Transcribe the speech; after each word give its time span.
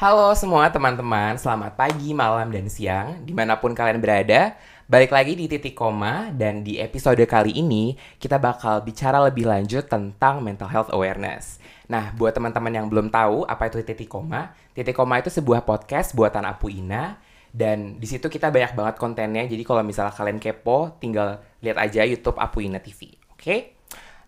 Halo 0.00 0.34
semua 0.34 0.66
teman-teman, 0.66 1.38
selamat 1.38 1.78
pagi, 1.78 2.10
malam, 2.10 2.50
dan 2.50 2.66
siang. 2.66 3.22
Di 3.22 3.30
mana 3.30 3.54
pun 3.62 3.70
kalian 3.70 4.02
berada 4.02 4.58
Balik 4.90 5.14
lagi 5.14 5.38
di 5.38 5.46
Titik 5.46 5.78
Koma 5.78 6.34
Dan 6.34 6.66
di 6.66 6.82
episode 6.82 7.22
kali 7.22 7.54
ini 7.54 7.94
Kita 8.18 8.42
bakal 8.42 8.82
bicara 8.82 9.22
lebih 9.22 9.46
lanjut 9.46 9.86
tentang 9.86 10.42
mental 10.42 10.66
health 10.66 10.90
awareness. 10.90 11.62
Nah, 11.86 12.10
buat 12.18 12.34
teman-teman 12.34 12.74
yang 12.74 12.90
belum 12.90 13.14
tahu 13.14 13.46
apa 13.46 13.70
itu 13.70 13.84
Titik 13.86 14.10
Koma 14.10 14.56
Titik 14.74 14.98
Koma 14.98 15.22
itu 15.22 15.30
sebuah 15.30 15.62
podcast 15.62 16.18
buatan 16.18 16.48
Apu 16.48 16.72
Ina 16.72 17.29
Dan 17.50 17.98
di 17.98 18.06
situ 18.06 18.30
kita 18.30 18.54
banyak 18.54 18.78
banget 18.78 18.94
kontennya 18.94 19.42
Jadi 19.42 19.66
kalau 19.66 19.82
misalnya 19.82 20.14
kalian 20.14 20.38
kepo, 20.38 20.94
tinggal 21.02 21.42
lihat 21.58 21.82
aja 21.82 22.06
YouTube 22.06 22.38
Apu 22.38 22.62
Ina 22.62 22.78
TV 22.78 23.18
Oke? 23.34 23.42
Okay? 23.42 23.60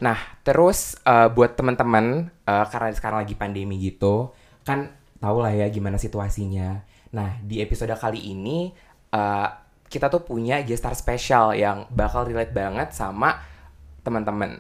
Nah, 0.03 0.19
terus 0.43 0.99
uh, 1.07 1.31
buat 1.31 1.55
teman-teman 1.55 2.35
uh, 2.51 2.67
Karena 2.67 2.91
sekarang 2.91 3.23
lagi 3.23 3.39
pandemi 3.39 3.79
gitu 3.79 4.35
Kan 4.67 5.03
tahu 5.23 5.39
lah 5.39 5.55
ya 5.55 5.71
gimana 5.71 6.03
situasinya. 6.03 6.83
Nah, 7.15 7.39
di 7.47 7.63
episode 7.63 7.95
kali 7.95 8.35
ini 8.35 8.75
uh, 9.15 9.49
kita 9.87 10.11
tuh 10.11 10.27
punya 10.27 10.59
gestar 10.67 10.99
spesial 10.99 11.55
yang 11.55 11.87
bakal 11.95 12.27
relate 12.27 12.51
banget 12.51 12.91
sama 12.91 13.39
teman-teman. 14.03 14.59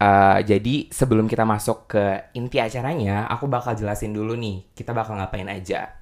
Uh, 0.00 0.40
jadi 0.44 0.88
sebelum 0.92 1.24
kita 1.28 1.48
masuk 1.48 1.88
ke 1.96 2.04
inti 2.36 2.60
acaranya, 2.60 3.24
aku 3.32 3.48
bakal 3.48 3.72
jelasin 3.72 4.12
dulu 4.12 4.36
nih 4.36 4.68
kita 4.76 4.92
bakal 4.92 5.16
ngapain 5.16 5.48
aja. 5.48 5.96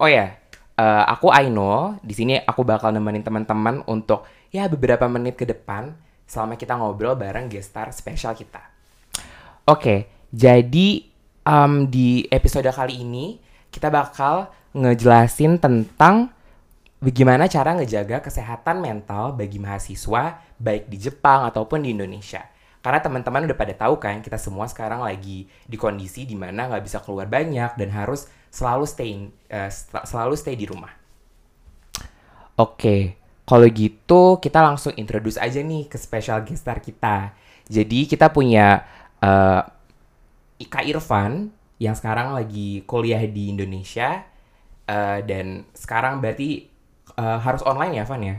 Oh 0.00 0.08
ya, 0.08 0.32
uh, 0.78 1.04
aku 1.10 1.34
Aino. 1.34 1.98
Di 2.00 2.14
sini 2.14 2.38
aku 2.38 2.62
bakal 2.62 2.94
nemenin 2.94 3.26
teman-teman 3.26 3.82
untuk 3.90 4.24
ya 4.54 4.70
beberapa 4.70 5.10
menit 5.10 5.34
ke 5.34 5.44
depan 5.44 5.92
selama 6.24 6.54
kita 6.54 6.78
ngobrol 6.78 7.18
bareng 7.18 7.50
gestar 7.50 7.90
spesial 7.90 8.38
kita. 8.38 8.62
Oke, 9.68 9.82
okay, 9.82 9.98
jadi 10.32 11.04
um, 11.44 11.90
di 11.90 12.24
episode 12.30 12.68
kali 12.72 13.04
ini 13.04 13.36
kita 13.68 13.92
bakal 13.92 14.48
ngejelasin 14.72 15.60
tentang 15.60 16.32
bagaimana 17.00 17.48
cara 17.48 17.76
ngejaga 17.76 18.24
kesehatan 18.24 18.80
mental 18.80 19.36
bagi 19.36 19.60
mahasiswa 19.60 20.40
baik 20.56 20.88
di 20.88 20.96
Jepang 20.96 21.44
ataupun 21.48 21.84
di 21.84 21.92
Indonesia. 21.92 22.44
Karena 22.78 23.02
teman-teman 23.02 23.44
udah 23.44 23.58
pada 23.58 23.74
tahu 23.74 23.98
kan 23.98 24.22
kita 24.22 24.38
semua 24.38 24.70
sekarang 24.70 25.02
lagi 25.02 25.50
di 25.66 25.76
kondisi 25.76 26.24
di 26.24 26.38
mana 26.38 26.70
nggak 26.70 26.84
bisa 26.84 27.02
keluar 27.02 27.26
banyak 27.26 27.74
dan 27.74 27.88
harus 27.90 28.30
selalu 28.48 28.84
stay 28.88 29.08
in, 29.14 29.22
uh, 29.52 29.70
selalu 30.04 30.34
stay 30.36 30.56
di 30.56 30.66
rumah. 30.68 30.92
Oke, 32.58 33.14
kalau 33.46 33.68
gitu 33.70 34.42
kita 34.42 34.58
langsung 34.60 34.92
introduce 34.98 35.38
aja 35.38 35.62
nih 35.62 35.86
ke 35.86 35.96
special 35.96 36.42
guest 36.42 36.66
star 36.66 36.82
kita. 36.82 37.32
Jadi 37.68 38.08
kita 38.10 38.32
punya 38.32 38.82
uh, 39.22 39.62
Ika 40.58 40.82
Irfan 40.82 41.54
yang 41.78 41.94
sekarang 41.94 42.34
lagi 42.34 42.82
kuliah 42.84 43.22
di 43.30 43.54
Indonesia 43.54 44.26
uh, 44.90 45.22
dan 45.22 45.68
sekarang 45.70 46.18
berarti 46.18 46.66
uh, 47.14 47.38
harus 47.38 47.62
online 47.62 48.02
ya, 48.02 48.04
Van 48.04 48.22
ya? 48.24 48.36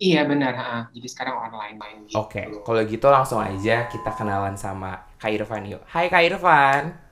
Iya 0.00 0.24
benar, 0.24 0.56
ha. 0.56 0.72
jadi 0.96 1.08
sekarang 1.12 1.36
online 1.36 1.76
main. 1.76 1.98
Gitu. 2.08 2.16
Oke, 2.16 2.40
okay. 2.40 2.64
kalau 2.64 2.80
gitu 2.88 3.06
langsung 3.12 3.36
aja 3.36 3.84
kita 3.84 4.16
kenalan 4.16 4.56
sama 4.56 5.04
Kak 5.20 5.28
Irfan 5.28 5.68
yuk. 5.68 5.84
Hai 5.84 6.08
Kak 6.08 6.24
Irfan. 6.24 7.09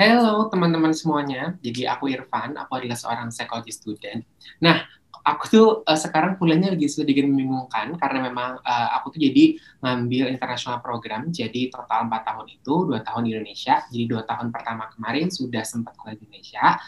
Halo 0.00 0.48
teman-teman 0.48 0.96
semuanya, 0.96 1.60
jadi 1.60 1.92
aku 1.92 2.08
Irfan, 2.08 2.56
aku 2.56 2.72
adalah 2.72 2.96
seorang 2.96 3.28
psikologi 3.28 3.68
student. 3.68 4.24
Nah, 4.64 4.80
aku 5.28 5.44
tuh 5.44 5.68
uh, 5.84 5.92
sekarang 5.92 6.40
kuliahnya 6.40 6.72
lagi 6.72 6.88
sedikit 6.88 7.28
membingungkan 7.28 8.00
karena 8.00 8.32
memang 8.32 8.64
uh, 8.64 8.88
aku 8.96 9.12
tuh 9.12 9.20
jadi 9.20 9.60
ngambil 9.84 10.32
internasional 10.32 10.80
program. 10.80 11.28
Jadi 11.28 11.68
total 11.68 12.08
empat 12.08 12.32
tahun 12.32 12.48
itu 12.48 12.88
dua 12.88 13.04
tahun 13.04 13.28
di 13.28 13.36
Indonesia. 13.36 13.84
Jadi 13.92 14.04
dua 14.08 14.24
tahun 14.24 14.48
pertama 14.48 14.88
kemarin 14.88 15.28
sudah 15.28 15.68
sempat 15.68 15.92
kuliah 16.00 16.16
di 16.16 16.24
Indonesia. 16.32 16.80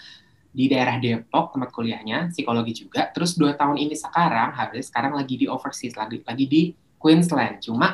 Di 0.49 0.65
daerah 0.73 0.97
Depok 0.97 1.53
tempat 1.53 1.69
kuliahnya 1.69 2.33
psikologi 2.33 2.89
juga. 2.89 3.13
Terus 3.13 3.37
dua 3.37 3.53
tahun 3.53 3.77
ini 3.77 3.93
sekarang 3.93 4.57
habis 4.57 4.89
sekarang 4.89 5.21
lagi 5.21 5.37
di 5.37 5.45
overseas 5.53 6.01
lagi 6.01 6.25
lagi 6.25 6.49
di 6.49 6.73
Queensland. 6.97 7.61
Cuma 7.61 7.93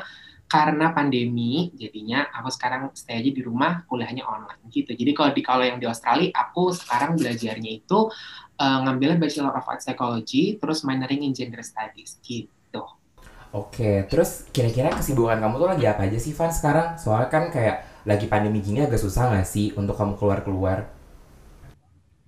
karena 0.49 0.89
pandemi 0.91 1.69
jadinya 1.77 2.25
aku 2.33 2.49
sekarang 2.49 2.89
stay 2.97 3.21
aja 3.21 3.29
di 3.29 3.41
rumah 3.45 3.85
kuliahnya 3.85 4.25
online 4.25 4.65
gitu 4.73 4.97
jadi 4.97 5.13
kalau 5.13 5.31
di 5.31 5.41
kalau 5.45 5.61
yang 5.61 5.77
di 5.77 5.85
Australia 5.85 6.33
aku 6.33 6.73
sekarang 6.73 7.15
belajarnya 7.15 7.85
itu 7.85 8.09
uh, 8.59 8.79
ngambilnya 8.85 9.17
Bachelor 9.17 9.55
of 9.55 9.65
Art 9.65 9.81
Psychology, 9.81 10.59
terus 10.59 10.83
minoring 10.83 11.23
in 11.23 11.31
Gender 11.31 11.63
Studies 11.63 12.19
gitu. 12.21 12.83
Oke, 13.49 14.05
terus 14.05 14.45
kira-kira 14.53 14.93
kesibukan 14.93 15.41
kamu 15.41 15.57
tuh 15.57 15.69
lagi 15.73 15.85
apa 15.89 16.05
aja 16.05 16.19
sih, 16.21 16.37
Van, 16.37 16.53
sekarang? 16.53 17.01
Soalnya 17.01 17.33
kan 17.33 17.43
kayak 17.49 18.05
lagi 18.05 18.29
pandemi 18.29 18.61
gini 18.61 18.85
agak 18.85 19.01
susah 19.01 19.33
nggak 19.33 19.47
sih 19.47 19.73
untuk 19.73 19.97
kamu 19.97 20.13
keluar-keluar? 20.21 20.85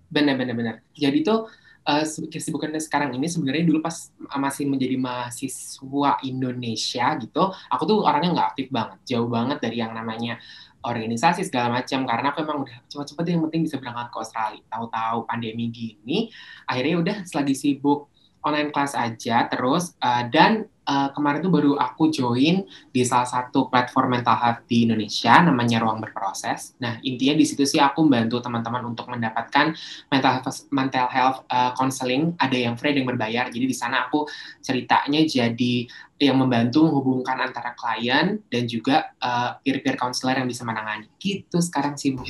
Bener-bener. 0.09 0.57
bener. 0.57 0.75
Jadi 0.97 1.21
tuh 1.21 1.45
uh, 1.87 2.05
kesibukannya 2.05 2.81
sekarang 2.81 3.13
ini 3.17 3.25
sebenarnya 3.29 3.63
dulu 3.65 3.81
pas 3.81 4.11
masih 4.37 4.69
menjadi 4.69 4.95
mahasiswa 4.97 6.11
Indonesia 6.25 7.05
gitu, 7.17 7.43
aku 7.69 7.83
tuh 7.87 7.97
orangnya 8.05 8.29
nggak 8.37 8.49
aktif 8.55 8.67
banget, 8.69 8.99
jauh 9.07 9.29
banget 9.29 9.57
dari 9.61 9.77
yang 9.81 9.93
namanya 9.93 10.37
organisasi 10.81 11.45
segala 11.45 11.81
macam. 11.81 12.05
Karena 12.09 12.33
aku 12.33 12.39
emang 12.41 12.65
udah 12.65 12.77
cepat-cepat 12.89 13.23
yang 13.29 13.41
penting 13.49 13.61
bisa 13.69 13.77
berangkat 13.77 14.07
ke 14.09 14.17
Australia. 14.17 14.63
Tahu-tahu 14.69 15.17
pandemi 15.29 15.69
gini 15.69 16.29
akhirnya 16.65 16.95
udah 17.01 17.17
selagi 17.25 17.53
sibuk 17.53 18.09
online 18.41 18.73
class 18.73 18.97
aja 18.97 19.45
terus 19.49 19.93
uh, 20.01 20.25
dan 20.29 20.65
uh, 20.87 21.09
kemarin 21.13 21.39
tuh 21.45 21.53
baru 21.53 21.71
aku 21.77 22.09
join 22.09 22.65
di 22.89 23.01
salah 23.05 23.27
satu 23.27 23.69
platform 23.69 24.17
mental 24.17 24.37
health 24.37 24.65
di 24.65 24.87
Indonesia 24.89 25.37
namanya 25.41 25.81
Ruang 25.81 26.01
Berproses. 26.01 26.73
Nah, 26.81 26.97
intinya 27.05 27.37
di 27.37 27.45
situ 27.45 27.63
sih 27.67 27.77
aku 27.77 28.05
membantu 28.05 28.41
teman-teman 28.41 28.83
untuk 28.87 29.09
mendapatkan 29.11 29.75
mental 30.09 30.31
health 30.39 30.69
mental 30.73 31.07
health 31.09 31.37
uh, 31.51 31.71
counseling, 31.77 32.33
ada 32.41 32.57
yang 32.57 32.73
free, 32.77 32.93
ada 32.95 32.99
yang 33.03 33.09
berbayar. 33.09 33.45
Jadi 33.49 33.65
di 33.65 33.75
sana 33.77 34.09
aku 34.09 34.25
ceritanya 34.63 35.21
jadi 35.25 35.85
yang 36.21 36.37
membantu 36.37 36.85
menghubungkan 36.85 37.49
antara 37.49 37.73
klien 37.73 38.37
dan 38.53 38.63
juga 38.69 39.09
uh, 39.17 39.57
peer-peer 39.65 39.97
counselor 39.97 40.37
yang 40.37 40.45
bisa 40.45 40.61
menangani. 40.61 41.09
Gitu 41.17 41.57
sekarang 41.57 41.97
sih, 41.97 42.13
Bu. 42.13 42.25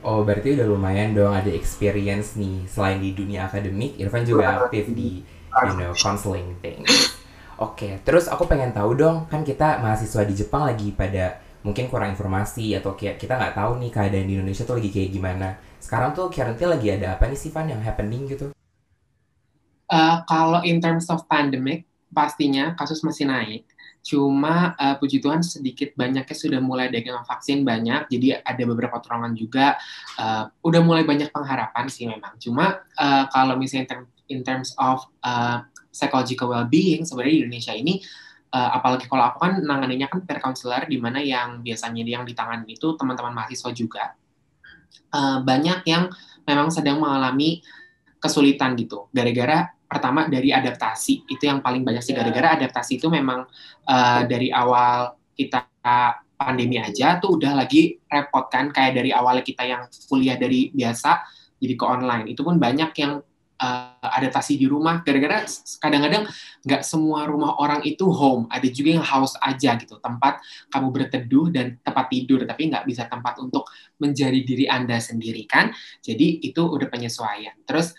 Oh, 0.00 0.24
berarti 0.24 0.56
udah 0.56 0.64
lumayan 0.64 1.12
dong 1.12 1.36
ada 1.36 1.52
experience 1.52 2.32
nih. 2.36 2.64
Selain 2.68 3.00
di 3.00 3.12
dunia 3.12 3.48
akademik, 3.48 4.00
Irfan 4.00 4.24
juga 4.24 4.64
aktif 4.64 4.88
di 4.96 5.20
you 5.52 5.76
know 5.76 5.92
counseling 5.92 6.56
things. 6.64 7.19
Oke, 7.60 7.84
okay. 7.84 7.92
terus 8.00 8.24
aku 8.24 8.48
pengen 8.48 8.72
tahu 8.72 8.96
dong, 8.96 9.28
kan 9.28 9.44
kita 9.44 9.84
mahasiswa 9.84 10.24
di 10.24 10.32
Jepang 10.32 10.64
lagi 10.64 10.96
pada 10.96 11.44
mungkin 11.60 11.92
kurang 11.92 12.16
informasi 12.16 12.72
atau 12.72 12.96
kayak 12.96 13.20
kita 13.20 13.36
nggak 13.36 13.52
tahu 13.52 13.76
nih 13.76 13.92
keadaan 13.92 14.24
di 14.24 14.32
Indonesia 14.32 14.64
tuh 14.64 14.80
lagi 14.80 14.88
kayak 14.88 15.12
gimana. 15.12 15.60
Sekarang 15.76 16.16
tuh 16.16 16.32
currently 16.32 16.64
lagi 16.64 16.88
ada 16.88 17.20
apa 17.20 17.28
nih 17.28 17.36
sih 17.36 17.52
Van 17.52 17.68
yang 17.68 17.84
happening 17.84 18.32
gitu? 18.32 18.56
Uh, 19.92 20.24
kalau 20.24 20.64
in 20.64 20.80
terms 20.80 21.04
of 21.12 21.20
pandemic, 21.28 21.84
pastinya 22.08 22.72
kasus 22.80 23.04
masih 23.04 23.28
naik. 23.28 23.68
Cuma 24.00 24.72
uh, 24.80 24.96
puji 24.96 25.20
Tuhan 25.20 25.44
sedikit 25.44 25.92
banyaknya 26.00 26.32
sudah 26.32 26.64
mulai 26.64 26.88
dagang 26.88 27.20
vaksin 27.28 27.60
banyak, 27.60 28.08
jadi 28.08 28.40
ada 28.40 28.62
beberapa 28.64 28.96
terangan 29.04 29.36
juga. 29.36 29.76
Uh, 30.16 30.48
udah 30.64 30.80
mulai 30.80 31.04
banyak 31.04 31.28
pengharapan 31.28 31.92
sih 31.92 32.08
memang. 32.08 32.40
Cuma 32.40 32.80
uh, 32.96 33.28
kalau 33.28 33.60
misalnya 33.60 34.00
in 34.30 34.46
terms 34.46 34.72
of 34.78 35.04
uh, 35.26 35.60
psychological 35.90 36.54
well-being 36.54 37.02
sebenarnya 37.02 37.34
di 37.34 37.40
Indonesia 37.44 37.74
ini 37.74 38.00
uh, 38.54 38.70
apalagi 38.76 39.06
kalau 39.06 39.30
aku 39.30 39.38
kan 39.42 39.52
nanganinya 39.62 40.10
kan 40.10 40.22
peer 40.26 40.42
counselor 40.42 40.86
di 40.86 40.98
mana 40.98 41.22
yang 41.22 41.62
biasanya 41.62 42.02
yang 42.02 42.24
di 42.26 42.34
tangan 42.34 42.66
itu 42.66 42.94
teman-teman 42.98 43.34
mahasiswa 43.34 43.70
juga. 43.74 44.04
Uh, 45.10 45.42
banyak 45.42 45.82
yang 45.90 46.06
memang 46.46 46.70
sedang 46.70 47.02
mengalami 47.02 47.62
kesulitan 48.22 48.78
gitu. 48.78 49.10
Gara-gara 49.10 49.70
pertama 49.90 50.30
dari 50.30 50.54
adaptasi 50.54 51.26
itu 51.26 51.42
yang 51.42 51.62
paling 51.62 51.82
banyak 51.82 52.02
sih. 52.02 52.14
Gara-gara 52.14 52.58
adaptasi 52.58 52.98
itu 53.02 53.10
memang 53.10 53.46
uh, 53.86 54.22
dari 54.26 54.54
awal 54.54 55.18
kita 55.34 55.66
pandemi 56.36 56.78
aja 56.78 57.18
tuh 57.18 57.38
udah 57.38 57.58
lagi 57.58 57.98
repot 58.06 58.46
kan. 58.50 58.70
Kayak 58.70 59.02
dari 59.02 59.10
awal 59.10 59.42
kita 59.42 59.66
yang 59.66 59.82
kuliah 60.06 60.38
dari 60.38 60.70
biasa 60.70 61.26
jadi 61.58 61.74
ke 61.74 61.84
online. 61.86 62.30
Itu 62.30 62.46
pun 62.46 62.58
banyak 62.58 62.90
yang 62.98 63.18
uh, 63.60 64.08
adaptasi 64.16 64.56
di 64.56 64.66
rumah. 64.66 65.04
Gara-gara 65.04 65.44
kadang-kadang 65.78 66.24
nggak 66.64 66.82
semua 66.82 67.28
rumah 67.28 67.60
orang 67.60 67.84
itu 67.84 68.08
home. 68.08 68.48
Ada 68.48 68.68
juga 68.72 68.96
yang 68.96 69.06
house 69.06 69.36
aja 69.38 69.76
gitu. 69.76 70.00
Tempat 70.00 70.40
kamu 70.72 70.88
berteduh 70.90 71.46
dan 71.52 71.76
tempat 71.84 72.08
tidur. 72.08 72.42
Tapi 72.48 72.72
nggak 72.72 72.84
bisa 72.88 73.06
tempat 73.06 73.36
untuk 73.38 73.68
menjadi 74.00 74.40
diri 74.40 74.64
anda 74.66 74.96
sendiri 74.96 75.44
kan? 75.44 75.70
Jadi 76.00 76.40
itu 76.40 76.64
udah 76.64 76.88
penyesuaian. 76.88 77.54
Terus 77.68 77.92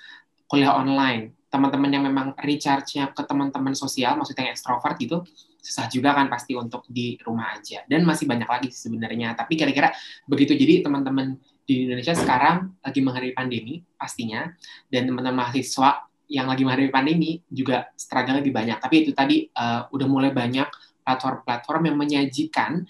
kuliah 0.50 0.74
online. 0.74 1.38
Teman-teman 1.52 1.92
yang 1.92 2.08
memang 2.08 2.32
recharge-nya 2.40 3.12
ke 3.12 3.28
teman-teman 3.28 3.76
sosial 3.76 4.16
maksudnya 4.16 4.48
yang 4.48 4.56
ekstrovert 4.56 4.96
gitu 4.96 5.20
susah 5.62 5.86
juga 5.94 6.18
kan 6.18 6.26
pasti 6.26 6.58
untuk 6.58 6.84
di 6.90 7.16
rumah 7.22 7.54
aja. 7.54 7.86
Dan 7.86 8.02
masih 8.02 8.26
banyak 8.26 8.50
lagi 8.50 8.70
sebenarnya. 8.74 9.38
Tapi 9.38 9.54
kira-kira 9.54 9.94
begitu. 10.26 10.58
Jadi 10.58 10.82
teman-teman 10.82 11.38
di 11.72 11.88
Indonesia 11.88 12.12
sekarang 12.12 12.76
lagi 12.84 13.00
menghadapi 13.00 13.32
pandemi 13.32 13.80
pastinya 13.96 14.52
dan 14.92 15.08
teman-teman 15.08 15.48
mahasiswa 15.48 16.04
yang 16.28 16.52
lagi 16.52 16.68
menghadapi 16.68 16.92
pandemi 16.92 17.40
juga 17.48 17.88
struggle 17.96 18.44
lebih 18.44 18.52
banyak. 18.52 18.76
Tapi 18.84 18.96
itu 19.08 19.12
tadi 19.16 19.48
uh, 19.56 19.88
udah 19.88 20.08
mulai 20.12 20.36
banyak 20.36 20.68
platform-platform 21.08 21.82
yang 21.88 21.98
menyajikan 21.98 22.84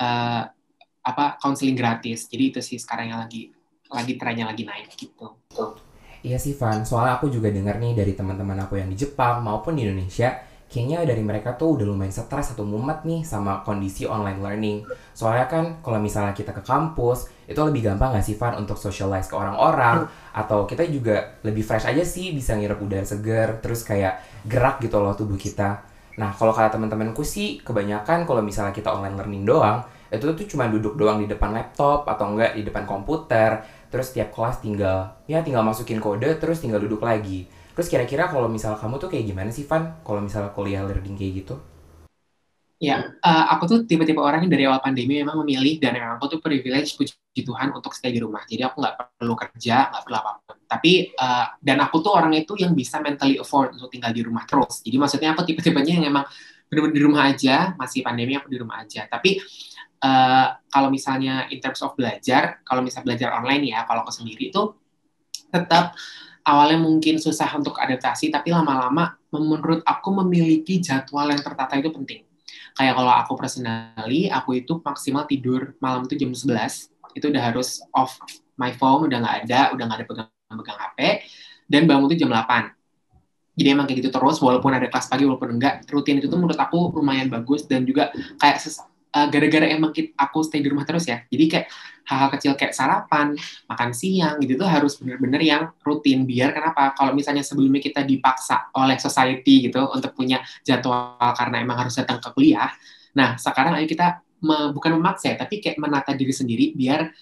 uh, 0.00 0.48
apa 1.04 1.24
counseling 1.44 1.76
gratis. 1.76 2.24
Jadi 2.24 2.56
itu 2.56 2.60
sih 2.64 2.80
sekarang 2.80 3.12
yang 3.12 3.20
lagi 3.20 3.52
lagi 3.92 4.16
trennya 4.16 4.48
lagi 4.48 4.64
naik 4.64 4.96
gitu. 4.96 5.36
Iya 6.22 6.38
sih 6.40 6.56
Van, 6.56 6.86
soalnya 6.88 7.20
aku 7.20 7.28
juga 7.28 7.52
dengar 7.52 7.76
nih 7.76 7.92
dari 7.98 8.16
teman-teman 8.16 8.64
aku 8.64 8.78
yang 8.78 8.88
di 8.88 8.96
Jepang 8.96 9.42
maupun 9.42 9.74
di 9.74 9.84
Indonesia, 9.84 10.38
kayaknya 10.72 11.04
dari 11.04 11.20
mereka 11.20 11.52
tuh 11.52 11.76
udah 11.76 11.84
lumayan 11.84 12.08
stres 12.08 12.56
atau 12.56 12.64
mumet 12.64 13.04
nih 13.04 13.20
sama 13.20 13.60
kondisi 13.60 14.08
online 14.08 14.40
learning. 14.40 14.88
Soalnya 15.12 15.44
kan 15.44 15.64
kalau 15.84 16.00
misalnya 16.00 16.32
kita 16.32 16.56
ke 16.56 16.64
kampus, 16.64 17.28
itu 17.44 17.60
lebih 17.60 17.84
gampang 17.84 18.16
gak 18.16 18.24
sih 18.24 18.40
Van 18.40 18.56
untuk 18.56 18.80
socialize 18.80 19.28
ke 19.28 19.36
orang-orang, 19.36 20.08
atau 20.32 20.64
kita 20.64 20.88
juga 20.88 21.36
lebih 21.44 21.60
fresh 21.60 21.84
aja 21.84 22.00
sih 22.00 22.32
bisa 22.32 22.56
ngirup 22.56 22.80
udara 22.80 23.04
seger, 23.04 23.60
terus 23.60 23.84
kayak 23.84 24.24
gerak 24.48 24.80
gitu 24.80 24.96
loh 24.96 25.12
tubuh 25.12 25.36
kita. 25.36 25.84
Nah 26.16 26.32
kalau 26.32 26.56
kata 26.56 26.80
teman-temanku 26.80 27.20
sih, 27.20 27.60
kebanyakan 27.60 28.24
kalau 28.24 28.40
misalnya 28.40 28.72
kita 28.72 28.88
online 28.88 29.20
learning 29.20 29.44
doang, 29.44 29.84
itu 30.08 30.24
tuh 30.24 30.46
cuma 30.48 30.72
duduk 30.72 30.96
doang 30.96 31.20
di 31.20 31.28
depan 31.28 31.52
laptop 31.52 32.08
atau 32.08 32.32
enggak 32.32 32.56
di 32.56 32.64
depan 32.64 32.88
komputer, 32.88 33.60
terus 33.92 34.16
tiap 34.16 34.32
kelas 34.32 34.64
tinggal 34.64 35.12
ya 35.28 35.44
tinggal 35.44 35.60
masukin 35.60 36.00
kode 36.00 36.40
terus 36.40 36.64
tinggal 36.64 36.80
duduk 36.80 37.04
lagi 37.04 37.44
Terus 37.72 37.88
kira-kira 37.88 38.28
kalau 38.28 38.48
misal 38.52 38.76
kamu 38.76 39.00
tuh 39.00 39.08
kayak 39.08 39.24
gimana 39.24 39.48
sih, 39.48 39.64
Van? 39.64 40.04
Kalau 40.04 40.20
misalnya 40.20 40.52
kuliah 40.52 40.84
learning 40.84 41.16
kayak 41.16 41.32
gitu? 41.44 41.54
Ya, 42.82 43.14
uh, 43.22 43.44
aku 43.54 43.70
tuh 43.70 43.78
tipe-tipe 43.86 44.18
orang 44.18 44.42
yang 44.42 44.50
dari 44.50 44.66
awal 44.66 44.82
pandemi 44.82 45.22
memang 45.22 45.38
memilih 45.46 45.78
dan 45.78 45.94
memang 45.94 46.18
aku 46.18 46.34
tuh 46.34 46.38
privilege 46.42 46.98
puji 46.98 47.14
Tuhan 47.46 47.70
untuk 47.70 47.94
stay 47.94 48.10
di 48.10 48.18
rumah. 48.18 48.42
Jadi 48.42 48.66
aku 48.66 48.82
nggak 48.82 49.22
perlu 49.22 49.38
kerja, 49.38 49.86
nggak 49.86 50.02
perlu 50.02 50.16
apa 50.18 50.30
pun. 50.42 50.56
Tapi 50.66 51.14
uh, 51.14 51.46
dan 51.62 51.78
aku 51.78 52.02
tuh 52.02 52.10
orang 52.10 52.34
itu 52.34 52.58
yang 52.58 52.74
bisa 52.74 52.98
mentally 52.98 53.38
afford 53.38 53.78
untuk 53.78 53.86
tinggal 53.86 54.10
di 54.10 54.26
rumah 54.26 54.42
terus. 54.50 54.82
Jadi 54.82 54.98
maksudnya 54.98 55.30
aku 55.30 55.46
tipe-tipenya 55.46 56.02
yang 56.02 56.10
emang 56.10 56.26
benar-benar 56.66 56.96
di 56.98 57.02
rumah 57.06 57.22
aja, 57.30 57.56
masih 57.78 58.02
pandemi 58.02 58.34
aku 58.34 58.50
di 58.50 58.58
rumah 58.58 58.82
aja. 58.82 59.06
Tapi 59.06 59.38
uh, 60.02 60.46
kalau 60.66 60.90
misalnya 60.90 61.46
in 61.54 61.62
terms 61.62 61.86
of 61.86 61.94
belajar, 61.94 62.66
kalau 62.66 62.82
misalnya 62.82 63.14
belajar 63.14 63.28
online 63.30 63.70
ya, 63.70 63.86
kalau 63.86 64.02
aku 64.02 64.10
sendiri 64.10 64.50
itu 64.50 64.74
tetap 65.54 65.94
awalnya 66.42 66.78
mungkin 66.82 67.18
susah 67.22 67.48
untuk 67.58 67.78
adaptasi, 67.78 68.30
tapi 68.30 68.50
lama-lama 68.50 69.14
menurut 69.32 69.80
aku 69.86 70.10
memiliki 70.22 70.82
jadwal 70.82 71.30
yang 71.30 71.40
tertata 71.40 71.78
itu 71.78 71.88
penting. 71.88 72.26
Kayak 72.72 72.94
kalau 72.98 73.12
aku 73.12 73.32
personally, 73.36 74.28
aku 74.32 74.60
itu 74.60 74.80
maksimal 74.80 75.24
tidur 75.28 75.76
malam 75.78 76.04
itu 76.08 76.16
jam 76.18 76.32
11, 76.32 76.90
itu 77.16 77.26
udah 77.28 77.42
harus 77.52 77.84
off 77.92 78.16
my 78.56 78.72
phone, 78.76 79.08
udah 79.08 79.18
nggak 79.20 79.36
ada, 79.44 79.60
udah 79.76 79.84
nggak 79.88 79.98
ada 80.02 80.06
pegang-pegang 80.08 80.78
HP, 80.80 80.98
dan 81.68 81.82
bangun 81.88 82.08
itu 82.12 82.24
jam 82.24 82.32
8. 82.32 82.72
Jadi 83.52 83.68
emang 83.68 83.84
kayak 83.84 83.98
gitu 84.00 84.10
terus, 84.12 84.40
walaupun 84.40 84.72
ada 84.72 84.88
kelas 84.88 85.12
pagi, 85.12 85.28
walaupun 85.28 85.60
enggak, 85.60 85.84
rutin 85.92 86.16
itu 86.16 86.28
tuh 86.28 86.40
menurut 86.40 86.56
aku 86.56 86.96
lumayan 86.96 87.28
bagus, 87.28 87.68
dan 87.68 87.84
juga 87.84 88.08
kayak 88.40 88.56
uh, 89.12 89.26
gara-gara 89.28 89.66
emang 89.68 89.92
kita, 89.92 90.16
aku 90.16 90.42
stay 90.42 90.64
di 90.64 90.68
rumah 90.72 90.88
terus 90.88 91.04
ya. 91.06 91.22
Jadi 91.28 91.44
kayak 91.48 91.66
hal-hal 92.08 92.28
kecil 92.34 92.52
kayak 92.58 92.74
sarapan, 92.74 93.36
makan 93.68 93.90
siang 93.94 94.40
gitu 94.42 94.58
tuh 94.58 94.68
harus 94.68 94.98
bener-bener 94.98 95.40
yang 95.44 95.62
rutin. 95.84 96.24
Biar 96.24 96.50
kenapa? 96.56 96.96
Kalau 96.96 97.12
misalnya 97.14 97.44
sebelumnya 97.46 97.78
kita 97.78 98.02
dipaksa 98.02 98.72
oleh 98.74 98.96
society 98.98 99.70
gitu 99.70 99.86
untuk 99.92 100.16
punya 100.16 100.42
jadwal 100.66 101.16
karena 101.36 101.62
emang 101.62 101.86
harus 101.86 101.94
datang 101.96 102.18
ke 102.18 102.28
kuliah. 102.34 102.72
Nah, 103.14 103.36
sekarang 103.36 103.76
ayo 103.78 103.86
kita 103.86 104.24
me, 104.42 104.74
bukan 104.74 104.98
memaksa 104.98 105.36
ya, 105.36 105.36
tapi 105.44 105.62
kayak 105.62 105.78
menata 105.78 106.16
diri 106.16 106.34
sendiri 106.34 106.74
biar 106.74 107.12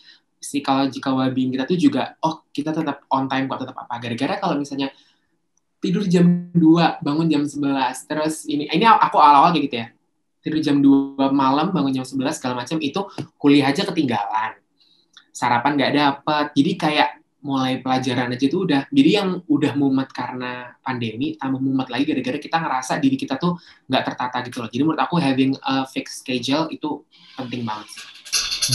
psychological 0.40 1.20
well-being 1.20 1.52
kita 1.52 1.68
tuh 1.68 1.76
juga 1.76 2.16
oh 2.24 2.48
kita 2.48 2.72
tetap 2.72 3.04
on 3.12 3.28
time 3.28 3.44
kok 3.44 3.60
tetap 3.60 3.76
apa 3.76 3.94
gara-gara 4.00 4.34
kalau 4.40 4.56
misalnya 4.56 4.88
tidur 5.84 6.08
jam 6.08 6.48
2 6.56 7.04
bangun 7.04 7.28
jam 7.28 7.44
11 7.44 8.08
terus 8.08 8.48
ini 8.48 8.64
ini 8.72 8.84
aku 8.88 9.20
awal-awal 9.20 9.52
kayak 9.52 9.64
gitu 9.68 9.76
ya 9.84 9.86
tidur 10.40 10.60
jam 10.60 10.80
2 10.80 11.16
malam, 11.30 11.72
bangun 11.72 11.92
jam 11.92 12.04
11, 12.04 12.40
segala 12.40 12.64
macam, 12.64 12.76
itu 12.80 13.00
kuliah 13.36 13.68
aja 13.68 13.84
ketinggalan. 13.84 14.56
Sarapan 15.30 15.76
nggak 15.78 15.92
dapat. 15.94 16.46
Jadi 16.56 16.72
kayak 16.76 17.08
mulai 17.40 17.80
pelajaran 17.80 18.36
aja 18.36 18.46
tuh 18.52 18.68
udah. 18.68 18.84
Jadi 18.92 19.10
yang 19.16 19.40
udah 19.48 19.72
mumet 19.72 20.12
karena 20.12 20.76
pandemi, 20.84 21.36
tambah 21.40 21.60
mumet 21.60 21.88
lagi 21.88 22.04
gara-gara 22.04 22.36
kita 22.36 22.56
ngerasa 22.60 23.00
diri 23.00 23.16
kita 23.16 23.40
tuh 23.40 23.56
nggak 23.88 24.02
tertata 24.12 24.44
gitu 24.44 24.60
loh. 24.60 24.68
Jadi 24.68 24.82
menurut 24.84 25.00
aku 25.00 25.16
having 25.16 25.56
a 25.64 25.88
fixed 25.88 26.20
schedule 26.20 26.68
itu 26.68 27.00
penting 27.36 27.64
banget 27.64 27.88
sih. 27.88 28.04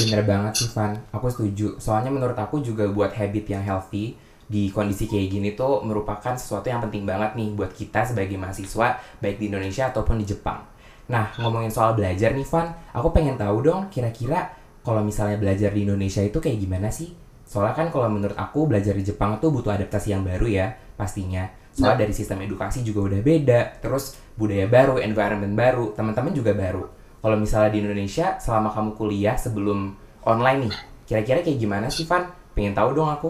Bener 0.02 0.26
banget 0.26 0.54
sih, 0.58 0.70
Van. 0.74 0.98
Aku 1.14 1.30
setuju. 1.30 1.78
Soalnya 1.78 2.10
menurut 2.10 2.36
aku 2.36 2.60
juga 2.60 2.90
buat 2.90 3.14
habit 3.14 3.46
yang 3.48 3.64
healthy, 3.64 4.18
di 4.46 4.70
kondisi 4.70 5.10
kayak 5.10 5.28
gini 5.30 5.50
tuh 5.58 5.82
merupakan 5.82 6.38
sesuatu 6.38 6.70
yang 6.70 6.78
penting 6.86 7.02
banget 7.02 7.34
nih 7.34 7.50
buat 7.58 7.74
kita 7.74 8.06
sebagai 8.06 8.38
mahasiswa 8.38 9.02
baik 9.18 9.42
di 9.42 9.50
Indonesia 9.50 9.90
ataupun 9.90 10.22
di 10.22 10.26
Jepang. 10.30 10.62
Nah, 11.06 11.38
ngomongin 11.38 11.70
soal 11.70 11.94
belajar 11.94 12.34
nih, 12.34 12.48
Van, 12.50 12.74
aku 12.90 13.14
pengen 13.14 13.38
tahu 13.38 13.62
dong 13.62 13.94
kira-kira 13.94 14.50
kalau 14.82 15.02
misalnya 15.06 15.38
belajar 15.38 15.70
di 15.74 15.86
Indonesia 15.86 16.22
itu 16.22 16.38
kayak 16.42 16.58
gimana 16.58 16.90
sih? 16.90 17.14
Soalnya 17.46 17.78
kan 17.78 17.88
kalau 17.94 18.10
menurut 18.10 18.34
aku 18.38 18.66
belajar 18.66 18.98
di 18.98 19.06
Jepang 19.06 19.38
tuh 19.38 19.54
butuh 19.54 19.78
adaptasi 19.78 20.18
yang 20.18 20.26
baru 20.26 20.48
ya, 20.50 20.68
pastinya. 20.98 21.46
Soalnya 21.70 21.98
nah. 21.98 22.02
dari 22.08 22.14
sistem 22.16 22.42
edukasi 22.42 22.82
juga 22.82 23.14
udah 23.14 23.22
beda, 23.22 23.60
terus 23.84 24.18
budaya 24.34 24.66
baru, 24.66 24.98
environment 24.98 25.54
baru, 25.54 25.94
teman-teman 25.94 26.34
juga 26.34 26.58
baru. 26.58 26.90
Kalau 27.22 27.38
misalnya 27.38 27.70
di 27.74 27.80
Indonesia, 27.86 28.38
selama 28.42 28.74
kamu 28.74 28.90
kuliah 28.98 29.38
sebelum 29.38 29.94
online 30.26 30.70
nih, 30.70 30.76
kira-kira 31.06 31.40
kayak 31.46 31.60
gimana 31.62 31.88
sih, 31.94 32.06
Van? 32.10 32.34
Pengen 32.58 32.74
tahu 32.74 32.98
dong 32.98 33.10
aku. 33.14 33.30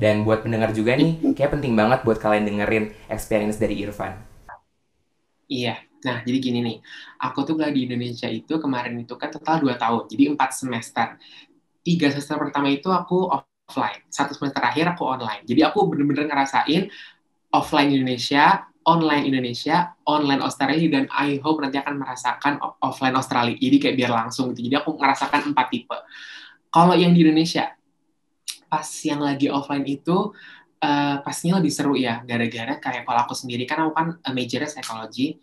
Dan 0.00 0.24
buat 0.24 0.40
pendengar 0.40 0.72
juga 0.72 0.96
nih, 0.96 1.36
kayak 1.36 1.60
penting 1.60 1.76
banget 1.76 2.00
buat 2.08 2.16
kalian 2.16 2.48
dengerin 2.48 2.84
experience 3.12 3.60
dari 3.60 3.84
Irfan. 3.84 4.16
Iya, 5.48 5.89
Nah, 6.00 6.24
jadi 6.24 6.38
gini 6.40 6.58
nih, 6.64 6.78
aku 7.20 7.44
tuh 7.44 7.60
kuliah 7.60 7.72
di 7.72 7.84
Indonesia 7.84 8.28
itu 8.28 8.56
kemarin 8.56 8.96
itu 8.96 9.14
kan 9.20 9.28
total 9.28 9.60
2 9.60 9.76
tahun, 9.76 10.02
jadi 10.08 10.22
4 10.32 10.50
semester. 10.56 11.06
Tiga 11.84 12.08
semester 12.08 12.36
pertama 12.40 12.72
itu 12.72 12.88
aku 12.88 13.28
offline, 13.28 14.00
satu 14.08 14.32
semester 14.32 14.64
akhir 14.64 14.96
aku 14.96 15.04
online. 15.04 15.44
Jadi 15.44 15.60
aku 15.60 15.88
bener-bener 15.92 16.28
ngerasain 16.28 16.88
offline 17.52 17.90
Indonesia, 17.92 18.70
online 18.88 19.28
Indonesia, 19.28 19.92
online 20.08 20.40
Australia, 20.40 20.88
dan 20.88 21.04
I 21.12 21.36
hope 21.44 21.60
nanti 21.60 21.76
akan 21.76 22.00
merasakan 22.00 22.56
offline 22.80 23.12
Australia. 23.12 23.56
Jadi 23.56 23.76
kayak 23.76 23.96
biar 23.96 24.10
langsung 24.12 24.56
gitu. 24.56 24.72
Jadi 24.72 24.76
aku 24.80 24.96
ngerasakan 24.96 25.52
empat 25.52 25.66
tipe. 25.68 25.98
Kalau 26.70 26.94
yang 26.96 27.12
di 27.12 27.26
Indonesia, 27.26 27.76
pas 28.70 28.86
yang 29.04 29.20
lagi 29.20 29.50
offline 29.50 29.84
itu, 29.84 30.32
uh, 30.80 31.16
pastinya 31.20 31.58
lebih 31.60 31.72
seru 31.74 31.94
ya, 31.98 32.22
gara-gara 32.24 32.78
kayak 32.78 33.02
kalau 33.04 33.20
aku 33.26 33.34
sendiri, 33.36 33.66
kan 33.68 33.84
aku 33.84 33.92
kan 33.92 34.06
majornya 34.32 34.70
psikologi, 34.70 35.36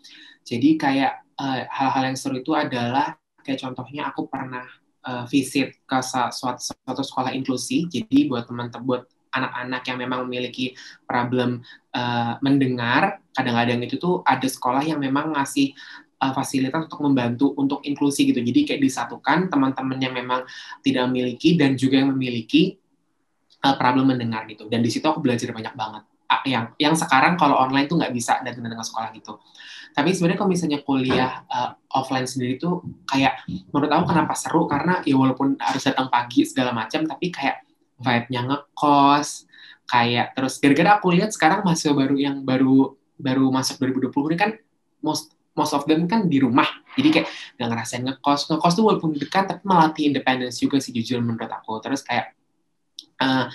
jadi 0.48 0.68
kayak 0.80 1.12
eh, 1.36 1.62
hal-hal 1.68 2.02
yang 2.08 2.16
seru 2.16 2.40
itu 2.40 2.56
adalah 2.56 3.20
kayak 3.44 3.60
contohnya 3.60 4.08
aku 4.08 4.28
pernah 4.28 4.64
uh, 5.08 5.24
visit 5.24 5.80
ke 5.88 5.98
suatu, 6.04 6.60
suatu 6.60 7.02
sekolah 7.04 7.32
inklusi. 7.32 7.88
Jadi 7.88 8.28
buat 8.28 8.44
teman-teman 8.44 8.84
buat 8.84 9.02
anak-anak 9.32 9.82
yang 9.88 9.98
memang 10.00 10.20
memiliki 10.28 10.76
problem 11.04 11.64
uh, 11.96 12.40
mendengar, 12.40 13.20
kadang-kadang 13.32 13.84
itu 13.84 14.00
tuh 14.00 14.24
ada 14.24 14.44
sekolah 14.44 14.84
yang 14.84 15.00
memang 15.00 15.36
ngasih 15.36 15.72
uh, 16.20 16.32
fasilitas 16.32 16.88
untuk 16.88 17.00
membantu 17.04 17.52
untuk 17.56 17.80
inklusi 17.84 18.28
gitu. 18.28 18.40
Jadi 18.40 18.68
kayak 18.68 18.80
disatukan 18.84 19.48
teman-teman 19.52 19.98
yang 20.00 20.12
memang 20.16 20.44
tidak 20.84 21.08
memiliki 21.08 21.56
dan 21.56 21.76
juga 21.76 22.04
yang 22.04 22.12
memiliki 22.12 22.76
uh, 23.64 23.76
problem 23.76 24.12
mendengar 24.12 24.48
gitu. 24.48 24.68
Dan 24.68 24.80
di 24.80 24.90
situ 24.92 25.04
aku 25.04 25.20
belajar 25.20 25.52
banyak 25.52 25.76
banget. 25.76 26.04
Yang 26.44 26.64
yang 26.76 26.94
sekarang 26.94 27.40
kalau 27.40 27.56
online 27.56 27.88
tuh 27.88 27.96
nggak 27.96 28.12
bisa 28.12 28.40
datang 28.44 28.64
ke 28.64 28.84
sekolah 28.84 29.08
gitu. 29.16 29.40
Tapi 29.96 30.14
sebenarnya 30.14 30.38
kalau 30.38 30.50
misalnya 30.52 30.78
kuliah 30.84 31.42
uh, 31.48 31.74
offline 31.96 32.28
sendiri 32.28 32.60
tuh 32.60 32.84
kayak 33.08 33.42
menurut 33.72 33.90
aku 33.90 34.04
kenapa 34.12 34.34
seru? 34.36 34.68
Karena 34.68 35.00
ya 35.02 35.16
walaupun 35.16 35.56
harus 35.58 35.82
datang 35.82 36.12
pagi 36.12 36.44
segala 36.44 36.76
macam 36.76 37.02
tapi 37.08 37.32
kayak 37.32 37.64
vibe-nya 37.98 38.46
ngekos 38.46 39.48
kayak 39.88 40.36
terus 40.36 40.60
gara-gara 40.60 41.00
aku 41.00 41.08
lihat 41.16 41.32
sekarang 41.32 41.64
mahasiswa 41.64 41.96
baru 41.96 42.16
yang 42.20 42.44
baru 42.44 42.94
baru 43.16 43.48
masuk 43.48 43.80
2020 43.82 44.30
ini 44.30 44.36
kan 44.38 44.50
most 45.00 45.32
most 45.58 45.74
of 45.74 45.82
them 45.90 46.06
kan 46.06 46.30
di 46.30 46.38
rumah. 46.38 46.68
Jadi 46.94 47.08
kayak 47.10 47.26
nggak 47.58 47.68
ngerasain 47.74 48.02
ngekos. 48.06 48.46
Ngekos 48.46 48.72
tuh 48.78 48.84
walaupun 48.86 49.10
dekat 49.18 49.50
tapi 49.50 49.62
melatih 49.66 50.04
independence 50.06 50.62
juga 50.62 50.78
sih 50.78 50.94
jujur 50.94 51.18
menurut 51.18 51.50
aku. 51.50 51.82
Terus 51.82 52.06
kayak 52.06 52.38
uh, 53.18 53.50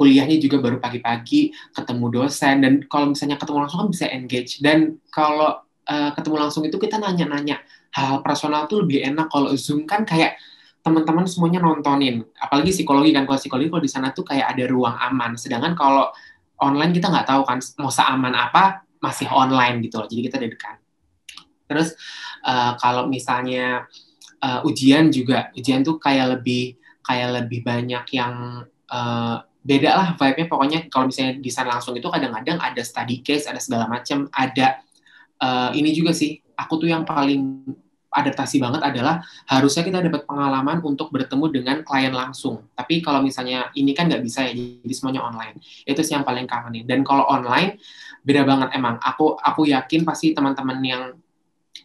kuliahnya 0.00 0.40
juga 0.40 0.64
baru 0.64 0.80
pagi-pagi 0.80 1.52
ketemu 1.76 2.06
dosen 2.08 2.64
dan 2.64 2.72
kalau 2.88 3.12
misalnya 3.12 3.36
ketemu 3.36 3.68
langsung 3.68 3.84
kan 3.84 3.88
bisa 3.92 4.06
engage. 4.08 4.64
Dan 4.64 4.96
kalau 5.12 5.60
uh, 5.60 6.10
ketemu 6.16 6.36
langsung 6.40 6.64
itu 6.64 6.80
kita 6.80 6.96
nanya-nanya 6.96 7.60
hal 7.92 8.24
personal 8.24 8.64
tuh 8.64 8.88
lebih 8.88 9.04
enak. 9.04 9.28
Kalau 9.28 9.52
zoom 9.60 9.84
kan 9.84 10.08
kayak 10.08 10.40
teman-teman 10.80 11.28
semuanya 11.28 11.60
nontonin. 11.60 12.24
Apalagi 12.40 12.72
psikologi 12.72 13.12
kan 13.12 13.28
kalau 13.28 13.36
psikologi 13.36 13.68
kalau 13.68 13.84
di 13.84 13.92
sana 13.92 14.08
tuh 14.16 14.24
kayak 14.24 14.56
ada 14.56 14.64
ruang 14.64 14.96
aman. 14.96 15.36
Sedangkan 15.36 15.76
kalau 15.76 16.08
online 16.64 16.96
kita 16.96 17.12
nggak 17.12 17.28
tahu 17.28 17.44
kan 17.44 17.60
mau 17.76 17.92
seaman 17.92 18.32
apa 18.32 18.88
masih 19.04 19.28
online 19.28 19.84
gitu 19.84 20.00
loh. 20.00 20.08
Jadi 20.08 20.20
kita 20.24 20.40
dedekan 20.40 20.80
terus 21.70 21.94
uh, 22.42 22.74
kalau 22.82 23.06
misalnya 23.06 23.86
uh, 24.42 24.66
ujian 24.66 25.14
juga 25.14 25.54
ujian 25.54 25.86
tuh 25.86 26.02
kayak 26.02 26.34
lebih 26.34 26.74
kayak 27.06 27.30
lebih 27.38 27.62
banyak 27.62 28.04
yang 28.10 28.66
uh, 28.90 29.38
beda 29.60 29.90
lah 29.92 30.08
vibe-nya 30.16 30.46
pokoknya 30.48 30.78
kalau 30.88 31.04
misalnya 31.08 31.36
desain 31.36 31.68
langsung 31.68 31.92
itu 31.92 32.08
kadang-kadang 32.08 32.56
ada 32.56 32.80
study 32.80 33.20
case, 33.20 33.44
ada 33.44 33.60
segala 33.60 33.84
macam, 33.86 34.26
ada 34.32 34.80
uh, 35.40 35.70
ini 35.76 35.92
juga 35.92 36.16
sih. 36.16 36.40
Aku 36.56 36.76
tuh 36.76 36.88
yang 36.88 37.08
paling 37.08 37.64
adaptasi 38.10 38.58
banget 38.58 38.82
adalah 38.82 39.22
harusnya 39.46 39.86
kita 39.86 40.02
dapat 40.02 40.26
pengalaman 40.26 40.82
untuk 40.82 41.14
bertemu 41.14 41.46
dengan 41.48 41.76
klien 41.86 42.10
langsung. 42.10 42.68
Tapi 42.74 43.00
kalau 43.00 43.22
misalnya 43.22 43.70
ini 43.78 43.94
kan 43.94 44.10
nggak 44.10 44.20
bisa 44.20 44.44
ya, 44.44 44.52
jadi 44.52 44.94
semuanya 44.96 45.22
online. 45.24 45.56
Itu 45.86 46.02
sih 46.02 46.18
yang 46.18 46.26
paling 46.26 46.44
kangenin. 46.50 46.84
Dan 46.84 47.06
kalau 47.06 47.24
online 47.30 47.78
beda 48.26 48.42
banget 48.44 48.68
emang. 48.76 48.98
Aku 49.00 49.38
aku 49.38 49.68
yakin 49.68 50.04
pasti 50.04 50.34
teman-teman 50.34 50.78
yang 50.82 51.02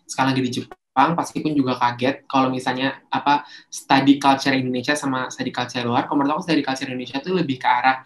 sekarang 0.09 0.33
lagi 0.33 0.43
di 0.43 0.51
Jepang 0.51 0.84
pasti 0.95 1.43
pun 1.43 1.51
juga 1.51 1.75
kaget 1.75 2.23
kalau 2.23 2.47
misalnya 2.47 3.03
apa 3.11 3.43
study 3.67 4.15
culture 4.15 4.55
Indonesia 4.55 4.95
sama 4.95 5.27
study 5.27 5.51
culture 5.51 5.83
luar. 5.83 6.07
Kalau 6.07 6.23
menurut 6.23 6.39
aku 6.39 6.47
study 6.47 6.63
culture 6.63 6.87
Indonesia 6.87 7.19
itu 7.19 7.35
lebih 7.35 7.59
ke 7.59 7.67
arah 7.67 7.99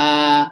uh, 0.00 0.44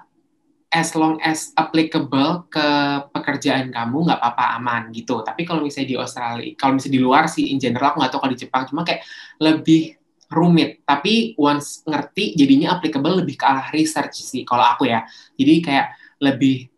as 0.68 0.92
long 0.92 1.16
as 1.25 1.56
applicable 1.56 2.44
ke 2.52 2.68
pekerjaan 3.16 3.72
kamu 3.72 4.04
nggak 4.04 4.20
apa-apa 4.20 4.60
aman 4.60 4.92
gitu. 4.92 5.25
Tapi 5.25 5.48
kalau 5.48 5.64
misalnya 5.64 5.88
di 5.88 5.96
Australia, 5.96 6.52
kalau 6.60 6.76
misalnya 6.76 6.94
di 6.94 7.02
luar 7.02 7.25
sih 7.32 7.48
in 7.48 7.56
general 7.56 7.96
aku 7.96 8.04
nggak 8.04 8.12
tahu 8.12 8.20
kalau 8.20 8.34
di 8.36 8.40
Jepang 8.44 8.62
cuma 8.68 8.84
kayak 8.84 9.00
lebih 9.40 9.96
rumit. 10.28 10.84
Tapi 10.84 11.32
once 11.40 11.80
ngerti 11.88 12.36
jadinya 12.36 12.76
applicable 12.76 13.25
lebih 13.25 13.40
ke 13.40 13.44
arah 13.48 13.72
research 13.72 14.20
sih 14.20 14.44
kalau 14.44 14.68
aku 14.68 14.84
ya. 14.84 15.08
Jadi 15.40 15.64
kayak 15.64 15.86
lebih 16.20 16.68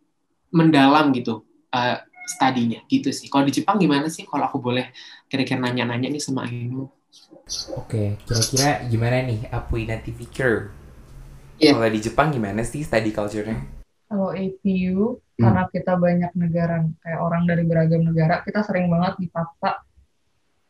mendalam 0.54 1.10
gitu 1.12 1.42
uh, 1.74 1.98
studinya 2.28 2.84
gitu 2.92 3.08
sih. 3.08 3.32
Kalau 3.32 3.48
di 3.48 3.56
Jepang 3.56 3.80
gimana 3.80 4.12
sih? 4.12 4.28
Kalau 4.28 4.44
aku 4.44 4.60
boleh 4.60 4.92
kira-kira 5.32 5.56
nanya-nanya 5.64 6.12
nih 6.12 6.20
sama 6.20 6.44
Ainu. 6.44 6.92
Oke, 7.72 8.20
kira-kira 8.28 8.84
gimana 8.92 9.24
nih 9.24 9.48
Apui 9.48 9.88
nanti 9.88 10.12
pikir? 10.12 10.68
Yeah. 11.56 11.72
Kalau 11.72 11.88
di 11.88 12.00
Jepang 12.04 12.28
gimana 12.30 12.60
sih 12.62 12.84
study 12.84 13.10
culture-nya? 13.10 13.78
kalau 14.08 14.32
APU 14.32 15.20
hmm. 15.20 15.40
karena 15.44 15.62
kita 15.68 15.92
banyak 16.00 16.32
negara 16.34 16.88
kayak 17.04 17.20
orang 17.20 17.44
dari 17.44 17.62
beragam 17.68 18.02
negara 18.08 18.40
kita 18.40 18.64
sering 18.64 18.88
banget 18.88 19.20
dipaksa 19.20 19.84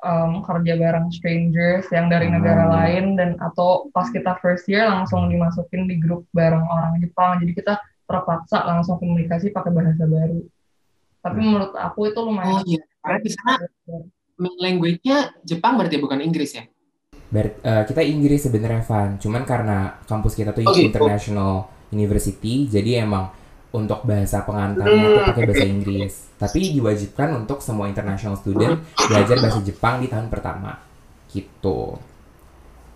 um, 0.02 0.42
kerja 0.42 0.74
bareng 0.74 1.08
strangers 1.14 1.86
yang 1.94 2.10
dari 2.10 2.26
hmm. 2.26 2.34
negara 2.42 2.66
lain 2.66 3.14
dan 3.14 3.38
atau 3.38 3.86
pas 3.94 4.10
kita 4.10 4.34
first 4.42 4.66
year 4.66 4.90
langsung 4.90 5.30
dimasukin 5.30 5.86
di 5.86 6.02
grup 6.02 6.26
bareng 6.34 6.66
orang 6.66 6.98
Jepang 6.98 7.38
jadi 7.38 7.52
kita 7.54 7.74
terpaksa 8.10 8.66
langsung 8.66 8.98
komunikasi 8.98 9.54
pakai 9.54 9.70
bahasa 9.70 10.04
baru 10.04 10.42
tapi 11.28 11.40
hmm. 11.44 11.48
menurut 11.52 11.72
aku 11.76 12.00
itu 12.08 12.20
lumayan 12.24 12.56
oh 12.56 12.62
iya. 12.64 12.80
karena 13.04 13.18
di 13.20 13.30
sana 13.30 13.52
language-nya 14.38 15.18
Jepang 15.42 15.76
berarti 15.76 15.98
bukan 15.98 16.22
Inggris 16.22 16.54
ya? 16.54 16.64
Ber 17.28 17.60
uh, 17.60 17.84
kita 17.84 18.00
Inggris 18.00 18.46
sebenarnya 18.48 18.80
Van. 18.86 19.20
Cuman 19.20 19.42
karena 19.44 20.00
kampus 20.08 20.32
kita 20.38 20.54
tuh 20.56 20.64
oh, 20.64 20.72
gitu. 20.72 20.88
international 20.88 21.68
University 21.92 22.70
jadi 22.70 23.04
emang 23.04 23.34
untuk 23.68 24.00
bahasa 24.08 24.48
pengantarnya 24.48 25.04
itu 25.04 25.20
pakai 25.28 25.42
bahasa 25.44 25.66
Inggris. 25.68 26.12
Tapi 26.40 26.72
diwajibkan 26.78 27.28
untuk 27.36 27.60
semua 27.60 27.90
international 27.90 28.38
student 28.40 28.80
belajar 28.96 29.36
bahasa 29.42 29.60
Jepang 29.60 30.00
di 30.00 30.08
tahun 30.08 30.32
pertama. 30.32 30.80
Gitu. 31.28 31.98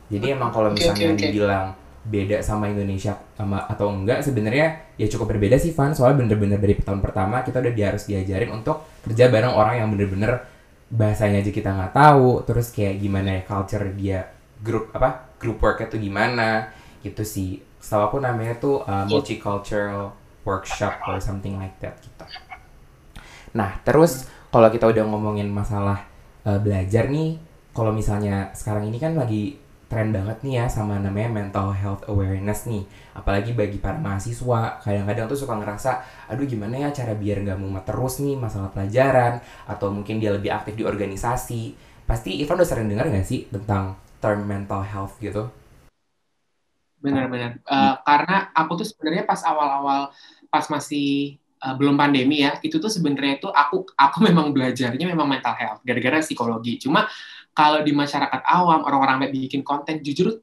Jadi 0.09 0.27
emang 0.33 0.49
kalau 0.49 0.73
misalnya 0.73 1.13
okay, 1.13 1.17
okay, 1.17 1.29
dibilang 1.29 1.67
beda 2.03 2.43
sama 2.43 2.67
Indonesia 2.67 3.15
sama 3.39 3.63
atau 3.71 3.95
enggak 3.95 4.27
sebenarnya 4.27 4.95
ya 4.99 5.07
cukup 5.07 5.39
berbeda 5.39 5.57
sih 5.57 5.71
Van. 5.71 5.95
Soalnya 5.95 6.27
bener-bener 6.27 6.59
dari 6.59 6.75
tahun 6.75 6.99
pertama 6.99 7.47
kita 7.47 7.63
udah 7.63 7.73
harus 7.73 8.05
diajarin 8.11 8.51
untuk 8.51 8.83
kerja 9.07 9.31
bareng 9.31 9.55
orang 9.55 9.75
yang 9.79 9.89
bener-bener 9.95 10.43
bahasanya 10.91 11.41
aja 11.41 11.53
kita 11.55 11.71
nggak 11.71 11.95
tahu. 11.95 12.43
Terus 12.43 12.75
kayak 12.75 12.99
gimana 12.99 13.39
ya 13.39 13.43
culture 13.47 13.87
dia 13.95 14.31
grup 14.63 14.91
apa 14.95 15.31
group 15.39 15.63
worknya 15.63 15.87
tuh 15.87 16.01
gimana 16.03 16.71
gitu 17.07 17.23
sih. 17.23 17.63
Setahu 17.79 18.03
aku 18.11 18.17
namanya 18.19 18.59
tuh 18.59 18.83
uh, 18.83 19.07
multicultural 19.07 20.15
workshop 20.43 21.03
or 21.07 21.23
something 21.23 21.55
like 21.59 21.79
that 21.79 21.99
gitu. 22.03 22.27
Nah 23.55 23.79
terus 23.87 24.27
kalau 24.51 24.69
kita 24.69 24.91
udah 24.91 25.07
ngomongin 25.07 25.49
masalah 25.49 26.05
uh, 26.45 26.59
belajar 26.61 27.09
nih, 27.09 27.41
kalau 27.73 27.95
misalnya 27.95 28.53
sekarang 28.53 28.91
ini 28.91 29.01
kan 29.01 29.17
lagi 29.17 29.62
tren 29.93 30.09
banget 30.09 30.41
nih 30.41 30.65
ya 30.65 30.65
sama 30.73 30.97
namanya 30.97 31.29
mental 31.29 31.69
health 31.77 32.09
awareness 32.09 32.65
nih. 32.65 32.81
Apalagi 33.13 33.53
bagi 33.53 33.77
para 33.77 34.01
mahasiswa, 34.01 34.81
kadang-kadang 34.81 35.29
tuh 35.29 35.37
suka 35.37 35.53
ngerasa, 35.61 36.01
aduh 36.33 36.49
gimana 36.49 36.81
ya 36.81 36.89
cara 36.97 37.13
biar 37.13 37.45
nggak 37.45 37.61
mumet 37.61 37.85
terus 37.85 38.25
nih 38.25 38.41
masalah 38.41 38.73
pelajaran, 38.73 39.45
atau 39.69 39.93
mungkin 39.93 40.17
dia 40.17 40.33
lebih 40.33 40.49
aktif 40.49 40.81
di 40.81 40.89
organisasi. 40.89 41.77
Pasti 42.09 42.41
Ivan 42.41 42.57
udah 42.57 42.69
sering 42.73 42.89
dengar 42.89 43.05
nggak 43.13 43.29
sih 43.29 43.45
tentang 43.53 44.01
term 44.17 44.49
mental 44.49 44.81
health 44.81 45.21
gitu? 45.21 45.53
Benar-benar. 47.05 47.61
Uh, 47.69 48.01
karena 48.01 48.49
aku 48.57 48.81
tuh 48.81 48.89
sebenarnya 48.89 49.29
pas 49.29 49.45
awal-awal 49.45 50.09
pas 50.49 50.65
masih 50.73 51.37
uh, 51.61 51.77
belum 51.77 52.01
pandemi 52.01 52.41
ya, 52.49 52.57
itu 52.65 52.81
tuh 52.81 52.89
sebenarnya 52.89 53.45
itu 53.45 53.53
aku 53.53 53.93
aku 53.93 54.17
memang 54.33 54.57
belajarnya 54.57 55.05
memang 55.05 55.29
mental 55.29 55.53
health 55.53 55.85
gara-gara 55.85 56.25
psikologi. 56.25 56.81
Cuma 56.81 57.05
kalau 57.53 57.85
di 57.85 57.93
masyarakat 57.93 58.43
awam 58.49 58.85
orang-orang 58.85 59.29
bikin 59.29 59.61
konten 59.61 60.01
jujur 60.01 60.41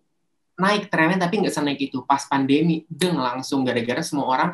naik 0.59 0.91
trennya 0.91 1.25
tapi 1.25 1.41
nggak 1.41 1.55
senaik 1.55 1.79
itu 1.79 2.03
pas 2.03 2.21
pandemi 2.27 2.83
deng 2.91 3.17
langsung 3.17 3.63
gara-gara 3.63 4.03
semua 4.03 4.27
orang 4.27 4.49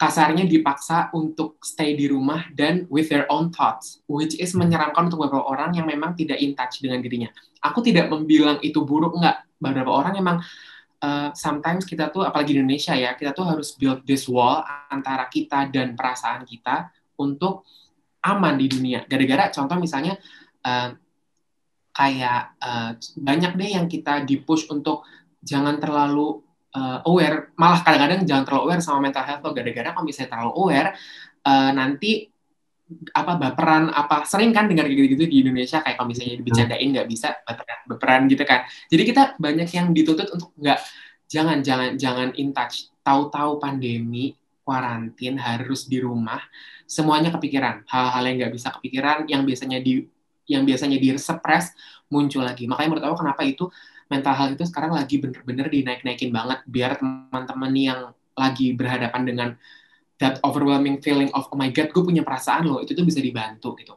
kasarnya 0.00 0.48
dipaksa 0.48 1.12
untuk 1.12 1.60
stay 1.60 1.92
di 1.92 2.08
rumah 2.08 2.48
dan 2.56 2.88
with 2.88 3.12
their 3.12 3.28
own 3.28 3.52
thoughts, 3.52 4.00
which 4.08 4.32
is 4.40 4.56
menyeramkan 4.56 5.12
untuk 5.12 5.28
beberapa 5.28 5.44
orang 5.44 5.76
yang 5.76 5.84
memang 5.84 6.16
tidak 6.16 6.40
in 6.40 6.56
touch 6.56 6.80
dengan 6.80 7.04
dirinya. 7.04 7.28
Aku 7.60 7.84
tidak 7.84 8.08
membilang 8.08 8.56
itu 8.64 8.80
buruk, 8.80 9.20
enggak. 9.20 9.44
Beberapa 9.60 9.92
orang 9.92 10.16
memang 10.16 10.40
uh, 11.04 11.28
sometimes 11.36 11.84
kita 11.84 12.08
tuh 12.08 12.24
apalagi 12.24 12.56
di 12.56 12.64
Indonesia 12.64 12.96
ya 12.96 13.12
kita 13.12 13.36
tuh 13.36 13.44
harus 13.44 13.76
build 13.76 14.00
this 14.08 14.24
wall 14.24 14.64
antara 14.88 15.28
kita 15.28 15.68
dan 15.68 15.92
perasaan 15.92 16.48
kita 16.48 16.88
untuk 17.20 17.68
aman 18.24 18.56
di 18.56 18.72
dunia. 18.72 19.04
Gara-gara 19.04 19.52
contoh 19.52 19.76
misalnya 19.76 20.16
uh, 20.64 20.96
kayak 21.90 22.54
uh, 22.62 22.94
banyak 23.18 23.52
deh 23.58 23.70
yang 23.76 23.86
kita 23.90 24.22
dipush 24.24 24.70
untuk 24.70 25.04
jangan 25.42 25.80
terlalu 25.82 26.40
uh, 26.76 27.02
aware, 27.06 27.50
malah 27.58 27.82
kadang-kadang 27.82 28.22
jangan 28.26 28.44
terlalu 28.46 28.62
aware 28.70 28.82
sama 28.82 28.98
mental 29.02 29.24
health 29.26 29.42
lo. 29.42 29.50
Gara-gara 29.54 29.90
kalau 29.94 30.06
misalnya 30.06 30.30
terlalu 30.32 30.52
aware 30.54 30.90
uh, 31.46 31.70
nanti 31.74 32.30
apa 33.14 33.38
baperan 33.38 33.86
apa 33.94 34.26
sering 34.26 34.50
kan 34.50 34.66
dengar 34.66 34.90
gitu-gitu 34.90 35.30
di 35.30 35.46
Indonesia 35.46 35.78
kayak 35.78 35.94
kalau 35.94 36.10
misalnya 36.10 36.42
dibicarain 36.42 36.88
nggak 36.90 37.06
bisa 37.06 37.38
baperan, 37.46 37.78
baperan 37.86 38.20
gitu 38.26 38.42
kan. 38.42 38.60
Jadi 38.90 39.02
kita 39.06 39.22
banyak 39.38 39.68
yang 39.70 39.86
dituntut 39.94 40.28
untuk 40.34 40.50
nggak 40.58 40.78
jangan 41.30 41.62
jangan 41.62 41.94
jangan 41.94 42.28
in 42.34 42.50
touch. 42.50 42.90
Tahu-tahu 43.06 43.62
pandemi 43.62 44.34
kuarantin 44.66 45.38
harus 45.38 45.86
di 45.86 46.02
rumah 46.02 46.42
semuanya 46.86 47.30
kepikiran. 47.30 47.86
Hal-hal 47.86 48.22
yang 48.26 48.36
nggak 48.46 48.54
bisa 48.58 48.68
kepikiran 48.74 49.30
yang 49.30 49.46
biasanya 49.46 49.78
di 49.78 50.02
yang 50.50 50.66
biasanya 50.66 50.98
di 50.98 51.14
suppress 51.14 51.70
muncul 52.10 52.42
lagi 52.42 52.66
makanya 52.66 52.88
menurut 52.90 53.04
aku 53.06 53.16
kenapa 53.22 53.42
itu 53.46 53.64
mental 54.10 54.34
health 54.34 54.52
itu 54.58 54.64
sekarang 54.66 54.92
lagi 54.92 55.22
bener-bener 55.22 55.70
dinaik-naikin 55.70 56.34
banget 56.34 56.58
biar 56.66 56.98
teman-teman 56.98 57.72
yang 57.78 58.00
lagi 58.34 58.74
berhadapan 58.74 59.22
dengan 59.22 59.48
that 60.18 60.42
overwhelming 60.42 60.98
feeling 60.98 61.30
of 61.32 61.46
oh 61.54 61.56
my 61.56 61.70
god 61.70 61.94
gue 61.94 62.02
punya 62.02 62.26
perasaan 62.26 62.66
loh 62.66 62.82
itu 62.82 62.92
tuh 62.92 63.06
bisa 63.06 63.22
dibantu 63.22 63.78
gitu 63.78 63.94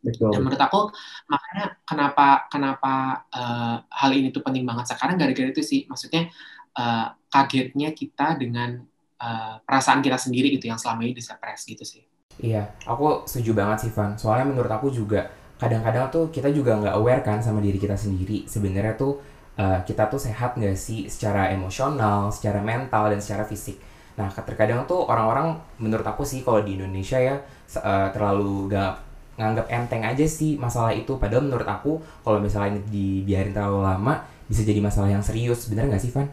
Betul. 0.00 0.32
Dan 0.32 0.40
menurut 0.40 0.60
aku 0.64 0.88
makanya 1.28 1.76
kenapa 1.84 2.48
kenapa 2.48 2.94
uh, 3.28 3.84
hal 3.84 4.10
ini 4.16 4.32
tuh 4.32 4.40
penting 4.40 4.64
banget 4.64 4.96
sekarang 4.96 5.20
gara-gara 5.20 5.52
itu 5.52 5.60
sih 5.60 5.84
maksudnya 5.84 6.32
uh, 6.72 7.12
kagetnya 7.28 7.92
kita 7.92 8.40
dengan 8.40 8.80
uh, 9.20 9.60
perasaan 9.60 10.00
kita 10.00 10.16
sendiri 10.16 10.56
gitu 10.56 10.72
yang 10.72 10.80
selama 10.80 11.04
ini 11.04 11.12
disepres 11.12 11.68
gitu 11.68 11.84
sih. 11.84 12.00
Iya, 12.40 12.72
aku 12.88 13.28
setuju 13.28 13.52
banget 13.52 13.84
sih 13.84 13.90
Van. 13.92 14.16
Soalnya 14.16 14.48
menurut 14.48 14.72
aku 14.72 14.88
juga 14.88 15.28
kadang-kadang 15.60 16.08
tuh 16.08 16.32
kita 16.32 16.48
juga 16.48 16.80
nggak 16.80 16.94
aware 16.96 17.20
kan 17.20 17.38
sama 17.44 17.60
diri 17.60 17.76
kita 17.76 17.94
sendiri. 17.94 18.48
Sebenarnya 18.48 18.96
tuh 18.96 19.20
uh, 19.60 19.84
kita 19.84 20.08
tuh 20.08 20.16
sehat 20.16 20.56
nggak 20.56 20.74
sih 20.74 21.06
secara 21.12 21.52
emosional, 21.52 22.32
secara 22.32 22.64
mental 22.64 23.12
dan 23.12 23.20
secara 23.20 23.44
fisik 23.44 23.90
Nah, 24.20 24.28
terkadang 24.28 24.84
tuh 24.84 25.08
orang-orang 25.08 25.56
menurut 25.80 26.04
aku 26.04 26.28
sih 26.28 26.44
kalau 26.44 26.60
di 26.60 26.76
Indonesia 26.76 27.16
ya 27.16 27.40
uh, 27.80 28.08
terlalu 28.12 28.68
gak 28.68 29.00
nganggap 29.40 29.72
enteng 29.72 30.04
aja 30.04 30.28
sih 30.28 30.60
masalah 30.60 30.92
itu. 30.92 31.16
Padahal 31.16 31.48
menurut 31.48 31.64
aku 31.64 31.96
kalau 32.20 32.36
misalnya 32.36 32.76
dibiarin 32.92 33.56
terlalu 33.56 33.80
lama 33.80 34.20
bisa 34.44 34.60
jadi 34.60 34.84
masalah 34.84 35.08
yang 35.08 35.24
serius. 35.24 35.64
Bener 35.72 35.88
nggak 35.88 36.02
sih, 36.04 36.12
Van? 36.12 36.28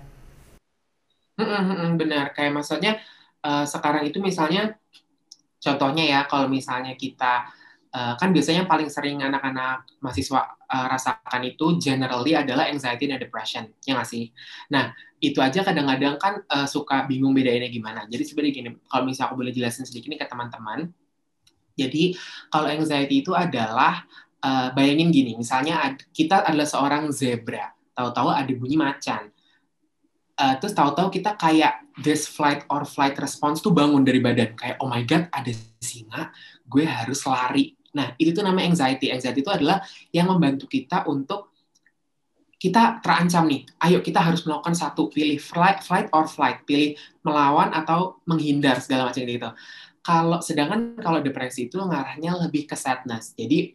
benar. 2.01 2.35
Kayak 2.35 2.59
maksudnya 2.59 2.99
uh, 3.47 3.63
sekarang 3.63 4.03
itu 4.03 4.19
misalnya 4.19 4.75
contohnya 5.63 6.03
ya 6.03 6.19
kalau 6.27 6.51
misalnya 6.51 6.91
kita 6.99 7.47
uh, 7.93 8.13
kan 8.19 8.35
biasanya 8.35 8.67
paling 8.67 8.91
sering 8.91 9.23
anak-anak 9.23 9.87
mahasiswa 10.03 10.57
uh, 10.67 10.87
rasakan 10.91 11.41
itu 11.47 11.79
generally 11.79 12.35
adalah 12.35 12.67
anxiety 12.67 13.07
dan 13.07 13.19
depression, 13.19 13.67
ya 13.85 13.95
nggak 13.95 14.09
sih? 14.09 14.31
Nah, 14.73 14.91
itu 15.19 15.39
aja 15.39 15.63
kadang-kadang 15.63 16.15
kan 16.19 16.41
uh, 16.47 16.67
suka 16.67 17.07
bingung 17.07 17.31
bedainnya 17.31 17.71
gimana. 17.71 18.05
Jadi 18.09 18.23
sebenarnya 18.25 18.53
gini, 18.53 18.69
kalau 18.87 19.03
misalnya 19.07 19.27
aku 19.31 19.35
boleh 19.39 19.53
jelasin 19.55 19.87
sedikit 19.87 20.11
nih 20.11 20.19
ke 20.21 20.27
teman-teman. 20.27 20.91
Jadi 21.77 22.17
kalau 22.49 22.67
anxiety 22.73 23.21
itu 23.21 23.37
adalah 23.37 24.01
uh, 24.41 24.73
bayangin 24.73 25.13
gini, 25.13 25.37
misalnya 25.37 25.93
kita 26.09 26.41
adalah 26.41 26.65
seorang 26.65 27.13
zebra, 27.13 27.69
tahu-tahu 27.93 28.33
ada 28.33 28.53
bunyi 28.57 28.77
macan. 28.81 29.29
uh, 30.37 30.55
terus 30.61 30.73
tahu-tahu 30.73 31.09
kita 31.09 31.33
kayak 31.37 31.81
this 31.97 32.29
flight 32.29 32.65
or 32.69 32.85
flight 32.85 33.17
response 33.17 33.61
tuh 33.61 33.73
bangun 33.73 34.05
dari 34.05 34.21
badan 34.21 34.53
kayak 34.53 34.77
oh 34.81 34.89
my 34.89 35.01
god 35.01 35.25
ada 35.33 35.49
singa 35.81 36.29
gue 36.69 36.85
harus 36.85 37.25
lari 37.25 37.76
nah 37.97 38.13
itu 38.21 38.29
tuh 38.29 38.45
namanya 38.45 38.69
anxiety. 38.69 39.09
Anxiety 39.09 39.41
itu 39.41 39.49
adalah 39.49 39.81
yang 40.13 40.29
membantu 40.29 40.69
kita 40.69 41.09
untuk 41.09 41.49
kita 42.57 43.01
terancam 43.01 43.45
nih. 43.49 43.65
Ayo 43.81 44.01
kita 44.01 44.21
harus 44.21 44.45
melakukan 44.45 44.73
satu 44.77 45.09
pilih 45.09 45.37
flight 45.41 45.81
flight 45.81 46.09
or 46.13 46.29
flight. 46.29 46.61
Pilih 46.65 46.93
melawan 47.25 47.73
atau 47.73 48.21
menghindar 48.29 48.77
segala 48.81 49.09
macam 49.09 49.25
gitu. 49.25 49.49
Kalau 50.05 50.39
sedangkan 50.41 50.97
kalau 51.01 51.19
depresi 51.25 51.69
itu 51.69 51.77
ngarahnya 51.81 52.37
lebih 52.37 52.69
ke 52.69 52.77
sadness. 52.77 53.33
Jadi 53.37 53.73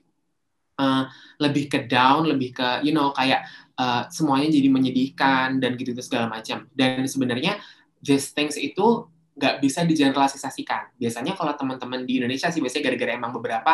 uh, 0.83 1.07
lebih 1.38 1.71
ke 1.71 1.79
down 1.87 2.26
lebih 2.26 2.55
ke 2.59 2.69
you 2.83 2.91
know 2.91 3.14
kayak 3.14 3.47
uh, 3.79 4.07
semuanya 4.11 4.50
jadi 4.50 4.69
menyedihkan 4.71 5.62
dan 5.62 5.79
gitu 5.79 5.95
gitu 5.95 6.02
segala 6.02 6.26
macam. 6.26 6.67
Dan 6.75 7.07
sebenarnya 7.07 7.62
these 8.02 8.35
things 8.35 8.59
itu 8.59 9.07
nggak 9.32 9.64
bisa 9.64 9.82
digeneralisasikan. 9.88 10.96
Biasanya 11.00 11.32
kalau 11.32 11.56
teman-teman 11.56 12.04
di 12.04 12.20
Indonesia 12.20 12.52
sih 12.52 12.60
biasanya 12.60 12.92
gara-gara 12.92 13.12
emang 13.16 13.32
beberapa 13.32 13.72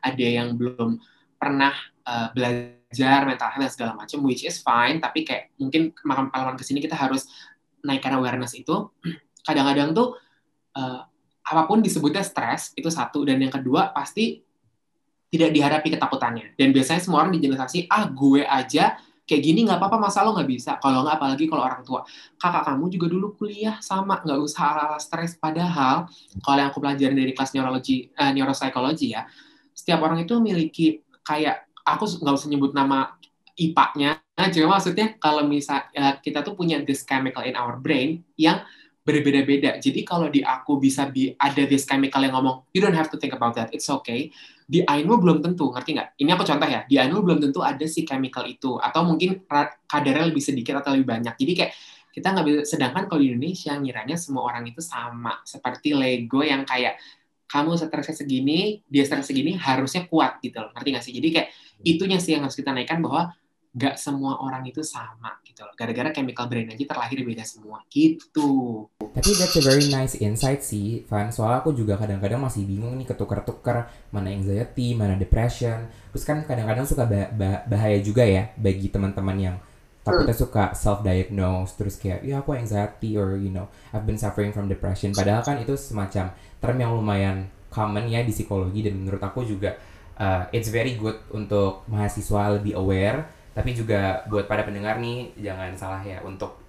ada 0.00 0.26
yang 0.26 0.54
belum 0.54 1.02
pernah 1.34 1.74
uh, 2.06 2.28
belajar 2.30 3.26
mental 3.26 3.50
health 3.50 3.64
dan 3.66 3.72
segala 3.72 3.92
macam, 3.98 4.18
which 4.22 4.46
is 4.46 4.62
fine. 4.62 5.02
Tapi 5.02 5.26
kayak 5.26 5.54
mungkin 5.58 5.90
makan 6.06 6.30
pengalaman 6.30 6.56
ke 6.60 6.64
sini 6.64 6.78
kita 6.78 6.94
harus 6.94 7.26
naikkan 7.82 8.14
awareness 8.14 8.54
itu. 8.54 8.90
Kadang-kadang 9.46 9.96
tuh 9.96 10.14
uh, 10.78 11.00
apa 11.40 11.62
pun 11.66 11.82
disebutnya 11.82 12.22
stres 12.22 12.70
itu 12.78 12.86
satu 12.86 13.26
dan 13.26 13.42
yang 13.42 13.50
kedua 13.50 13.90
pasti 13.90 14.46
tidak 15.30 15.50
dihadapi 15.54 15.88
ketakutannya. 15.94 16.54
Dan 16.58 16.74
biasanya 16.74 17.02
semua 17.02 17.22
orang 17.26 17.34
dijelasasi, 17.38 17.86
ah 17.86 18.06
gue 18.10 18.42
aja 18.42 18.98
kayak 19.30 19.42
gini 19.46 19.62
nggak 19.62 19.78
apa-apa 19.78 20.10
masa 20.10 20.26
lo 20.26 20.34
nggak 20.34 20.50
bisa? 20.50 20.82
Kalau 20.82 21.06
nggak 21.06 21.22
apalagi 21.22 21.46
kalau 21.46 21.62
orang 21.62 21.86
tua. 21.86 22.02
Kakak 22.34 22.66
kamu 22.66 22.90
juga 22.90 23.06
dulu 23.06 23.38
kuliah 23.38 23.78
sama 23.78 24.18
nggak 24.26 24.38
usah 24.42 24.74
ala-ala 24.74 24.98
stres. 24.98 25.38
Padahal 25.38 26.10
kalau 26.42 26.58
yang 26.58 26.74
aku 26.74 26.82
pelajarin 26.82 27.14
dari 27.14 27.30
kelas 27.30 27.54
neurologi 27.54 28.10
uh, 28.18 28.34
neuropsikologi 28.34 29.14
ya 29.14 29.22
setiap 29.80 30.04
orang 30.04 30.20
itu 30.28 30.36
memiliki 30.36 30.86
kayak 31.24 31.72
aku 31.80 32.20
nggak 32.20 32.34
usah 32.36 32.48
nyebut 32.52 32.76
nama 32.76 33.16
IPA-nya 33.56 34.20
cuma 34.52 34.76
maksudnya 34.76 35.16
kalau 35.20 35.44
misal 35.44 35.84
uh, 35.92 36.16
kita 36.20 36.40
tuh 36.40 36.56
punya 36.56 36.80
this 36.84 37.04
chemical 37.04 37.44
in 37.44 37.56
our 37.56 37.76
brain 37.76 38.24
yang 38.40 38.64
berbeda-beda. 39.04 39.80
Jadi 39.80 40.00
kalau 40.04 40.32
di 40.32 40.44
aku 40.44 40.80
bisa 40.80 41.08
bi 41.08 41.32
ada 41.36 41.64
this 41.68 41.84
chemical 41.84 42.20
yang 42.20 42.36
ngomong, 42.36 42.64
you 42.72 42.80
don't 42.80 42.96
have 42.96 43.08
to 43.12 43.20
think 43.20 43.32
about 43.36 43.52
that, 43.56 43.68
it's 43.72 43.88
okay. 43.88 44.32
Di 44.70 44.86
Ainu 44.86 45.18
belum 45.18 45.42
tentu, 45.42 45.74
ngerti 45.74 45.98
nggak? 45.98 46.08
Ini 46.22 46.30
aku 46.30 46.46
contoh 46.46 46.68
ya, 46.70 46.86
di 46.86 46.94
Ainu 46.94 47.26
belum 47.26 47.42
tentu 47.42 47.58
ada 47.58 47.82
si 47.90 48.06
chemical 48.06 48.46
itu, 48.46 48.78
atau 48.78 49.02
mungkin 49.02 49.42
kadarnya 49.90 50.30
lebih 50.30 50.38
sedikit 50.38 50.78
atau 50.78 50.94
lebih 50.94 51.10
banyak. 51.10 51.34
Jadi 51.34 51.52
kayak 51.58 51.72
kita 52.14 52.30
nggak 52.30 52.46
bisa, 52.46 52.78
sedangkan 52.78 53.10
kalau 53.10 53.18
di 53.18 53.34
Indonesia 53.34 53.74
ngiranya 53.74 54.14
semua 54.14 54.46
orang 54.46 54.70
itu 54.70 54.78
sama, 54.78 55.42
seperti 55.42 55.90
Lego 55.98 56.46
yang 56.46 56.62
kayak 56.62 57.02
kamu 57.50 57.74
stresnya 57.74 58.14
segini, 58.14 58.78
dia 58.86 59.02
stres 59.02 59.26
segini, 59.26 59.58
harusnya 59.58 60.06
kuat 60.06 60.38
gitu 60.38 60.62
loh, 60.62 60.70
ngerti 60.70 60.88
nggak 60.94 61.02
sih? 61.02 61.14
Jadi 61.18 61.28
kayak 61.34 61.48
itunya 61.82 62.22
sih 62.22 62.38
yang 62.38 62.46
harus 62.46 62.54
kita 62.54 62.70
naikkan 62.70 63.02
bahwa 63.02 63.34
nggak 63.74 63.98
semua 63.98 64.38
orang 64.38 64.62
itu 64.70 64.86
sama 64.86 65.39
gitu 65.50 65.66
loh. 65.66 65.74
Gara-gara 65.74 66.14
chemical 66.14 66.46
brain 66.46 66.70
aja 66.70 66.84
terlahir 66.86 67.26
beda 67.26 67.42
semua 67.42 67.82
gitu. 67.90 68.86
Tapi 69.02 69.30
that's 69.34 69.58
a 69.58 69.62
very 69.66 69.90
nice 69.90 70.14
insight 70.22 70.62
sih, 70.62 71.02
Van. 71.10 71.34
Soalnya 71.34 71.66
aku 71.66 71.74
juga 71.74 71.98
kadang-kadang 71.98 72.38
masih 72.38 72.62
bingung 72.62 72.94
nih 72.94 73.10
ketuker-tuker 73.10 73.90
mana 74.14 74.30
anxiety, 74.30 74.94
mana 74.94 75.18
depression. 75.18 75.90
Terus 76.14 76.24
kan 76.24 76.46
kadang-kadang 76.46 76.86
suka 76.86 77.04
bah 77.10 77.28
bah 77.34 77.66
bahaya 77.66 77.98
juga 77.98 78.22
ya 78.22 78.54
bagi 78.54 78.86
teman-teman 78.88 79.36
yang 79.36 79.56
takutnya 80.00 80.32
hmm. 80.32 80.44
suka 80.48 80.64
self-diagnose 80.72 81.76
terus 81.76 82.00
kayak 82.00 82.24
ya 82.24 82.40
aku 82.40 82.56
anxiety 82.56 83.20
or 83.20 83.36
you 83.36 83.52
know 83.52 83.68
I've 83.92 84.08
been 84.08 84.16
suffering 84.16 84.54
from 84.54 84.70
depression. 84.70 85.12
Padahal 85.12 85.42
kan 85.42 85.60
itu 85.60 85.76
semacam 85.76 86.32
term 86.62 86.76
yang 86.78 86.94
lumayan 86.96 87.52
common 87.70 88.10
ya 88.10 88.24
di 88.26 88.34
psikologi 88.34 88.82
dan 88.82 88.98
menurut 88.98 89.22
aku 89.22 89.46
juga 89.46 89.78
uh, 90.18 90.44
it's 90.50 90.68
very 90.68 90.98
good 90.98 91.16
untuk 91.30 91.86
mahasiswa 91.86 92.60
lebih 92.60 92.76
aware 92.76 93.39
tapi 93.50 93.74
juga 93.74 94.22
buat 94.30 94.46
pada 94.46 94.62
pendengar 94.62 95.02
nih 95.02 95.34
jangan 95.38 95.74
salah 95.74 96.02
ya 96.06 96.22
untuk 96.22 96.60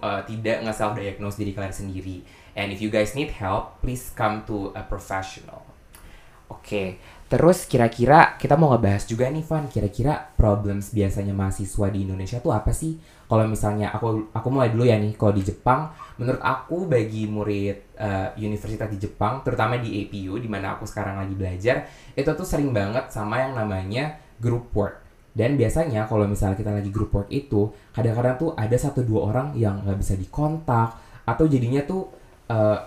uh, 0.00 0.20
tidak 0.24 0.64
nge-self 0.64 0.92
diagnose 0.96 1.36
diri 1.40 1.52
kalian 1.52 1.74
sendiri. 1.74 2.16
And 2.56 2.74
if 2.74 2.82
you 2.82 2.90
guys 2.90 3.14
need 3.14 3.30
help, 3.32 3.78
please 3.80 4.10
come 4.12 4.42
to 4.50 4.74
a 4.74 4.82
professional. 4.82 5.62
Oke, 6.50 6.66
okay. 6.66 6.86
terus 7.30 7.62
kira-kira 7.62 8.34
kita 8.34 8.58
mau 8.58 8.74
ngebahas 8.74 9.06
juga 9.06 9.30
nih 9.30 9.46
Van, 9.46 9.70
kira-kira 9.70 10.34
problems 10.34 10.90
biasanya 10.90 11.30
mahasiswa 11.30 11.86
di 11.94 12.02
Indonesia 12.02 12.42
tuh 12.42 12.50
apa 12.50 12.74
sih? 12.74 12.98
Kalau 13.30 13.46
misalnya 13.46 13.94
aku 13.94 14.34
aku 14.34 14.48
mulai 14.50 14.74
dulu 14.74 14.82
ya 14.82 14.98
nih, 14.98 15.14
kalau 15.14 15.30
di 15.30 15.46
Jepang, 15.46 15.94
menurut 16.18 16.42
aku 16.42 16.90
bagi 16.90 17.30
murid 17.30 17.94
uh, 18.02 18.34
universitas 18.34 18.90
di 18.90 18.98
Jepang, 18.98 19.46
terutama 19.46 19.78
di 19.78 20.02
APU 20.02 20.42
di 20.42 20.50
mana 20.50 20.74
aku 20.74 20.82
sekarang 20.90 21.22
lagi 21.22 21.38
belajar, 21.38 21.86
itu 22.18 22.26
tuh 22.34 22.42
sering 22.42 22.74
banget 22.74 23.14
sama 23.14 23.46
yang 23.46 23.54
namanya 23.54 24.18
group 24.42 24.74
work 24.74 24.99
dan 25.30 25.54
biasanya 25.54 26.10
kalau 26.10 26.26
misalnya 26.26 26.58
kita 26.58 26.74
lagi 26.74 26.90
group 26.90 27.14
work 27.14 27.30
itu, 27.30 27.70
kadang-kadang 27.94 28.34
tuh 28.34 28.50
ada 28.58 28.74
satu 28.74 29.06
dua 29.06 29.30
orang 29.30 29.54
yang 29.54 29.78
nggak 29.86 29.98
bisa 30.02 30.18
dikontak 30.18 30.98
atau 31.22 31.44
jadinya 31.46 31.86
tuh 31.86 32.10
uh, 32.50 32.78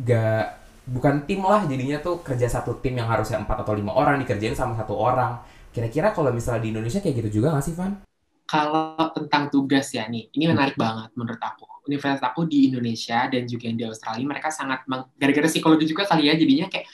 gak 0.00 0.44
bukan 0.86 1.26
tim 1.26 1.42
lah 1.42 1.66
jadinya 1.66 1.98
tuh 1.98 2.22
kerja 2.22 2.46
satu 2.46 2.78
tim 2.78 2.96
yang 2.96 3.10
harusnya 3.10 3.42
empat 3.42 3.66
atau 3.66 3.74
lima 3.74 3.92
orang 3.92 4.22
dikerjain 4.22 4.56
sama 4.56 4.78
satu 4.78 4.96
orang. 4.96 5.36
Kira-kira 5.74 6.16
kalau 6.16 6.32
misalnya 6.32 6.64
di 6.64 6.72
Indonesia 6.72 7.04
kayak 7.04 7.20
gitu 7.20 7.42
juga 7.42 7.52
nggak 7.52 7.64
sih, 7.68 7.76
Van? 7.76 8.00
Kalau 8.48 8.96
tentang 9.12 9.52
tugas 9.52 9.92
ya 9.92 10.08
nih, 10.08 10.32
ini 10.32 10.48
menarik 10.48 10.78
banget 10.78 11.12
menurut 11.18 11.42
aku. 11.42 11.68
Universitas 11.84 12.24
aku 12.24 12.48
di 12.48 12.72
Indonesia 12.72 13.28
dan 13.28 13.44
juga 13.44 13.68
di 13.68 13.84
Australia 13.84 14.24
mereka 14.24 14.48
sangat 14.48 14.88
gara-gara 15.18 15.46
psikologi 15.50 15.84
juga 15.84 16.08
kali 16.08 16.32
ya 16.32 16.34
jadinya 16.34 16.66
kayak 16.72 16.86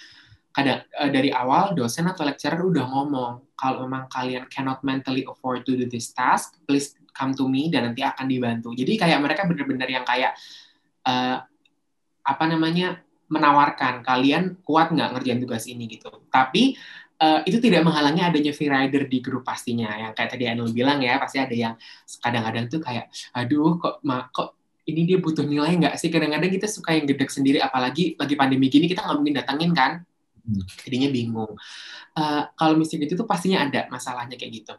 kadang 0.53 0.85
uh, 1.01 1.11
dari 1.11 1.33
awal 1.33 1.73
dosen 1.73 2.05
atau 2.07 2.29
lecturer 2.29 2.61
udah 2.61 2.85
ngomong 2.85 3.57
kalau 3.57 3.89
memang 3.89 4.07
kalian 4.13 4.45
cannot 4.53 4.85
mentally 4.85 5.25
afford 5.25 5.65
to 5.65 5.75
do 5.75 5.89
this 5.89 6.13
task, 6.13 6.61
please 6.69 6.95
come 7.17 7.33
to 7.33 7.49
me 7.49 7.73
dan 7.73 7.89
nanti 7.89 8.05
akan 8.05 8.29
dibantu. 8.29 8.73
Jadi 8.77 9.01
kayak 9.01 9.19
mereka 9.21 9.49
benar-benar 9.49 9.89
yang 9.89 10.05
kayak 10.05 10.37
uh, 11.09 11.41
apa 12.23 12.45
namanya 12.47 13.03
menawarkan 13.33 14.05
kalian 14.05 14.61
kuat 14.61 14.93
nggak 14.93 15.17
ngerjain 15.17 15.41
tugas 15.41 15.65
ini 15.65 15.89
gitu. 15.89 16.13
Tapi 16.29 16.77
uh, 17.23 17.41
itu 17.49 17.57
tidak 17.63 17.87
menghalangi 17.87 18.21
adanya 18.21 18.53
free 18.53 18.69
rider 18.69 19.09
di 19.09 19.19
grup 19.25 19.47
pastinya. 19.47 19.95
Yang 19.97 20.13
kayak 20.21 20.31
tadi 20.37 20.45
Anul 20.51 20.71
bilang 20.75 21.01
ya 21.01 21.17
pasti 21.17 21.41
ada 21.41 21.55
yang 21.55 21.75
kadang-kadang 22.21 22.69
tuh 22.69 22.81
kayak 22.85 23.09
aduh 23.33 23.81
kok 23.81 24.05
ma, 24.05 24.29
kok 24.29 24.59
ini 24.85 25.07
dia 25.07 25.19
butuh 25.23 25.47
nilai 25.47 25.79
nggak 25.79 25.95
sih 25.95 26.11
kadang-kadang 26.11 26.51
kita 26.51 26.67
suka 26.67 26.99
yang 26.99 27.07
gedek 27.07 27.31
sendiri 27.31 27.63
apalagi 27.63 28.19
lagi 28.19 28.35
pandemi 28.35 28.67
gini 28.67 28.91
kita 28.91 29.07
nggak 29.07 29.17
mungkin 29.17 29.37
datangin 29.39 29.73
kan. 29.73 29.93
Jadinya 30.85 31.09
bingung. 31.09 31.53
Uh, 32.15 32.43
kalau 32.59 32.75
misalnya 32.75 33.07
itu 33.07 33.15
tuh 33.15 33.29
pastinya 33.29 33.63
ada 33.63 33.87
masalahnya 33.89 34.35
kayak 34.35 34.53
gitu. 34.63 34.75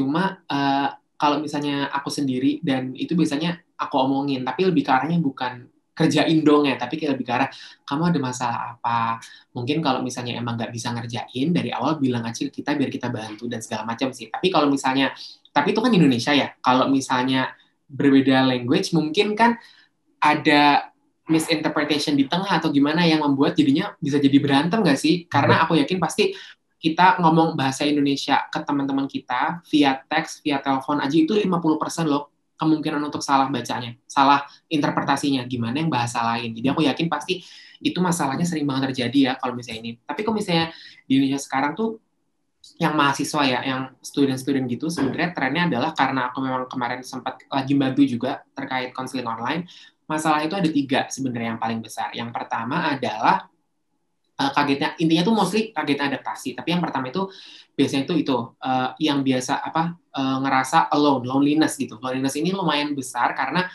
Cuma 0.00 0.44
uh, 0.46 0.88
kalau 1.18 1.42
misalnya 1.42 1.90
aku 1.90 2.12
sendiri 2.12 2.62
dan 2.62 2.94
itu 2.94 3.18
biasanya 3.18 3.58
aku 3.74 3.98
omongin, 3.98 4.46
tapi 4.46 4.68
lebih 4.68 4.86
ke 4.86 4.92
arahnya 4.94 5.18
bukan 5.18 5.66
kerjain 5.98 6.46
dong 6.46 6.70
ya, 6.70 6.78
tapi 6.78 6.94
kayak 6.94 7.18
lebih 7.18 7.26
ke 7.26 7.32
arah 7.34 7.50
kamu 7.82 8.14
ada 8.14 8.18
masalah 8.22 8.58
apa? 8.78 9.18
Mungkin 9.50 9.82
kalau 9.82 9.98
misalnya 9.98 10.38
emang 10.38 10.54
nggak 10.54 10.70
bisa 10.70 10.94
ngerjain 10.94 11.50
dari 11.50 11.74
awal 11.74 11.98
bilang 11.98 12.22
aja 12.22 12.46
kita 12.46 12.78
biar 12.78 12.86
kita 12.86 13.10
bantu 13.10 13.50
dan 13.50 13.58
segala 13.58 13.82
macam 13.82 14.14
sih. 14.14 14.30
Tapi 14.30 14.46
kalau 14.54 14.70
misalnya, 14.70 15.10
tapi 15.50 15.74
itu 15.74 15.80
kan 15.82 15.90
Indonesia 15.90 16.30
ya. 16.30 16.54
Kalau 16.62 16.86
misalnya 16.86 17.50
berbeda 17.90 18.46
language, 18.46 18.94
mungkin 18.94 19.34
kan 19.34 19.58
ada 20.22 20.87
misinterpretation 21.28 22.16
di 22.16 22.24
tengah 22.24 22.48
atau 22.48 22.72
gimana 22.72 23.04
yang 23.04 23.20
membuat 23.20 23.54
jadinya 23.54 23.92
bisa 24.00 24.16
jadi 24.16 24.36
berantem 24.40 24.80
gak 24.80 24.98
sih? 24.98 25.28
Karena 25.28 25.62
aku 25.64 25.76
yakin 25.76 26.00
pasti 26.00 26.32
kita 26.78 27.18
ngomong 27.20 27.58
bahasa 27.58 27.84
Indonesia 27.84 28.46
ke 28.48 28.58
teman-teman 28.62 29.10
kita 29.10 29.60
via 29.66 29.98
teks, 30.08 30.40
via 30.40 30.62
telepon 30.62 31.02
aja 31.02 31.14
itu 31.14 31.34
50% 31.34 32.06
loh 32.06 32.30
kemungkinan 32.58 32.98
untuk 33.06 33.22
salah 33.22 33.46
bacanya, 33.46 33.94
salah 34.10 34.42
interpretasinya, 34.66 35.46
gimana 35.46 35.78
yang 35.78 35.90
bahasa 35.90 36.18
lain. 36.34 36.50
Jadi 36.58 36.66
aku 36.66 36.82
yakin 36.82 37.06
pasti 37.06 37.38
itu 37.78 37.98
masalahnya 38.02 38.42
sering 38.42 38.66
banget 38.66 38.90
terjadi 38.90 39.18
ya 39.30 39.32
kalau 39.38 39.54
misalnya 39.54 39.86
ini. 39.86 39.90
Tapi 40.02 40.26
kalau 40.26 40.34
misalnya 40.34 40.74
di 41.06 41.12
Indonesia 41.22 41.38
sekarang 41.38 41.78
tuh 41.78 42.02
yang 42.82 42.98
mahasiswa 42.98 43.42
ya, 43.46 43.60
yang 43.62 43.94
student-student 44.02 44.66
gitu, 44.66 44.90
sebenarnya 44.90 45.30
trennya 45.30 45.62
adalah 45.70 45.94
karena 45.94 46.30
aku 46.30 46.42
memang 46.42 46.66
kemarin 46.66 47.00
sempat 47.06 47.38
lagi 47.46 47.78
bantu 47.78 48.02
juga 48.02 48.42
terkait 48.54 48.90
konseling 48.90 49.26
online, 49.26 49.62
masalah 50.08 50.40
itu 50.42 50.56
ada 50.56 50.66
tiga 50.72 51.06
sebenarnya 51.12 51.54
yang 51.54 51.60
paling 51.60 51.80
besar. 51.84 52.08
Yang 52.16 52.32
pertama 52.32 52.96
adalah 52.96 53.46
uh, 54.40 54.50
kagetnya 54.56 54.96
intinya 54.96 55.22
tuh 55.28 55.34
mostly 55.36 55.70
kagetnya 55.70 56.16
adaptasi. 56.16 56.56
Tapi 56.56 56.68
yang 56.72 56.80
pertama 56.80 57.12
itu 57.12 57.28
biasanya 57.76 58.08
itu 58.08 58.24
itu 58.24 58.36
uh, 58.58 58.96
yang 58.96 59.20
biasa 59.20 59.60
apa 59.60 59.94
uh, 60.16 60.38
ngerasa 60.40 60.88
alone, 60.90 61.28
loneliness 61.28 61.76
gitu. 61.76 62.00
Loneliness 62.00 62.34
ini 62.40 62.50
lumayan 62.56 62.96
besar 62.96 63.36
karena 63.36 63.68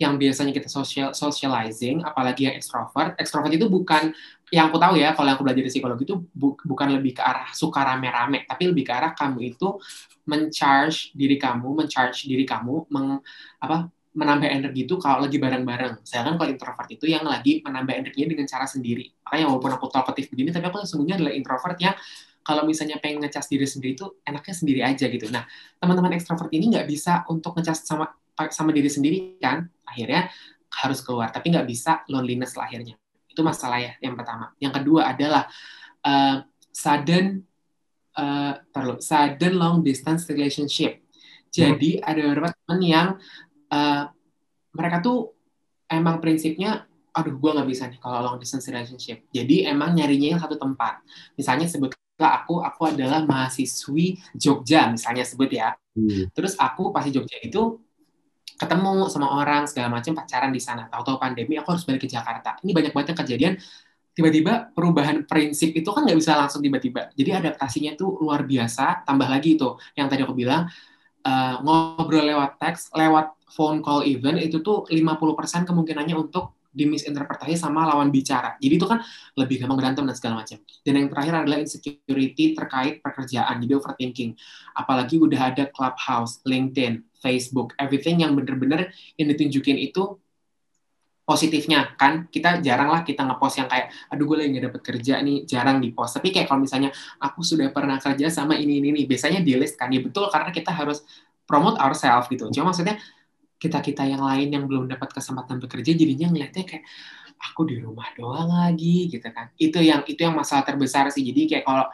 yang 0.00 0.16
biasanya 0.16 0.56
kita 0.56 0.64
social 0.72 1.12
socializing, 1.12 2.00
apalagi 2.00 2.48
yang 2.48 2.56
extrovert, 2.56 3.20
extrovert 3.20 3.52
itu 3.52 3.68
bukan 3.68 4.16
yang 4.48 4.72
aku 4.72 4.80
tahu 4.80 4.96
ya, 4.96 5.12
kalau 5.12 5.28
yang 5.28 5.36
aku 5.36 5.44
belajar 5.44 5.60
di 5.60 5.68
psikologi 5.68 6.08
itu 6.08 6.16
bu, 6.32 6.56
bukan 6.64 6.96
lebih 6.96 7.20
ke 7.20 7.22
arah 7.22 7.52
suka 7.52 7.84
rame-rame, 7.84 8.48
tapi 8.48 8.72
lebih 8.72 8.88
ke 8.88 8.92
arah 8.96 9.12
kamu 9.12 9.52
itu 9.52 9.76
mencharge 10.24 11.12
diri 11.12 11.36
kamu, 11.36 11.84
mencharge 11.84 12.24
diri 12.24 12.48
kamu, 12.48 12.88
meng, 12.88 13.20
apa 13.60 13.92
menambah 14.10 14.48
energi 14.50 14.90
itu 14.90 14.98
kalau 14.98 15.22
lagi 15.22 15.38
bareng-bareng. 15.38 16.02
Sedangkan 16.02 16.34
kalau 16.34 16.50
introvert 16.50 16.88
itu 16.90 17.06
yang 17.06 17.22
lagi 17.22 17.62
menambah 17.62 17.94
energinya 17.94 18.28
dengan 18.34 18.46
cara 18.50 18.66
sendiri. 18.66 19.06
Makanya 19.22 19.44
walaupun 19.46 19.70
aku 19.70 19.86
talkative 19.86 20.26
begini, 20.34 20.50
tapi 20.50 20.66
aku 20.66 20.82
sesungguhnya 20.82 21.14
adalah 21.22 21.32
introvert 21.34 21.78
yang 21.78 21.94
kalau 22.40 22.66
misalnya 22.66 22.98
pengen 22.98 23.22
ngecas 23.22 23.46
diri 23.46 23.68
sendiri 23.68 23.94
itu 23.94 24.06
enaknya 24.26 24.54
sendiri 24.56 24.80
aja 24.82 25.06
gitu. 25.06 25.30
Nah, 25.30 25.46
teman-teman 25.78 26.18
ekstrovert 26.18 26.50
ini 26.50 26.74
nggak 26.74 26.88
bisa 26.90 27.22
untuk 27.30 27.54
ngecas 27.54 27.86
sama 27.86 28.10
sama 28.50 28.72
diri 28.72 28.88
sendiri 28.88 29.36
kan, 29.38 29.68
akhirnya 29.86 30.26
harus 30.82 30.98
keluar. 31.04 31.30
Tapi 31.30 31.54
nggak 31.54 31.68
bisa 31.68 32.02
loneliness 32.10 32.58
lah 32.58 32.66
akhirnya. 32.66 32.98
Itu 33.30 33.46
masalah 33.46 33.78
ya 33.78 33.92
yang 34.02 34.18
pertama. 34.18 34.50
Yang 34.58 34.82
kedua 34.82 35.14
adalah 35.14 35.46
uh, 36.02 36.42
sudden 36.74 37.46
uh, 38.18 38.58
perlu 38.74 38.98
sudden 38.98 39.54
long 39.54 39.86
distance 39.86 40.26
relationship. 40.26 41.04
Jadi 41.50 41.98
hmm. 41.98 42.06
ada 42.06 42.20
beberapa 42.26 42.50
teman 42.54 42.80
yang 42.82 43.08
uh, 43.70 44.10
mereka 44.74 45.02
tuh 45.02 45.34
emang 45.90 46.22
prinsipnya 46.22 46.86
aduh 47.10 47.34
gue 47.34 47.50
nggak 47.50 47.68
bisa 47.68 47.90
nih 47.90 47.98
kalau 47.98 48.22
long 48.22 48.36
distance 48.38 48.70
relationship. 48.70 49.26
Jadi 49.34 49.66
emang 49.66 49.98
nyarinya 49.98 50.38
yang 50.38 50.40
satu 50.40 50.54
tempat. 50.54 51.02
Misalnya 51.34 51.66
sebutlah 51.66 52.42
aku 52.42 52.62
aku 52.62 52.82
adalah 52.86 53.26
mahasiswi 53.26 54.18
Jogja 54.38 54.86
misalnya 54.90 55.26
sebut 55.26 55.50
ya. 55.50 55.74
Hmm. 55.90 56.30
terus 56.30 56.54
aku 56.54 56.94
pasti 56.94 57.10
Jogja 57.10 57.42
itu 57.42 57.82
ketemu 58.54 59.10
sama 59.10 59.42
orang 59.42 59.66
segala 59.66 59.90
macam 59.90 60.14
pacaran 60.14 60.54
di 60.54 60.62
sana. 60.62 60.86
Tahu-tahu 60.86 61.18
pandemi 61.18 61.58
aku 61.58 61.74
harus 61.74 61.82
balik 61.82 62.06
ke 62.06 62.08
Jakarta. 62.12 62.60
Ini 62.62 62.70
banyak 62.70 62.92
banget 62.94 63.08
yang 63.10 63.20
kejadian. 63.24 63.52
Tiba-tiba 64.10 64.70
perubahan 64.70 65.24
prinsip 65.24 65.72
itu 65.72 65.88
kan 65.90 66.04
nggak 66.04 66.18
bisa 66.18 66.36
langsung 66.36 66.60
tiba-tiba. 66.60 67.08
Jadi 67.16 67.30
adaptasinya 67.40 67.96
tuh 67.96 68.20
luar 68.20 68.44
biasa. 68.44 69.02
Tambah 69.08 69.26
lagi 69.26 69.56
itu 69.56 69.80
yang 69.96 70.06
tadi 70.12 70.22
aku 70.22 70.36
bilang 70.36 70.68
uh, 71.24 71.54
ngobrol 71.64 72.24
lewat 72.24 72.60
teks, 72.60 72.92
lewat 72.94 73.34
phone 73.50 73.82
call 73.82 74.06
event 74.06 74.38
itu 74.38 74.62
tuh 74.62 74.86
50% 74.88 75.66
kemungkinannya 75.66 76.16
untuk 76.16 76.60
dimisinterpretasi 76.70 77.58
sama 77.58 77.82
lawan 77.90 78.14
bicara. 78.14 78.54
Jadi 78.62 78.74
itu 78.78 78.86
kan 78.86 79.02
lebih 79.34 79.58
gampang 79.62 79.78
berantem 79.82 80.06
dan 80.06 80.14
segala 80.14 80.46
macam. 80.46 80.58
Dan 80.86 80.92
yang 81.02 81.08
terakhir 81.10 81.34
adalah 81.42 81.58
insecurity 81.58 82.54
terkait 82.54 83.02
pekerjaan, 83.02 83.58
jadi 83.58 83.74
overthinking. 83.74 84.38
Apalagi 84.78 85.18
udah 85.18 85.50
ada 85.50 85.66
Clubhouse, 85.74 86.38
LinkedIn, 86.46 87.02
Facebook, 87.18 87.74
everything 87.76 88.22
yang 88.22 88.38
bener-bener 88.38 88.94
yang 89.18 89.28
ditunjukin 89.34 89.76
itu 89.82 90.14
positifnya. 91.30 91.94
Kan 91.94 92.26
kita 92.26 92.58
jarang 92.58 92.90
lah 92.90 93.06
kita 93.06 93.22
ngepost 93.22 93.62
yang 93.62 93.68
kayak 93.70 93.94
aduh 94.10 94.26
gue 94.26 94.36
lagi 94.42 94.50
gak 94.58 94.64
dapet 94.66 94.82
kerja 94.82 95.14
nih 95.22 95.38
jarang 95.46 95.78
di 95.78 95.94
post 95.94 96.18
tapi 96.18 96.34
kayak 96.34 96.50
kalau 96.50 96.66
misalnya 96.66 96.90
aku 97.22 97.46
sudah 97.46 97.70
pernah 97.70 98.02
kerja 98.02 98.26
sama 98.26 98.58
ini 98.58 98.82
ini 98.82 98.90
nih 98.90 99.04
biasanya 99.06 99.38
di 99.46 99.54
list 99.54 99.78
kan. 99.78 99.94
Ya 99.94 100.02
betul 100.02 100.26
karena 100.34 100.50
kita 100.50 100.74
harus 100.74 101.06
promote 101.46 101.78
ourselves 101.78 102.26
gitu. 102.26 102.50
Cuma 102.50 102.74
maksudnya 102.74 102.98
kita 103.62 103.78
kita 103.78 104.02
yang 104.08 104.24
lain 104.24 104.48
yang 104.50 104.64
belum 104.66 104.90
dapat 104.90 105.14
kesempatan 105.14 105.60
bekerja 105.62 105.92
jadinya 105.94 106.32
ngeliatnya 106.32 106.64
kayak 106.66 106.84
aku 107.40 107.68
di 107.68 107.76
rumah 107.78 108.10
doang 108.18 108.50
lagi 108.50 109.06
gitu 109.06 109.28
kan. 109.30 109.54
Itu 109.54 109.78
yang 109.78 110.02
itu 110.10 110.18
yang 110.18 110.34
masalah 110.34 110.66
terbesar 110.66 111.14
sih. 111.14 111.22
Jadi 111.22 111.46
kayak 111.46 111.64
kalau 111.68 111.86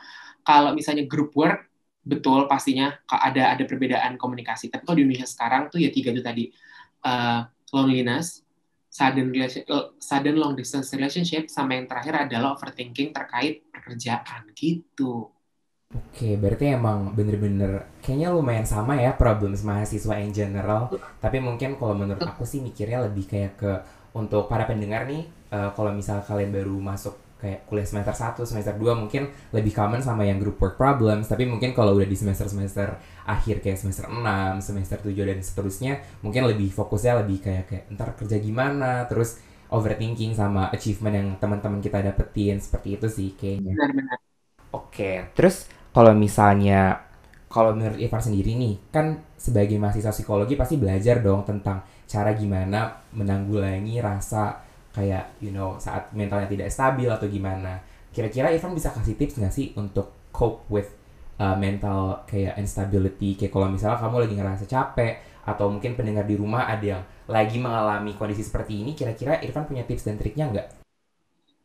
kalau 0.46 0.70
misalnya 0.72 1.04
group 1.04 1.34
work 1.36 1.68
betul 2.06 2.46
pastinya 2.46 2.94
ada 3.10 3.52
ada 3.52 3.62
perbedaan 3.66 4.14
komunikasi. 4.16 4.70
Tapi 4.70 4.86
kalau 4.86 4.96
di 4.96 5.04
Indonesia 5.04 5.28
sekarang 5.28 5.68
tuh 5.68 5.82
ya 5.82 5.90
tiga 5.90 6.14
itu 6.14 6.22
tadi 6.22 6.44
uh, 7.02 7.42
loneliness 7.74 8.45
sudden 8.96 9.28
sudden 10.00 10.36
long 10.40 10.56
distance 10.56 10.88
relationship 10.96 11.52
sama 11.52 11.76
yang 11.76 11.84
terakhir 11.84 12.24
adalah 12.24 12.56
overthinking 12.56 13.12
terkait 13.12 13.68
pekerjaan 13.68 14.48
gitu. 14.56 15.28
Oke, 15.86 16.34
berarti 16.34 16.74
emang 16.74 17.14
bener-bener 17.14 17.86
kayaknya 18.02 18.34
lumayan 18.34 18.66
sama 18.66 18.98
ya 18.98 19.14
problem 19.14 19.54
mahasiswa 19.54 20.18
in 20.18 20.32
general. 20.32 20.90
Tapi 21.22 21.38
mungkin 21.38 21.78
kalau 21.78 21.94
menurut 21.94 22.24
aku 22.24 22.42
sih 22.42 22.58
mikirnya 22.64 23.06
lebih 23.06 23.28
kayak 23.28 23.52
ke 23.60 23.72
untuk 24.16 24.48
para 24.48 24.64
pendengar 24.64 25.04
nih, 25.06 25.28
uh, 25.52 25.70
kalau 25.76 25.92
misal 25.92 26.24
kalian 26.24 26.50
baru 26.50 26.74
masuk 26.80 27.25
kayak 27.36 27.68
kuliah 27.68 27.84
semester 27.84 28.16
1, 28.16 28.48
semester 28.48 28.74
2 28.80 28.96
mungkin 28.96 29.28
lebih 29.52 29.76
common 29.76 30.00
sama 30.00 30.24
yang 30.24 30.40
group 30.40 30.56
work 30.56 30.80
problems, 30.80 31.28
tapi 31.28 31.44
mungkin 31.44 31.76
kalau 31.76 31.92
udah 31.96 32.08
di 32.08 32.16
semester-semester 32.16 32.96
akhir 33.28 33.60
kayak 33.60 33.76
semester 33.76 34.08
6, 34.08 34.64
semester 34.64 34.98
7 35.04 35.12
dan 35.28 35.38
seterusnya, 35.44 35.92
mungkin 36.24 36.48
lebih 36.48 36.72
fokusnya 36.72 37.20
lebih 37.24 37.44
kayak 37.44 37.64
kayak 37.68 37.84
ntar 37.92 38.16
kerja 38.16 38.40
gimana, 38.40 39.04
terus 39.04 39.36
overthinking 39.68 40.32
sama 40.32 40.72
achievement 40.72 41.14
yang 41.14 41.28
teman-teman 41.36 41.84
kita 41.84 42.00
dapetin 42.00 42.56
seperti 42.56 42.96
itu 42.96 43.06
sih 43.12 43.28
kayaknya. 43.36 43.76
Benar-benar. 43.76 44.18
Oke, 44.72 45.30
terus 45.36 45.68
kalau 45.92 46.16
misalnya 46.16 47.04
kalau 47.46 47.72
menurut 47.72 47.96
Ivar 47.96 48.20
sendiri 48.20 48.58
nih, 48.58 48.80
kan 48.90 49.22
sebagai 49.38 49.78
mahasiswa 49.78 50.12
psikologi 50.12 50.58
pasti 50.58 50.76
belajar 50.76 51.22
dong 51.22 51.46
tentang 51.46 51.84
cara 52.06 52.34
gimana 52.34 53.06
menanggulangi 53.14 54.02
rasa 54.02 54.65
kayak 54.96 55.36
you 55.44 55.52
know 55.52 55.76
saat 55.76 56.08
mentalnya 56.16 56.48
tidak 56.48 56.72
stabil 56.72 57.04
atau 57.12 57.28
gimana. 57.28 57.84
Kira-kira 58.08 58.48
Irfan 58.48 58.72
bisa 58.72 58.96
kasih 58.96 59.12
tips 59.20 59.36
nggak 59.36 59.52
sih 59.52 59.76
untuk 59.76 60.32
cope 60.32 60.64
with 60.72 60.88
uh, 61.36 61.52
mental 61.52 62.24
kayak 62.24 62.56
instability? 62.56 63.36
Kayak 63.36 63.52
kalau 63.52 63.68
misalnya 63.68 64.00
kamu 64.00 64.16
lagi 64.24 64.34
ngerasa 64.40 64.64
capek 64.64 65.12
atau 65.44 65.68
mungkin 65.68 65.92
pendengar 65.92 66.24
di 66.24 66.34
rumah 66.40 66.64
ada 66.64 66.96
yang 66.96 67.02
lagi 67.28 67.60
mengalami 67.60 68.16
kondisi 68.16 68.40
seperti 68.40 68.80
ini 68.80 68.96
kira-kira 68.96 69.36
Irfan 69.44 69.68
punya 69.68 69.84
tips 69.84 70.08
dan 70.08 70.16
triknya 70.16 70.48
nggak? 70.48 70.68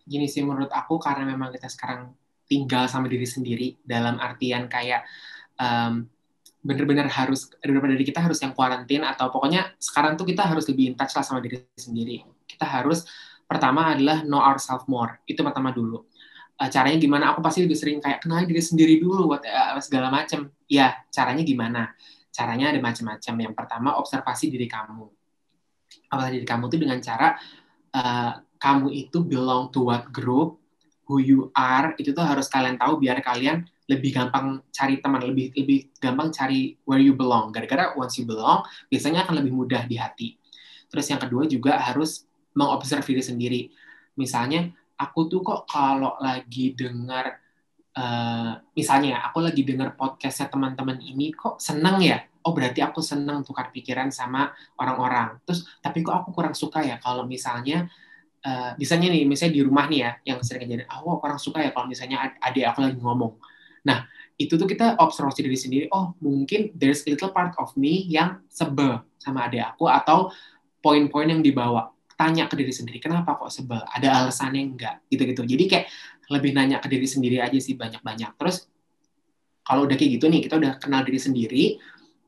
Gini 0.04 0.28
sih 0.28 0.44
menurut 0.44 0.70
aku 0.70 1.00
karena 1.00 1.24
memang 1.24 1.56
kita 1.56 1.72
sekarang 1.72 2.12
tinggal 2.52 2.91
sama 2.91 3.08
diri 3.08 3.24
sendiri 3.24 3.80
dalam 3.80 4.20
artian 4.20 4.67
kayak 4.67 5.08
um, 5.56 6.04
bener-bener 6.62 7.10
harus 7.10 7.50
bener-bener 7.58 7.98
dari 7.98 8.06
kita 8.06 8.22
harus 8.22 8.38
yang 8.44 8.54
kuarantin 8.54 9.02
atau 9.02 9.34
pokoknya 9.34 9.74
sekarang 9.82 10.13
tuh 10.13 10.30
kita 10.30 10.46
harus 10.46 10.67
lebih 10.70 10.94
in 10.94 10.96
touch 11.00 11.15
lah 11.17 11.26
sama 11.26 11.41
diri 11.41 11.63
sendiri 11.74 12.22
kita 12.56 12.66
harus 12.68 13.08
pertama 13.48 13.96
adalah 13.96 14.24
know 14.24 14.40
ourselves 14.40 14.88
more. 14.88 15.20
Itu 15.28 15.44
pertama 15.44 15.72
dulu. 15.72 16.08
Uh, 16.60 16.70
caranya 16.70 16.98
gimana? 17.02 17.34
Aku 17.34 17.42
pasti 17.42 17.66
lebih 17.66 17.76
sering 17.80 17.98
kayak 18.00 18.22
kenal 18.22 18.46
diri 18.46 18.62
sendiri 18.62 19.02
dulu, 19.02 19.34
buat 19.34 19.42
uh, 19.44 19.80
segala 19.82 20.14
macam. 20.14 20.52
Ya, 20.70 21.02
caranya 21.10 21.42
gimana? 21.42 21.92
Caranya 22.32 22.72
ada 22.72 22.80
macam-macam. 22.80 23.34
Yang 23.40 23.54
pertama, 23.58 23.90
observasi 23.98 24.54
diri 24.54 24.70
kamu. 24.70 25.10
Observasi 26.12 26.32
diri 26.40 26.48
kamu 26.48 26.64
itu 26.70 26.78
dengan 26.80 27.00
cara 27.02 27.36
uh, 27.96 28.32
kamu 28.62 28.88
itu 28.94 29.18
belong 29.26 29.74
to 29.74 29.90
what 29.90 30.06
group, 30.14 30.62
who 31.10 31.20
you 31.20 31.52
are, 31.58 31.92
itu 32.00 32.16
tuh 32.16 32.24
harus 32.24 32.48
kalian 32.48 32.80
tahu 32.80 33.02
biar 33.02 33.20
kalian 33.20 33.68
lebih 33.90 34.16
gampang 34.16 34.64
cari 34.72 35.04
teman, 35.04 35.20
lebih 35.20 35.52
lebih 35.52 35.92
gampang 36.00 36.32
cari 36.32 36.80
where 36.88 37.02
you 37.02 37.12
belong. 37.12 37.52
Gara-gara 37.52 37.92
once 38.00 38.16
you 38.22 38.24
belong, 38.24 38.64
biasanya 38.88 39.28
akan 39.28 39.44
lebih 39.44 39.52
mudah 39.52 39.84
di 39.84 40.00
hati. 40.00 40.40
Terus 40.88 41.06
yang 41.12 41.20
kedua 41.20 41.44
juga 41.50 41.76
harus 41.82 42.24
mengobserv 42.56 43.04
diri 43.06 43.24
sendiri. 43.24 43.62
Misalnya, 44.20 44.70
aku 45.00 45.26
tuh 45.26 45.42
kok 45.42 45.66
kalau 45.66 46.16
lagi 46.22 46.78
dengar, 46.78 47.42
uh, 47.98 48.54
misalnya 48.78 49.26
aku 49.26 49.42
lagi 49.42 49.66
dengar 49.66 49.98
podcastnya 49.98 50.52
teman-teman 50.52 51.02
ini 51.02 51.34
kok 51.34 51.58
seneng 51.58 51.98
ya? 52.04 52.22
Oh 52.42 52.58
berarti 52.58 52.82
aku 52.82 53.06
seneng 53.06 53.46
tukar 53.46 53.70
pikiran 53.70 54.10
sama 54.10 54.50
orang-orang. 54.78 55.38
Terus 55.46 55.66
tapi 55.78 56.02
kok 56.02 56.26
aku 56.26 56.30
kurang 56.34 56.58
suka 56.58 56.82
ya 56.82 56.98
kalau 56.98 57.26
misalnya 57.30 57.86
uh, 58.46 58.74
misalnya 58.78 59.14
nih, 59.14 59.24
misalnya 59.26 59.54
di 59.58 59.62
rumah 59.62 59.86
nih 59.86 60.00
ya, 60.02 60.12
yang 60.34 60.40
sering 60.42 60.66
kejadian, 60.66 60.90
oh 60.90 61.18
kurang 61.22 61.38
suka 61.38 61.62
ya 61.62 61.70
kalau 61.74 61.88
misalnya 61.90 62.34
adik 62.42 62.66
aku 62.66 62.80
lagi 62.86 62.98
ngomong. 62.98 63.34
Nah, 63.86 64.06
itu 64.38 64.58
tuh 64.58 64.66
kita 64.66 64.98
observasi 64.98 65.46
diri 65.46 65.58
sendiri, 65.58 65.86
oh 65.94 66.14
mungkin 66.22 66.74
there's 66.74 67.06
a 67.06 67.14
little 67.14 67.30
part 67.30 67.54
of 67.62 67.74
me 67.78 68.06
yang 68.10 68.42
sebel 68.50 69.02
sama 69.22 69.46
adik 69.50 69.62
aku, 69.62 69.86
atau 69.86 70.34
poin-poin 70.82 71.30
yang 71.30 71.46
dibawa 71.46 71.94
tanya 72.22 72.46
ke 72.46 72.54
diri 72.54 72.70
sendiri 72.70 73.02
kenapa 73.02 73.34
kok 73.34 73.50
sebel? 73.50 73.82
Ada 73.82 74.22
alasannya 74.22 74.62
enggak? 74.62 75.02
Gitu-gitu. 75.10 75.42
Jadi 75.42 75.64
kayak 75.66 75.86
lebih 76.30 76.54
nanya 76.54 76.78
ke 76.78 76.86
diri 76.86 77.10
sendiri 77.10 77.42
aja 77.42 77.58
sih 77.58 77.74
banyak-banyak. 77.74 78.38
Terus 78.38 78.70
kalau 79.66 79.90
udah 79.90 79.98
kayak 79.98 80.22
gitu 80.22 80.30
nih 80.30 80.46
kita 80.46 80.62
udah 80.62 80.78
kenal 80.78 81.02
diri 81.02 81.18
sendiri 81.18 81.64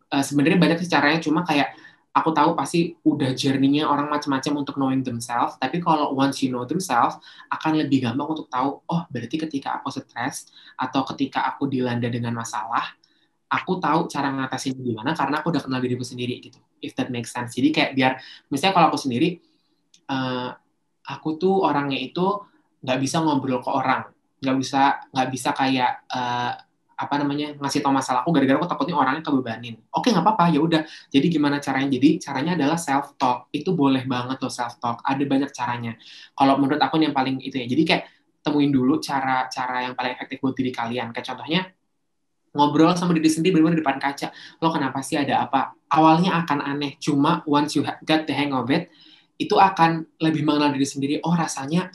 uh, 0.09 0.25
sebenarnya 0.25 0.57
banyak 0.57 0.77
sih 0.81 0.89
caranya. 0.89 1.21
Cuma 1.21 1.45
kayak 1.45 1.77
aku 2.09 2.33
tahu 2.33 2.57
pasti 2.57 2.97
udah 3.05 3.37
journey-nya 3.37 3.85
orang 3.85 4.09
macam-macam 4.09 4.65
untuk 4.65 4.81
knowing 4.81 5.05
themselves. 5.05 5.61
Tapi 5.61 5.77
kalau 5.77 6.17
once 6.17 6.41
you 6.41 6.49
know 6.49 6.65
themselves 6.65 7.21
akan 7.53 7.85
lebih 7.85 8.09
gampang 8.09 8.33
untuk 8.33 8.49
tahu 8.49 8.81
oh 8.81 9.01
berarti 9.13 9.45
ketika 9.45 9.77
aku 9.77 9.93
stres 9.93 10.49
atau 10.73 11.05
ketika 11.13 11.45
aku 11.53 11.69
dilanda 11.69 12.09
dengan 12.09 12.33
masalah 12.33 12.97
aku 13.53 13.77
tahu 13.77 14.09
cara 14.09 14.33
ngatasin 14.33 14.73
gimana 14.81 15.13
karena 15.13 15.45
aku 15.45 15.53
udah 15.53 15.61
kenal 15.61 15.77
diriku 15.77 16.01
sendiri 16.01 16.41
gitu. 16.41 16.57
If 16.81 16.97
that 16.97 17.13
makes 17.13 17.29
sense. 17.29 17.53
Jadi 17.53 17.69
kayak 17.69 17.91
biar 17.93 18.11
misalnya 18.49 18.73
kalau 18.73 18.89
aku 18.89 18.97
sendiri 18.97 19.52
uh, 20.09 20.49
aku 21.03 21.35
tuh 21.35 21.67
orangnya 21.67 21.99
itu 21.99 22.43
nggak 22.83 22.99
bisa 22.99 23.23
ngobrol 23.23 23.63
ke 23.63 23.71
orang. 23.71 24.03
Nggak 24.43 24.55
bisa 24.59 24.81
nggak 25.11 25.27
bisa 25.31 25.49
kayak 25.55 25.91
uh, 26.11 26.51
apa 26.93 27.19
namanya 27.19 27.57
ngasih 27.57 27.81
tau 27.81 27.89
masalah 27.89 28.21
aku 28.21 28.31
gara-gara 28.31 28.55
aku 28.61 28.69
takutnya 28.69 28.95
orangnya 28.95 29.23
kebebanin. 29.25 29.75
Oke 29.91 30.13
nggak 30.13 30.23
apa-apa 30.23 30.53
ya 30.53 30.59
udah. 30.61 30.81
Jadi 31.09 31.27
gimana 31.31 31.57
caranya? 31.59 31.89
Jadi 31.91 32.09
caranya 32.21 32.51
adalah 32.55 32.77
self 32.79 33.17
talk 33.19 33.49
itu 33.51 33.73
boleh 33.73 34.05
banget 34.05 34.37
loh 34.39 34.53
self 34.53 34.77
talk 34.79 35.01
ada 35.03 35.23
banyak 35.23 35.49
caranya. 35.51 35.97
Kalau 36.37 36.55
menurut 36.59 36.79
aku 36.79 37.01
yang 37.01 37.15
paling 37.15 37.41
itu 37.43 37.55
ya. 37.59 37.65
Jadi 37.67 37.83
kayak 37.83 38.03
temuin 38.43 38.71
dulu 38.71 38.99
cara-cara 38.99 39.87
yang 39.87 39.93
paling 39.95 40.11
efektif 40.15 40.37
buat 40.43 40.55
diri 40.55 40.71
kalian. 40.71 41.11
Kayak 41.15 41.33
contohnya 41.33 41.61
ngobrol 42.53 42.93
sama 42.93 43.17
diri 43.17 43.31
sendiri 43.31 43.57
benar-benar 43.57 43.79
depan 43.81 43.97
kaca. 43.97 44.27
Lo 44.61 44.69
kenapa 44.69 45.01
sih 45.01 45.17
ada 45.17 45.49
apa? 45.49 45.73
Awalnya 45.89 46.45
akan 46.45 46.59
aneh. 46.61 47.01
Cuma 47.01 47.41
once 47.49 47.73
you 47.73 47.83
get 48.05 48.29
the 48.29 48.35
hang 48.35 48.53
of 48.53 48.69
it 48.69 48.93
itu 49.37 49.55
akan 49.57 50.05
lebih 50.21 50.45
mengenal 50.45 50.71
diri 50.73 50.87
sendiri. 50.87 51.15
Oh 51.25 51.33
rasanya 51.33 51.89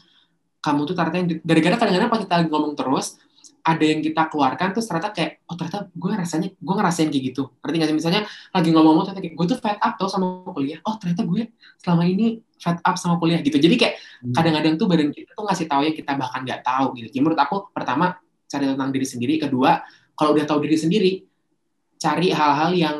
kamu 0.59 0.90
tuh 0.90 0.94
ternyata 0.98 1.38
gara-gara 1.46 1.77
kadang-kadang 1.79 2.11
pas 2.11 2.20
kita 2.20 2.35
lagi 2.42 2.48
ngomong 2.51 2.74
terus 2.74 3.16
ada 3.62 3.85
yang 3.85 4.01
kita 4.01 4.33
keluarkan 4.33 4.72
tuh 4.74 4.83
ternyata 4.83 5.12
kayak 5.12 5.44
oh 5.44 5.55
ternyata 5.55 5.92
gue 5.92 6.11
rasanya 6.12 6.48
gue 6.57 6.74
ngerasain 6.74 7.09
kayak 7.12 7.24
gitu. 7.33 7.42
Ngerti 7.62 7.77
nggak 7.79 7.88
sih? 7.88 7.96
Misalnya 7.96 8.22
lagi 8.51 8.68
ngomong-ngomong 8.74 9.05
ternyata 9.07 9.22
kayak 9.22 9.35
gue 9.38 9.46
tuh 9.46 9.59
fed 9.61 9.79
up 9.79 9.92
tau 10.01 10.09
sama 10.11 10.27
kuliah. 10.51 10.81
Oh 10.88 10.94
ternyata 10.96 11.22
gue 11.22 11.42
selama 11.79 12.03
ini 12.09 12.27
fed 12.59 12.79
up 12.83 12.96
sama 12.98 13.14
kuliah 13.20 13.40
gitu. 13.44 13.57
Jadi 13.61 13.74
kayak 13.79 13.94
hmm. 13.98 14.35
kadang-kadang 14.35 14.74
tuh 14.81 14.87
badan 14.90 15.09
kita 15.14 15.31
tuh 15.37 15.44
ngasih 15.46 15.66
tahu 15.68 15.81
ya 15.87 15.92
kita 15.94 16.12
bahkan 16.18 16.40
nggak 16.42 16.61
tahu 16.64 16.87
gitu. 16.98 17.07
Jadi 17.12 17.20
menurut 17.22 17.40
aku 17.40 17.57
pertama 17.70 18.18
cari 18.48 18.64
tentang 18.66 18.90
diri 18.90 19.07
sendiri. 19.07 19.35
Kedua 19.38 19.70
kalau 20.18 20.35
udah 20.35 20.44
tahu 20.48 20.59
diri 20.66 20.77
sendiri 20.79 21.12
cari 21.98 22.31
hal-hal 22.35 22.70
yang 22.74 22.98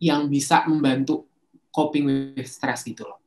yang 0.00 0.28
bisa 0.28 0.68
membantu 0.68 1.24
coping 1.72 2.36
with 2.36 2.46
stress 2.46 2.84
gitu 2.84 3.08
loh 3.08 3.23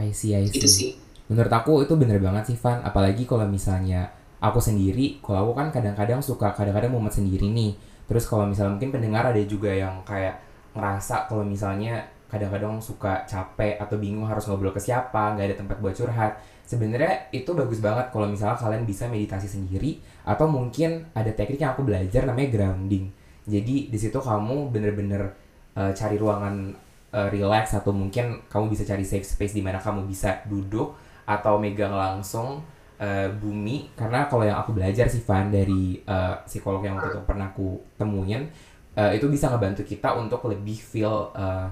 I 0.00 0.10
see 0.16 0.32
I 0.32 0.48
see 0.48 0.56
itu 0.56 0.68
sih 0.68 0.90
menurut 1.28 1.52
aku 1.52 1.84
itu 1.84 1.94
bener 1.94 2.18
banget 2.18 2.50
sih 2.50 2.56
Van 2.58 2.80
apalagi 2.80 3.28
kalau 3.28 3.44
misalnya 3.46 4.08
aku 4.40 4.58
sendiri 4.58 5.20
kalau 5.20 5.52
aku 5.52 5.52
kan 5.60 5.68
kadang-kadang 5.68 6.24
suka 6.24 6.56
kadang-kadang 6.56 6.90
mumet 6.90 7.12
sendiri 7.12 7.52
nih 7.52 7.76
terus 8.08 8.24
kalau 8.24 8.48
misalnya 8.48 8.74
mungkin 8.80 8.90
pendengar 8.90 9.28
ada 9.28 9.42
juga 9.44 9.70
yang 9.70 10.02
kayak 10.02 10.40
ngerasa 10.74 11.28
kalau 11.28 11.44
misalnya 11.46 12.02
kadang-kadang 12.30 12.78
suka 12.78 13.26
capek 13.26 13.74
atau 13.82 13.98
bingung 13.98 14.22
harus 14.30 14.46
ngobrol 14.46 14.70
ke 14.70 14.78
siapa, 14.78 15.34
nggak 15.34 15.46
ada 15.50 15.56
tempat 15.58 15.76
buat 15.82 15.90
curhat. 15.98 16.38
Sebenarnya 16.62 17.26
itu 17.34 17.50
bagus 17.50 17.82
banget 17.82 18.14
kalau 18.14 18.30
misalnya 18.30 18.54
kalian 18.54 18.86
bisa 18.86 19.10
meditasi 19.10 19.50
sendiri 19.50 19.98
atau 20.22 20.46
mungkin 20.46 21.10
ada 21.10 21.34
teknik 21.34 21.58
yang 21.58 21.74
aku 21.74 21.82
belajar 21.82 22.22
namanya 22.22 22.54
grounding. 22.54 23.10
Jadi 23.50 23.90
di 23.90 23.98
situ 23.98 24.22
kamu 24.22 24.70
bener-bener 24.70 25.34
uh, 25.74 25.90
cari 25.90 26.14
ruangan 26.14 26.70
uh, 27.14 27.28
relax 27.30 27.74
atau 27.74 27.90
mungkin 27.94 28.42
kamu 28.46 28.72
bisa 28.72 28.82
cari 28.86 29.06
safe 29.06 29.26
space 29.26 29.54
di 29.54 29.62
mana 29.62 29.78
kamu 29.78 30.06
bisa 30.06 30.42
duduk 30.46 30.94
atau 31.26 31.58
megang 31.62 31.94
langsung 31.94 32.62
uh, 32.98 33.28
bumi. 33.38 33.94
Karena 33.94 34.26
kalau 34.26 34.46
yang 34.46 34.58
aku 34.58 34.74
belajar 34.74 35.06
sih 35.06 35.22
Van 35.22 35.50
dari 35.50 36.00
uh, 36.06 36.42
psikolog 36.46 36.82
yang 36.82 36.98
waktu 36.98 37.14
itu 37.14 37.22
pernah 37.26 37.50
aku 37.50 37.78
temuin 37.98 38.50
uh, 38.96 39.10
itu 39.14 39.26
bisa 39.30 39.50
ngebantu 39.50 39.86
kita 39.86 40.16
untuk 40.18 40.46
lebih 40.50 40.78
feel 40.78 41.30
uh, 41.34 41.68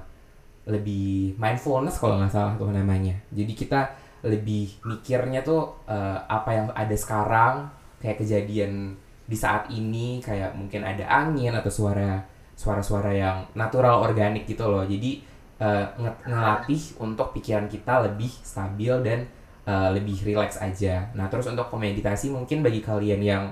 lebih 0.69 1.33
mindfulness 1.41 1.97
kalau 1.97 2.21
nggak 2.21 2.33
salah 2.33 2.55
tuh 2.61 2.69
namanya. 2.71 3.17
Jadi 3.33 3.53
kita 3.57 3.89
lebih 4.27 4.83
mikirnya 4.83 5.47
tuh 5.47 5.79
uh, 5.87 6.19
apa 6.27 6.51
yang 6.51 6.67
ada 6.75 6.97
sekarang 6.99 7.71
kayak 8.03 8.19
kejadian 8.21 8.99
di 9.29 9.37
saat 9.37 9.71
ini 9.71 10.19
kayak 10.25 10.57
mungkin 10.57 10.83
ada 10.83 11.05
angin 11.07 11.55
atau 11.55 11.71
suara 11.71 12.25
suara-suara 12.59 13.15
yang 13.15 13.37
natural 13.55 14.03
organik 14.03 14.45
gitu 14.45 14.67
loh. 14.67 14.83
Jadi 14.83 15.23
uh, 15.59 15.87
ngelatih 16.27 16.99
untuk 17.03 17.35
pikiran 17.35 17.67
kita 17.67 18.07
lebih 18.07 18.31
stabil 18.43 18.95
dan 19.05 19.29
uh, 19.67 19.91
lebih 19.93 20.19
relax 20.25 20.59
aja 20.59 21.11
nah 21.15 21.27
terus 21.27 21.47
untuk 21.51 21.69
meditasi 21.75 22.31
mungkin 22.33 22.63
bagi 22.63 22.81
kalian 22.83 23.21
yang 23.23 23.45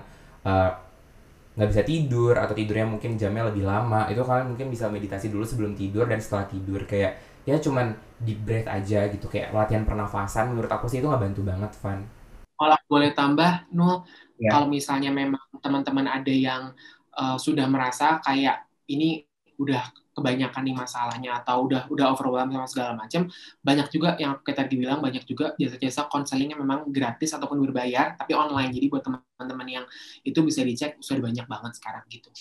uh, 0.46 0.70
nggak 1.56 1.68
bisa 1.72 1.82
tidur 1.88 2.36
atau 2.36 2.52
tidurnya 2.52 2.84
mungkin 2.84 3.16
jamnya 3.16 3.48
lebih 3.48 3.64
lama 3.64 4.12
itu 4.12 4.20
kalian 4.20 4.52
mungkin 4.52 4.68
bisa 4.68 4.92
meditasi 4.92 5.32
dulu 5.32 5.40
sebelum 5.40 5.72
tidur 5.72 6.04
dan 6.04 6.20
setelah 6.20 6.44
tidur 6.52 6.84
kayak 6.84 7.16
ya 7.48 7.56
cuman 7.56 7.96
deep 8.20 8.44
breath 8.44 8.68
aja 8.68 9.08
gitu 9.08 9.24
kayak 9.30 9.56
latihan 9.56 9.88
pernafasan 9.88 10.52
menurut 10.52 10.68
aku 10.68 10.84
sih 10.84 11.00
itu 11.00 11.08
nggak 11.08 11.22
bantu 11.30 11.40
banget 11.46 11.72
Van. 11.80 12.00
Kalau 12.56 12.76
boleh 12.88 13.12
tambah 13.12 13.68
Nul, 13.72 14.04
ya. 14.40 14.48
kalau 14.52 14.68
misalnya 14.68 15.12
memang 15.12 15.40
teman-teman 15.60 16.08
ada 16.08 16.32
yang 16.32 16.72
uh, 17.12 17.36
sudah 17.36 17.68
merasa 17.68 18.16
kayak 18.24 18.64
ini 18.88 19.24
udah 19.60 19.84
kebanyakan 20.16 20.62
nih 20.64 20.72
masalahnya 20.72 21.30
atau 21.44 21.68
udah 21.68 21.84
udah 21.92 22.16
overwhelmed 22.16 22.56
sama 22.56 22.66
segala 22.66 22.90
macam 22.96 23.28
banyak 23.60 23.86
juga 23.92 24.16
yang 24.16 24.40
kita 24.40 24.64
dibilang 24.64 25.04
banyak 25.04 25.28
juga 25.28 25.52
jasa-jasa 25.60 26.08
konseling 26.08 26.56
yang 26.56 26.64
memang 26.64 26.88
gratis 26.88 27.36
ataupun 27.36 27.60
berbayar 27.60 28.16
tapi 28.16 28.32
online 28.32 28.72
jadi 28.72 28.88
buat 28.88 29.04
teman-teman 29.04 29.68
yang 29.68 29.84
itu 30.24 30.40
bisa 30.40 30.64
dicek 30.64 30.96
sudah 31.04 31.20
banyak 31.20 31.44
banget 31.44 31.72
sekarang 31.76 32.02
gitu 32.08 32.32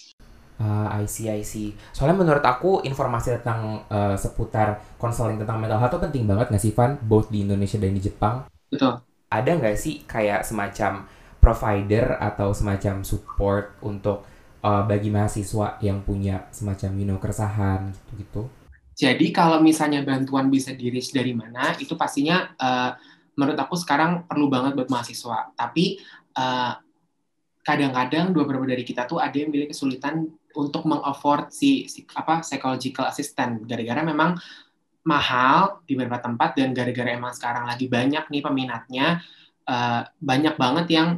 Uh, 0.55 0.87
I 0.87 1.03
see, 1.03 1.27
I 1.27 1.43
see. 1.43 1.75
Soalnya 1.91 2.15
menurut 2.15 2.39
aku 2.39 2.79
informasi 2.87 3.35
tentang 3.35 3.83
uh, 3.91 4.15
seputar 4.15 4.79
konseling 4.95 5.35
tentang 5.35 5.59
mental 5.59 5.83
health 5.83 5.99
itu 5.99 6.03
penting 6.07 6.23
banget 6.23 6.47
nggak 6.47 6.63
sih, 6.63 6.71
Van? 6.71 6.95
Both 6.95 7.27
di 7.27 7.43
Indonesia 7.43 7.75
dan 7.75 7.91
di 7.91 7.99
Jepang. 7.99 8.47
Betul. 8.71 9.03
Ada 9.27 9.51
nggak 9.51 9.75
sih 9.75 10.07
kayak 10.07 10.47
semacam 10.47 11.11
provider 11.43 12.15
atau 12.23 12.55
semacam 12.55 13.03
support 13.03 13.75
untuk 13.83 14.23
uh, 14.65 14.83
bagi 14.89 15.13
mahasiswa 15.13 15.77
yang 15.85 16.01
punya 16.01 16.49
semacam 16.49 16.89
you 16.97 17.05
know 17.05 17.21
keresahan 17.21 17.93
gitu-gitu? 17.93 18.49
Jadi 18.95 19.29
kalau 19.29 19.61
misalnya 19.61 20.01
bantuan 20.01 20.49
bisa 20.49 20.73
di 20.73 20.89
reach 20.89 21.13
dari 21.13 21.35
mana, 21.35 21.77
itu 21.77 21.93
pastinya 21.93 22.49
uh, 22.57 22.95
menurut 23.37 23.59
aku 23.59 23.75
sekarang 23.77 24.25
perlu 24.25 24.47
banget 24.49 24.73
buat 24.73 24.89
mahasiswa. 24.89 25.51
Tapi 25.53 25.99
uh, 26.33 26.73
kadang-kadang 27.61 28.31
dua 28.31 28.47
beberapa 28.47 28.65
dari 28.65 28.87
kita 28.87 29.05
tuh 29.05 29.19
ada 29.19 29.35
yang 29.35 29.51
milih 29.51 29.69
kesulitan 29.69 30.31
untuk 30.55 30.87
mengafford 30.87 31.51
si, 31.51 31.91
si 31.91 32.07
apa 32.15 32.39
psychological 32.39 33.09
assistant 33.09 33.67
gara-gara 33.67 33.99
memang 34.05 34.39
mahal 35.05 35.83
di 35.83 35.93
beberapa 35.93 36.23
tempat 36.23 36.55
dan 36.55 36.71
gara-gara 36.71 37.13
emang 37.13 37.35
sekarang 37.35 37.67
lagi 37.67 37.91
banyak 37.91 38.25
nih 38.31 38.41
peminatnya 38.41 39.19
uh, 39.67 40.01
banyak 40.17 40.55
banget 40.55 40.87
yang 40.93 41.09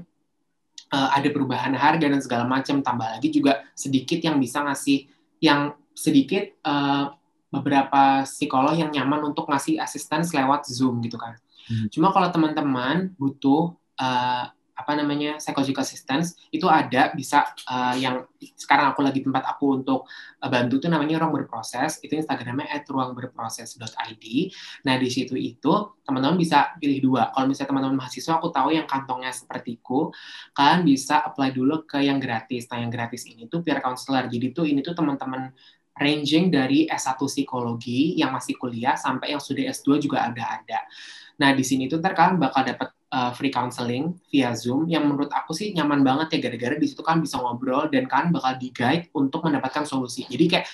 uh, 0.91 1.09
ada 1.13 1.27
perubahan 1.31 1.73
harga 1.75 2.07
dan 2.07 2.21
segala 2.23 2.43
macam 2.47 2.79
tambah 2.83 3.07
lagi 3.07 3.29
juga 3.31 3.63
sedikit 3.73 4.19
yang 4.23 4.39
bisa 4.39 4.63
ngasih 4.63 5.07
yang 5.43 5.75
sedikit 5.93 6.57
uh, 6.65 7.13
beberapa 7.47 8.27
psikolog 8.27 8.75
yang 8.75 8.91
nyaman 8.91 9.31
untuk 9.33 9.47
ngasih 9.47 9.79
asisten 9.79 10.21
lewat 10.27 10.67
Zoom 10.67 10.99
gitu 11.01 11.15
kan. 11.15 11.39
Hmm. 11.67 11.87
Cuma 11.91 12.11
kalau 12.11 12.27
teman-teman 12.31 13.15
butuh 13.15 13.75
uh, 13.99 14.45
apa 14.77 14.93
namanya 14.93 15.41
psychological 15.41 15.81
assistance 15.81 16.37
itu 16.53 16.69
ada 16.69 17.09
bisa 17.17 17.49
uh, 17.65 17.97
yang 17.97 18.29
sekarang 18.37 18.93
aku 18.93 19.01
lagi 19.01 19.25
tempat 19.25 19.43
aku 19.49 19.81
untuk 19.81 20.05
uh, 20.39 20.49
bantu 20.49 20.77
tuh 20.77 20.93
namanya 20.93 21.17
ruang 21.17 21.33
berproses 21.33 21.97
itu 22.05 22.13
instagramnya 22.13 22.69
at 22.69 22.85
ruang 22.85 23.17
berproses.id 23.17 24.25
nah 24.85 24.95
di 25.01 25.09
situ 25.09 25.33
itu 25.33 25.97
teman-teman 26.07 26.39
bisa 26.39 26.71
pilih 26.79 27.03
dua. 27.03 27.35
Kalau 27.35 27.51
misalnya 27.51 27.69
teman-teman 27.75 27.97
mahasiswa 27.99 28.39
aku 28.39 28.47
tahu 28.47 28.71
yang 28.71 28.87
kantongnya 28.87 29.35
sepertiku 29.35 30.07
kalian 30.55 30.87
bisa 30.87 31.19
apply 31.19 31.51
dulu 31.51 31.83
ke 31.83 31.99
yang 31.99 32.23
gratis. 32.23 32.71
Nah 32.71 32.79
yang 32.79 32.87
gratis 32.87 33.27
ini 33.27 33.51
tuh 33.51 33.59
peer 33.59 33.83
counselor. 33.83 34.31
Jadi 34.31 34.55
tuh 34.55 34.63
ini 34.63 34.79
tuh 34.79 34.95
teman-teman 34.95 35.51
ranging 35.97 36.53
dari 36.53 36.85
S1 36.87 37.17
psikologi 37.25 38.15
yang 38.15 38.31
masih 38.31 38.55
kuliah 38.55 38.95
sampai 38.95 39.33
yang 39.33 39.41
sudah 39.41 39.67
S2 39.73 39.97
juga 39.99 40.23
ada 40.29 40.61
ada. 40.61 40.79
Nah, 41.37 41.53
di 41.53 41.61
sini 41.65 41.85
tuh 41.85 42.01
ntar 42.01 42.17
kalian 42.17 42.41
bakal 42.41 42.65
dapat 42.65 42.96
uh, 43.11 43.31
free 43.35 43.53
counseling 43.53 44.15
via 44.27 44.51
Zoom 44.57 44.87
yang 44.91 45.07
menurut 45.07 45.31
aku 45.31 45.55
sih 45.55 45.71
nyaman 45.71 46.03
banget 46.03 46.37
ya 46.37 46.49
gara-gara 46.49 46.75
di 46.75 46.87
situ 46.87 47.03
kan 47.03 47.23
bisa 47.23 47.39
ngobrol 47.39 47.87
dan 47.87 48.05
kan 48.07 48.29
bakal 48.31 48.55
di 48.59 48.69
guide 48.71 49.07
untuk 49.15 49.45
mendapatkan 49.47 49.87
solusi. 49.87 50.27
Jadi 50.27 50.45
kayak 50.47 50.65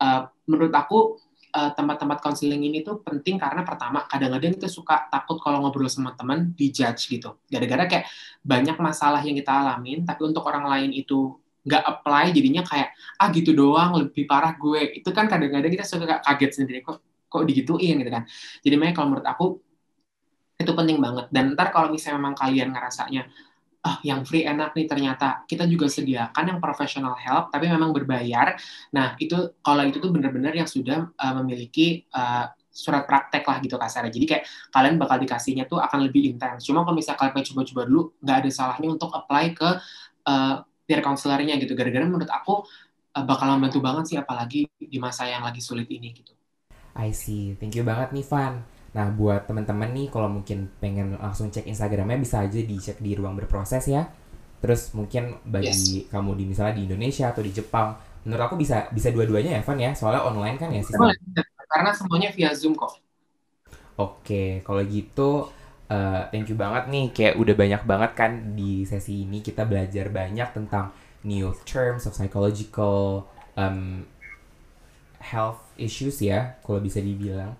uh, 0.00 0.28
menurut 0.48 0.72
aku 0.72 1.20
uh, 1.54 1.70
tempat-tempat 1.76 2.18
counseling 2.24 2.64
ini 2.64 2.80
tuh 2.80 3.00
penting 3.04 3.36
karena 3.36 3.62
pertama 3.62 4.08
kadang-kadang 4.08 4.56
kita 4.56 4.68
suka 4.68 5.06
takut 5.12 5.38
kalau 5.40 5.64
ngobrol 5.64 5.88
sama 5.92 6.16
teman 6.16 6.56
dijudge 6.56 7.08
gitu. 7.08 7.36
Gara-gara 7.48 7.84
kayak 7.84 8.06
banyak 8.40 8.76
masalah 8.80 9.20
yang 9.20 9.36
kita 9.36 9.52
alamin 9.52 10.02
tapi 10.08 10.24
untuk 10.24 10.44
orang 10.48 10.66
lain 10.66 10.90
itu 10.92 11.36
nggak 11.64 11.80
apply 11.80 12.28
jadinya 12.36 12.60
kayak 12.60 12.92
ah 13.16 13.32
gitu 13.32 13.56
doang 13.56 13.96
lebih 13.96 14.28
parah 14.28 14.52
gue 14.52 15.00
itu 15.00 15.08
kan 15.16 15.24
kadang-kadang 15.24 15.72
kita 15.72 15.84
suka 15.88 16.20
kaget 16.20 16.60
sendiri 16.60 16.84
kok 16.84 17.00
kok 17.24 17.42
digituin 17.48 18.04
gitu 18.04 18.12
kan 18.12 18.28
jadi 18.60 18.76
makanya 18.76 18.94
kalau 19.00 19.08
menurut 19.08 19.26
aku 19.26 19.44
itu 20.58 20.72
penting 20.72 20.98
banget. 21.02 21.26
Dan 21.34 21.58
ntar 21.58 21.74
kalau 21.74 21.90
misalnya 21.90 22.22
memang 22.22 22.36
kalian 22.38 22.70
ngerasanya 22.70 23.26
ah 23.84 24.00
yang 24.00 24.24
free 24.24 24.48
enak 24.48 24.72
nih 24.72 24.88
ternyata 24.88 25.44
kita 25.44 25.68
juga 25.68 25.92
sediakan 25.92 26.56
yang 26.56 26.58
professional 26.58 27.12
help 27.20 27.52
tapi 27.52 27.68
memang 27.68 27.92
berbayar. 27.92 28.56
Nah 28.96 29.12
itu 29.20 29.52
kalau 29.60 29.84
itu 29.84 30.00
tuh 30.00 30.08
benar-benar 30.08 30.56
yang 30.56 30.64
sudah 30.64 31.12
uh, 31.12 31.34
memiliki 31.44 32.08
uh, 32.16 32.48
surat 32.74 33.04
praktek 33.04 33.44
lah 33.44 33.60
gitu 33.62 33.76
kasarnya 33.78 34.10
jadi 34.10 34.26
kayak 34.26 34.44
kalian 34.72 34.96
bakal 34.98 35.20
dikasihnya 35.20 35.68
tuh 35.68 35.84
akan 35.84 36.08
lebih 36.08 36.32
intens. 36.32 36.64
Cuma 36.64 36.80
kalau 36.80 36.96
misalnya 36.96 37.28
kalian 37.28 37.44
coba-coba 37.44 37.82
dulu 37.84 38.02
nggak 38.24 38.36
ada 38.40 38.50
salahnya 38.50 38.88
untuk 38.88 39.10
apply 39.12 39.44
ke 39.52 39.68
uh, 40.32 40.64
peer 40.88 41.00
counselornya 41.04 41.60
gitu. 41.60 41.76
Gara-gara 41.76 42.08
menurut 42.08 42.30
aku 42.32 42.64
uh, 43.20 43.24
bakal 43.28 43.52
membantu 43.52 43.84
banget 43.84 44.04
sih 44.08 44.16
apalagi 44.16 44.64
di 44.80 44.96
masa 44.96 45.28
yang 45.28 45.44
lagi 45.44 45.60
sulit 45.60 45.92
ini 45.92 46.08
gitu. 46.16 46.32
I 46.96 47.12
see. 47.12 47.52
Thank 47.60 47.76
you 47.76 47.84
banget 47.84 48.16
nih 48.16 48.24
Van 48.24 48.73
Nah, 48.94 49.10
buat 49.10 49.50
teman-teman 49.50 49.90
nih 49.90 50.06
kalau 50.06 50.30
mungkin 50.30 50.70
pengen 50.78 51.18
langsung 51.18 51.50
cek 51.50 51.66
Instagramnya 51.66 52.14
bisa 52.14 52.46
aja 52.46 52.62
dicek 52.62 53.02
di 53.02 53.18
ruang 53.18 53.34
berproses 53.34 53.90
ya. 53.90 54.06
Terus 54.62 54.94
mungkin 54.94 55.42
bagi 55.42 56.06
yes. 56.06 56.14
kamu 56.14 56.30
di 56.38 56.44
misalnya 56.46 56.74
di 56.78 56.86
Indonesia 56.86 57.28
atau 57.28 57.42
di 57.42 57.50
Jepang, 57.50 57.98
menurut 58.22 58.46
aku 58.46 58.54
bisa 58.54 58.86
bisa 58.94 59.10
dua-duanya 59.10 59.58
ya, 59.58 59.62
Van 59.66 59.78
ya. 59.82 59.90
Soalnya 59.98 60.22
online 60.22 60.56
kan 60.56 60.70
ya 60.70 60.80
sistem. 60.80 61.10
Karena 61.66 61.90
semuanya 61.90 62.30
via 62.30 62.54
Zoom 62.54 62.78
kok. 62.78 62.96
Oke, 63.98 64.62
kalau 64.62 64.82
gitu 64.86 65.50
uh, 65.90 66.20
thank 66.30 66.46
you 66.46 66.54
banget 66.54 66.86
nih 66.86 67.04
kayak 67.10 67.34
udah 67.38 67.54
banyak 67.54 67.82
banget 67.82 68.10
kan 68.14 68.30
di 68.54 68.86
sesi 68.86 69.26
ini 69.26 69.42
kita 69.42 69.66
belajar 69.66 70.10
banyak 70.10 70.48
tentang 70.54 70.94
new 71.26 71.50
terms 71.66 72.06
of 72.06 72.14
psychological 72.14 73.26
um, 73.58 74.06
health 75.18 75.62
issues 75.74 76.22
ya, 76.22 76.58
kalau 76.62 76.78
bisa 76.78 77.02
dibilang. 77.02 77.58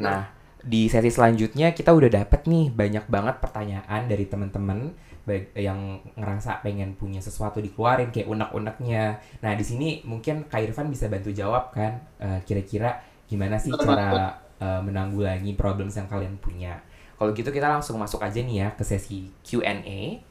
Nah, 0.00 0.39
di 0.60 0.92
sesi 0.92 1.08
selanjutnya 1.08 1.72
kita 1.72 1.92
udah 1.92 2.10
dapet 2.12 2.44
nih 2.44 2.68
banyak 2.68 3.04
banget 3.08 3.40
pertanyaan 3.40 4.04
dari 4.04 4.28
teman-teman 4.28 4.92
baik 5.24 5.52
yang 5.56 6.00
ngerasa 6.16 6.64
pengen 6.64 6.96
punya 6.96 7.20
sesuatu 7.20 7.60
dikeluarin 7.60 8.08
kayak 8.08 8.28
unek-uneknya. 8.28 9.20
Nah, 9.44 9.52
di 9.52 9.64
sini 9.64 9.88
mungkin 10.04 10.48
Kak 10.48 10.64
Irfan 10.64 10.88
bisa 10.88 11.06
bantu 11.06 11.30
jawab 11.30 11.72
kan 11.72 12.00
eh, 12.18 12.40
kira-kira 12.44 13.00
gimana 13.28 13.60
sih 13.60 13.70
cara 13.72 14.36
eh, 14.58 14.80
menanggulangi 14.80 15.54
problems 15.54 15.96
yang 15.96 16.08
kalian 16.08 16.40
punya. 16.40 16.80
Kalau 17.20 17.36
gitu 17.36 17.52
kita 17.52 17.68
langsung 17.68 18.00
masuk 18.00 18.24
aja 18.24 18.40
nih 18.40 18.64
ya 18.64 18.68
ke 18.72 18.82
sesi 18.82 19.28
Q&A. 19.44 20.24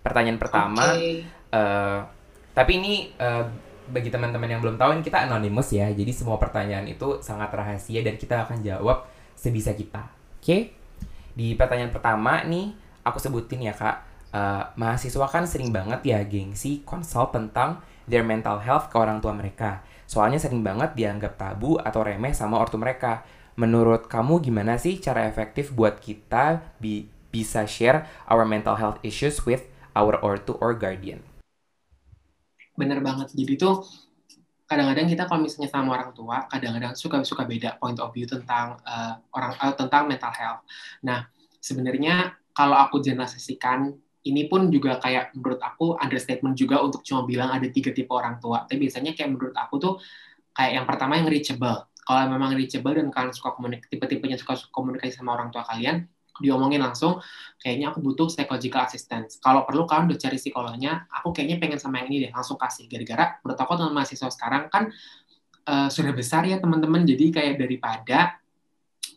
Pertanyaan 0.00 0.40
pertama 0.40 0.84
Oke. 0.96 1.24
Eh, 1.54 2.00
tapi 2.56 2.72
ini 2.82 2.94
eh, 3.14 3.44
bagi 3.84 4.08
teman-teman 4.08 4.48
yang 4.48 4.60
belum 4.64 4.80
tahu 4.80 4.96
ini 4.96 5.02
kita 5.04 5.28
anonymous 5.28 5.70
ya. 5.76 5.92
Jadi 5.92 6.10
semua 6.10 6.40
pertanyaan 6.40 6.88
itu 6.88 7.20
sangat 7.20 7.52
rahasia 7.52 8.00
dan 8.00 8.16
kita 8.16 8.48
akan 8.48 8.64
jawab 8.64 9.13
sebisa 9.44 9.72
kita. 9.80 10.02
Oke? 10.40 10.58
Di 11.38 11.48
pertanyaan 11.58 11.92
pertama 11.94 12.34
nih 12.46 12.66
aku 13.08 13.18
sebutin 13.24 13.60
ya 13.68 13.74
Kak. 13.82 13.96
eh, 14.34 14.64
mahasiswa 14.82 15.26
kan 15.30 15.44
sering 15.46 15.70
banget 15.78 16.00
ya 16.10 16.18
gengsi 16.26 16.82
konsult 16.90 17.30
tentang 17.36 17.70
their 18.10 18.26
mental 18.26 18.58
health 18.66 18.86
ke 18.90 18.96
orang 18.98 19.18
tua 19.22 19.30
mereka. 19.40 19.70
Soalnya 20.10 20.42
sering 20.42 20.62
banget 20.68 20.90
dianggap 20.98 21.38
tabu 21.38 21.70
atau 21.88 22.00
remeh 22.08 22.34
sama 22.34 22.58
ortu 22.58 22.76
mereka. 22.84 23.22
Menurut 23.62 24.10
kamu 24.10 24.42
gimana 24.42 24.74
sih 24.84 24.98
cara 24.98 25.20
efektif 25.30 25.70
buat 25.78 26.02
kita 26.02 26.44
bi- 26.82 27.06
bisa 27.30 27.62
share 27.74 27.98
our 28.26 28.42
mental 28.42 28.74
health 28.74 28.98
issues 29.06 29.36
with 29.46 29.62
our 29.94 30.18
ortu 30.18 30.58
or 30.58 30.74
guardian? 30.74 31.22
Bener 32.80 32.98
banget. 33.06 33.28
Jadi 33.38 33.52
tuh 33.62 33.74
kadang-kadang 34.64 35.06
kita 35.06 35.28
kalau 35.28 35.44
misalnya 35.44 35.70
sama 35.70 35.94
orang 35.94 36.10
tua, 36.16 36.48
kadang-kadang 36.48 36.96
suka 36.96 37.20
suka 37.22 37.44
beda 37.44 37.76
point 37.76 38.00
of 38.00 38.10
view 38.16 38.24
tentang 38.24 38.80
eh, 38.84 39.14
orang 39.36 39.52
eh, 39.60 39.74
tentang 39.76 40.02
mental 40.08 40.32
health. 40.32 40.62
Nah, 41.04 41.28
sebenarnya 41.60 42.32
kalau 42.56 42.76
aku 42.80 43.04
generalisasikan 43.04 43.92
ini 44.24 44.48
pun 44.48 44.72
juga 44.72 44.96
kayak 44.96 45.36
menurut 45.36 45.60
aku 45.60 46.00
understatement 46.00 46.56
juga 46.56 46.80
untuk 46.80 47.04
cuma 47.04 47.28
bilang 47.28 47.52
ada 47.52 47.68
tiga 47.68 47.92
tipe 47.92 48.08
orang 48.08 48.40
tua. 48.40 48.64
Tapi 48.64 48.88
biasanya 48.88 49.12
kayak 49.12 49.36
menurut 49.36 49.52
aku 49.52 49.74
tuh 49.76 49.94
kayak 50.56 50.80
yang 50.80 50.86
pertama 50.88 51.20
yang 51.20 51.28
reachable. 51.28 51.84
Kalau 52.04 52.20
memang 52.28 52.56
reachable 52.56 52.96
dan 52.96 53.08
kalian 53.12 53.32
suka 53.36 53.52
komunikasi, 53.56 53.88
tipe-tipenya 53.96 54.36
suka 54.40 54.60
komunikasi 54.72 55.12
sama 55.20 55.36
orang 55.36 55.48
tua 55.52 55.64
kalian, 55.64 56.08
diomongin 56.42 56.82
langsung, 56.82 57.22
kayaknya 57.62 57.94
aku 57.94 58.02
butuh 58.02 58.26
psychological 58.26 58.82
assistance. 58.82 59.38
Kalau 59.38 59.62
perlu 59.62 59.86
kalian 59.86 60.10
udah 60.10 60.18
cari 60.18 60.38
psikolognya, 60.38 61.06
aku 61.10 61.30
kayaknya 61.30 61.62
pengen 61.62 61.78
sama 61.78 62.02
yang 62.02 62.08
ini 62.10 62.28
deh, 62.28 62.32
langsung 62.34 62.58
kasih. 62.58 62.90
Gara-gara 62.90 63.38
menurut 63.42 63.58
aku 63.58 63.72
teman 63.78 63.94
mahasiswa 63.94 64.28
sekarang 64.30 64.62
kan 64.70 64.90
eh, 65.66 65.88
sudah 65.90 66.12
besar 66.12 66.42
ya 66.46 66.58
teman-teman, 66.58 67.06
jadi 67.06 67.24
kayak 67.30 67.54
daripada 67.58 68.43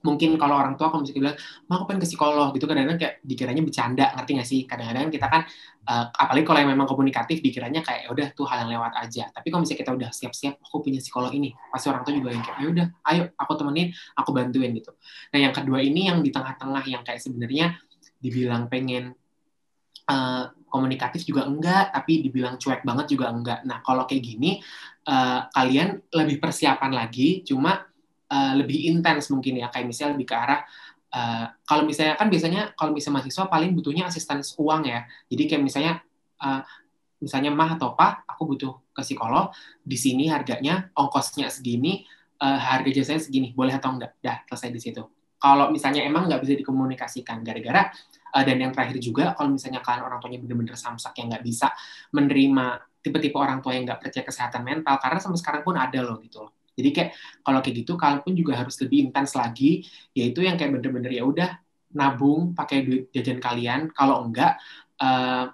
mungkin 0.05 0.38
kalau 0.38 0.57
orang 0.57 0.75
tua 0.75 0.89
kalau 0.93 1.01
misalnya 1.05 1.31
bilang, 1.31 1.38
mau 1.69 1.81
aku 1.81 1.86
pengen 1.89 2.01
ke 2.03 2.07
psikolog 2.10 2.49
gitu, 2.53 2.65
kadang-kadang 2.69 2.99
kayak 2.99 3.15
dikiranya 3.25 3.62
bercanda, 3.65 4.05
ngerti 4.17 4.31
nggak 4.38 4.49
sih? 4.49 4.62
Kadang-kadang 4.69 5.07
kita 5.10 5.27
kan, 5.29 5.41
eh, 5.88 6.05
apalagi 6.13 6.45
kalau 6.45 6.60
yang 6.62 6.71
memang 6.75 6.88
komunikatif, 6.89 7.38
dikiranya 7.41 7.81
kayak 7.81 8.05
"Ya 8.05 8.10
udah 8.13 8.27
tuh 8.38 8.45
hal 8.49 8.67
yang 8.67 8.71
lewat 8.77 8.93
aja. 8.99 9.23
Tapi 9.31 9.47
kalau 9.49 9.62
misalnya 9.65 9.81
kita 9.83 9.91
udah 9.97 10.10
siap-siap, 10.13 10.53
aku 10.62 10.75
punya 10.83 10.99
psikolog 11.01 11.31
ini, 11.33 11.49
pasti 11.71 11.88
orang 11.89 12.03
tua 12.05 12.13
juga 12.13 12.29
yang 12.33 12.43
kayak, 12.45 12.57
ya 12.62 12.67
udah, 12.73 12.88
ayo 13.13 13.23
aku 13.39 13.51
temenin, 13.57 13.88
aku 14.15 14.29
bantuin 14.36 14.71
gitu. 14.75 14.91
Nah 15.33 15.39
yang 15.41 15.53
kedua 15.55 15.79
ini 15.81 16.10
yang 16.10 16.19
di 16.21 16.29
tengah-tengah 16.33 16.83
yang 16.88 17.01
kayak 17.05 17.21
sebenarnya 17.23 17.77
dibilang 18.21 18.67
pengen 18.69 19.13
eh, 20.07 20.45
komunikatif 20.71 21.23
juga 21.27 21.47
enggak, 21.47 21.91
tapi 21.95 22.23
dibilang 22.23 22.55
cuek 22.60 22.83
banget 22.83 23.05
juga 23.15 23.27
enggak. 23.31 23.63
Nah 23.67 23.79
kalau 23.83 24.03
kayak 24.07 24.23
gini, 24.23 24.60
eh, 25.07 25.39
kalian 25.51 25.99
lebih 26.15 26.39
persiapan 26.39 26.91
lagi, 26.95 27.43
cuma 27.47 27.88
eh, 28.27 28.53
lebih 28.59 28.91
intens 28.91 29.31
mungkin 29.31 29.59
ya, 29.59 29.67
kayak 29.71 29.87
misalnya 29.87 30.19
lebih 30.19 30.27
ke 30.27 30.35
arah 30.35 30.61
eh, 31.07 31.45
kalau 31.63 31.83
misalnya 31.87 32.19
kan 32.19 32.27
biasanya 32.27 32.61
kalau 32.75 32.91
misalnya 32.91 33.23
mahasiswa 33.23 33.45
paling 33.47 33.71
butuhnya 33.75 34.11
asisten 34.11 34.43
uang 34.59 34.81
ya. 34.87 35.07
Jadi 35.31 35.43
kayak 35.47 35.63
misalnya 35.63 35.93
eh, 36.43 36.61
misalnya 37.17 37.49
mah 37.49 37.79
atau 37.79 37.97
pak, 37.97 38.29
aku 38.29 38.43
butuh 38.45 38.73
ke 38.93 39.01
psikolog, 39.01 39.49
di 39.81 39.97
sini 39.97 40.29
harganya 40.29 40.93
ongkosnya 40.93 41.49
segini, 41.49 42.05
eh, 42.37 42.59
harga 42.61 42.89
jasanya 42.93 43.21
segini, 43.23 43.53
boleh 43.57 43.73
atau 43.73 43.89
enggak? 43.93 44.17
Dah 44.21 44.45
selesai 44.49 44.69
di 44.69 44.81
situ. 44.81 45.03
Kalau 45.37 45.69
misalnya 45.69 46.01
emang 46.01 46.25
nggak 46.25 46.41
bisa 46.41 46.53
dikomunikasikan, 46.57 47.45
gara-gara 47.45 47.93
eh, 48.33 48.43
dan 48.45 48.57
yang 48.57 48.71
terakhir 48.73 48.97
juga 48.97 49.37
kalau 49.37 49.53
misalnya 49.53 49.85
kalian 49.85 50.03
orang 50.05 50.17
tuanya 50.17 50.39
bener-bener 50.41 50.73
samsak 50.73 51.13
yang 51.21 51.29
nggak 51.29 51.45
bisa 51.45 51.69
menerima 52.09 52.65
tipe-tipe 53.05 53.37
orang 53.37 53.61
tua 53.61 53.77
yang 53.77 53.85
nggak 53.85 54.01
percaya 54.01 54.25
kesehatan 54.25 54.65
mental, 54.65 54.97
karena 54.97 55.21
sampai 55.21 55.39
sekarang 55.39 55.61
pun 55.61 55.77
ada 55.77 55.99
loh 56.01 56.17
gitu 56.25 56.41
loh. 56.41 56.56
Jadi 56.77 56.89
kayak 56.93 57.11
kalau 57.41 57.59
kayak 57.65 57.75
gitu 57.81 57.97
kalian 57.97 58.21
pun 58.21 58.33
juga 58.37 58.53
harus 58.53 58.77
lebih 58.77 59.09
intens 59.09 59.33
lagi, 59.33 59.81
yaitu 60.13 60.45
yang 60.45 60.61
kayak 60.61 60.77
bener-bener 60.77 61.09
ya 61.09 61.25
udah 61.25 61.49
nabung 61.97 62.53
pakai 62.53 62.85
duit 62.85 63.03
jajan 63.09 63.41
kalian, 63.41 63.89
kalau 63.97 64.21
enggak 64.29 64.61
eh, 65.01 65.49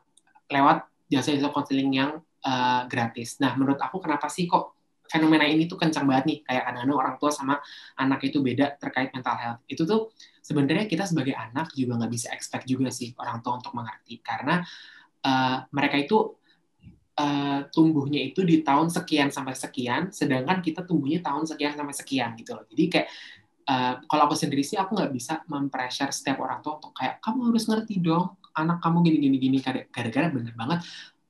lewat 0.52 0.84
jasa-jasa 1.08 1.48
konseling 1.56 1.96
yang 1.96 2.20
eh, 2.44 2.82
gratis. 2.92 3.40
Nah, 3.40 3.56
menurut 3.56 3.80
aku 3.80 4.04
kenapa 4.04 4.28
sih 4.28 4.44
kok 4.52 4.76
fenomena 5.08 5.46
ini 5.48 5.70
tuh 5.70 5.80
kencang 5.80 6.04
banget 6.10 6.26
nih, 6.28 6.40
kayak 6.44 6.64
kadang-kadang 6.68 6.98
orang 7.00 7.16
tua 7.22 7.32
sama 7.32 7.56
anak 7.96 8.20
itu 8.28 8.44
beda 8.44 8.76
terkait 8.82 9.14
mental 9.16 9.38
health. 9.40 9.62
Itu 9.70 9.88
tuh 9.88 10.12
sebenarnya 10.44 10.92
kita 10.92 11.08
sebagai 11.08 11.38
anak 11.38 11.72
juga 11.78 12.04
nggak 12.04 12.12
bisa 12.12 12.28
expect 12.36 12.68
juga 12.68 12.92
sih 12.92 13.16
orang 13.16 13.40
tua 13.40 13.64
untuk 13.64 13.72
mengerti, 13.72 14.20
karena 14.20 14.60
eh, 15.24 15.58
mereka 15.72 15.96
itu 15.96 16.43
eh, 17.14 17.60
tumbuhnya 17.70 18.20
itu 18.22 18.42
di 18.42 18.66
tahun 18.66 18.90
sekian 18.90 19.30
sampai 19.30 19.54
sekian, 19.54 20.10
sedangkan 20.10 20.60
kita 20.66 20.82
tumbuhnya 20.86 21.22
tahun 21.22 21.46
sekian 21.46 21.78
sampai 21.78 21.96
sekian 21.96 22.30
gitu 22.40 22.58
loh. 22.58 22.66
Jadi 22.70 22.84
kayak 22.90 23.08
eh, 23.70 23.94
kalau 24.10 24.24
aku 24.30 24.36
sendiri 24.38 24.64
sih 24.66 24.78
aku 24.80 24.98
nggak 24.98 25.14
bisa 25.14 25.34
mempressure 25.48 26.12
setiap 26.12 26.42
orang 26.42 26.60
tua 26.66 26.82
untuk 26.82 26.94
kayak 26.98 27.22
kamu 27.22 27.54
harus 27.54 27.66
ngerti 27.70 27.96
dong 28.02 28.36
anak 28.58 28.78
kamu 28.82 28.98
gini 29.06 29.18
gini 29.22 29.38
gini. 29.38 29.58
Gara-gara 29.90 30.28
bener 30.34 30.54
banget 30.58 30.80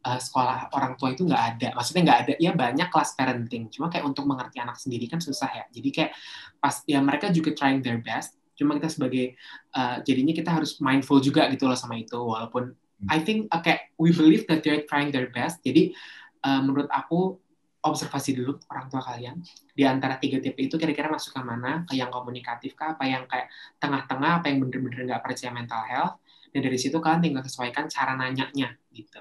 eh, 0.08 0.19
sekolah 0.19 0.72
orang 0.76 0.93
tua 1.00 1.10
itu 1.15 1.24
nggak 1.28 1.43
ada. 1.56 1.67
Maksudnya 1.76 2.02
nggak 2.08 2.19
ada 2.28 2.34
ya 2.39 2.52
banyak 2.56 2.88
kelas 2.91 3.12
parenting. 3.19 3.63
Cuma 3.72 3.88
kayak 3.91 4.06
untuk 4.08 4.24
mengerti 4.28 4.60
anak 4.63 4.80
sendiri 4.80 5.08
kan 5.12 5.19
susah 5.19 5.50
ya. 5.52 5.65
Jadi 5.72 5.89
kayak 5.91 6.12
pas 6.60 6.80
ya 6.88 7.00
mereka 7.04 7.28
juga 7.32 7.52
trying 7.56 7.84
their 7.84 8.00
best. 8.00 8.39
Cuma 8.56 8.78
kita 8.78 8.88
sebagai 8.88 9.36
eh, 9.76 9.98
jadinya 10.08 10.34
kita 10.36 10.50
harus 10.52 10.80
mindful 10.80 11.19
juga 11.19 11.48
gitu 11.52 11.67
loh 11.67 11.76
sama 11.76 12.00
itu. 12.00 12.15
Walaupun 12.19 12.83
I 13.10 13.20
think 13.24 13.52
uh, 13.52 13.60
kayak 13.63 13.96
we 14.00 14.13
believe 14.13 14.46
that 14.48 14.62
they're 14.62 14.86
trying 14.88 15.10
their 15.10 15.32
best. 15.32 15.63
Jadi 15.63 15.96
eh, 16.44 16.62
menurut 16.62 16.92
aku 16.92 17.39
observasi 17.84 18.32
dulu 18.39 18.58
orang 18.72 18.88
tua 18.88 19.04
kalian. 19.04 19.44
Di 19.76 19.84
antara 19.84 20.16
tiga 20.16 20.39
tipe 20.39 20.56
itu 20.63 20.80
kira-kira 20.80 21.12
masuk 21.12 21.36
ke 21.36 21.42
mana? 21.44 21.84
Ke 21.84 22.00
yang 22.00 22.10
komunikatif 22.10 22.80
kah? 22.80 22.96
Apa 22.96 23.04
yang 23.04 23.28
kayak 23.28 23.52
tengah-tengah? 23.78 24.39
Apa 24.39 24.48
yang 24.48 24.63
bener-bener 24.63 25.04
nggak 25.04 25.22
percaya 25.22 25.52
mental 25.52 25.84
health? 25.84 26.16
Dan 26.56 26.63
dari 26.63 26.80
situ 26.80 26.96
kalian 27.04 27.20
tinggal 27.20 27.44
sesuaikan 27.44 27.92
cara 27.92 28.16
nanyanya 28.16 28.72
gitu. 28.96 29.20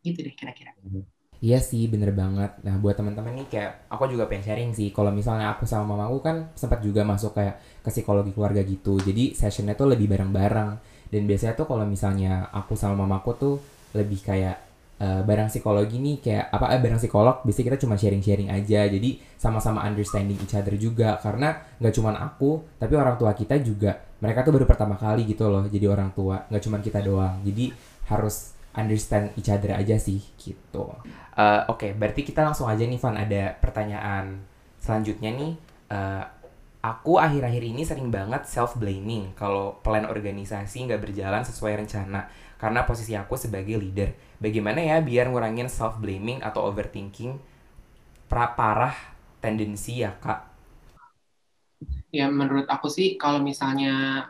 Gitu 0.00 0.18
deh 0.24 0.32
kira-kira. 0.32 0.72
Iya 1.38 1.62
sih, 1.62 1.86
bener 1.86 2.10
banget. 2.10 2.58
Nah, 2.66 2.82
buat 2.82 2.98
teman-teman 2.98 3.30
nih 3.38 3.46
kayak 3.46 3.86
aku 3.92 4.10
juga 4.10 4.26
pengen 4.26 4.42
sharing 4.42 4.72
sih. 4.74 4.90
Kalau 4.90 5.14
misalnya 5.14 5.54
aku 5.54 5.68
sama 5.68 5.94
mamaku 5.94 6.18
kan 6.18 6.36
sempat 6.58 6.82
juga 6.82 7.06
masuk 7.06 7.36
kayak 7.36 7.84
ke 7.84 7.90
psikologi 7.94 8.34
keluarga 8.34 8.64
gitu. 8.66 8.98
Jadi 8.98 9.38
sessionnya 9.38 9.78
tuh 9.78 9.94
lebih 9.94 10.10
bareng-bareng. 10.10 10.97
Dan 11.08 11.24
biasanya 11.24 11.54
tuh 11.56 11.66
kalau 11.68 11.84
misalnya 11.88 12.48
aku 12.52 12.76
sama 12.76 13.04
mamaku 13.04 13.30
tuh 13.36 13.54
lebih 13.96 14.20
kayak 14.20 14.56
eh, 15.00 15.22
bareng 15.24 15.48
psikologi 15.48 15.96
nih 15.96 16.16
kayak 16.20 16.44
apa 16.52 16.76
eh, 16.76 16.80
bareng 16.80 17.00
psikolog. 17.00 17.40
Biasanya 17.44 17.66
kita 17.74 17.78
cuma 17.86 17.94
sharing-sharing 17.96 18.50
aja. 18.52 18.84
Jadi 18.86 19.18
sama-sama 19.40 19.84
understanding 19.84 20.36
each 20.38 20.54
other 20.54 20.74
juga. 20.76 21.16
Karena 21.18 21.56
nggak 21.80 21.94
cuma 21.94 22.12
aku, 22.16 22.64
tapi 22.76 22.94
orang 22.96 23.16
tua 23.16 23.32
kita 23.32 23.56
juga. 23.62 23.96
Mereka 24.18 24.42
tuh 24.42 24.52
baru 24.52 24.66
pertama 24.66 24.98
kali 24.98 25.22
gitu 25.24 25.46
loh 25.46 25.64
jadi 25.70 25.86
orang 25.88 26.10
tua. 26.12 26.44
Nggak 26.50 26.62
cuma 26.62 26.76
kita 26.82 27.00
doang. 27.00 27.40
Jadi 27.46 27.70
harus 28.10 28.56
understand 28.78 29.34
each 29.34 29.50
other 29.50 29.74
aja 29.74 29.96
sih 29.98 30.22
gitu. 30.38 30.84
Eh, 31.38 31.62
Oke, 31.70 31.94
berarti 31.94 32.26
kita 32.26 32.42
langsung 32.42 32.66
aja 32.66 32.82
nih 32.82 32.98
Van 32.98 33.14
ada 33.14 33.54
pertanyaan 33.58 34.42
selanjutnya 34.82 35.30
nih. 35.34 35.52
Eh, 35.88 36.24
aku 36.82 37.18
akhir-akhir 37.18 37.62
ini 37.72 37.82
sering 37.86 38.08
banget 38.14 38.46
self 38.46 38.78
blaming 38.78 39.34
kalau 39.40 39.78
plan 39.84 40.06
organisasi 40.06 40.86
nggak 40.86 41.02
berjalan 41.04 41.42
sesuai 41.42 41.74
rencana 41.84 42.30
karena 42.62 42.80
posisi 42.88 43.14
aku 43.18 43.34
sebagai 43.38 43.76
leader. 43.78 44.10
Bagaimana 44.38 44.80
ya 44.82 44.96
biar 45.02 45.26
ngurangin 45.30 45.68
self 45.70 45.98
blaming 46.02 46.38
atau 46.42 46.66
overthinking 46.70 47.38
pra 48.30 48.46
parah 48.58 48.94
tendensi 49.44 50.02
ya 50.04 50.12
kak? 50.24 50.40
ya 52.08 52.26
menurut 52.32 52.66
aku 52.68 52.88
sih 52.88 53.06
kalau 53.20 53.40
misalnya 53.44 53.88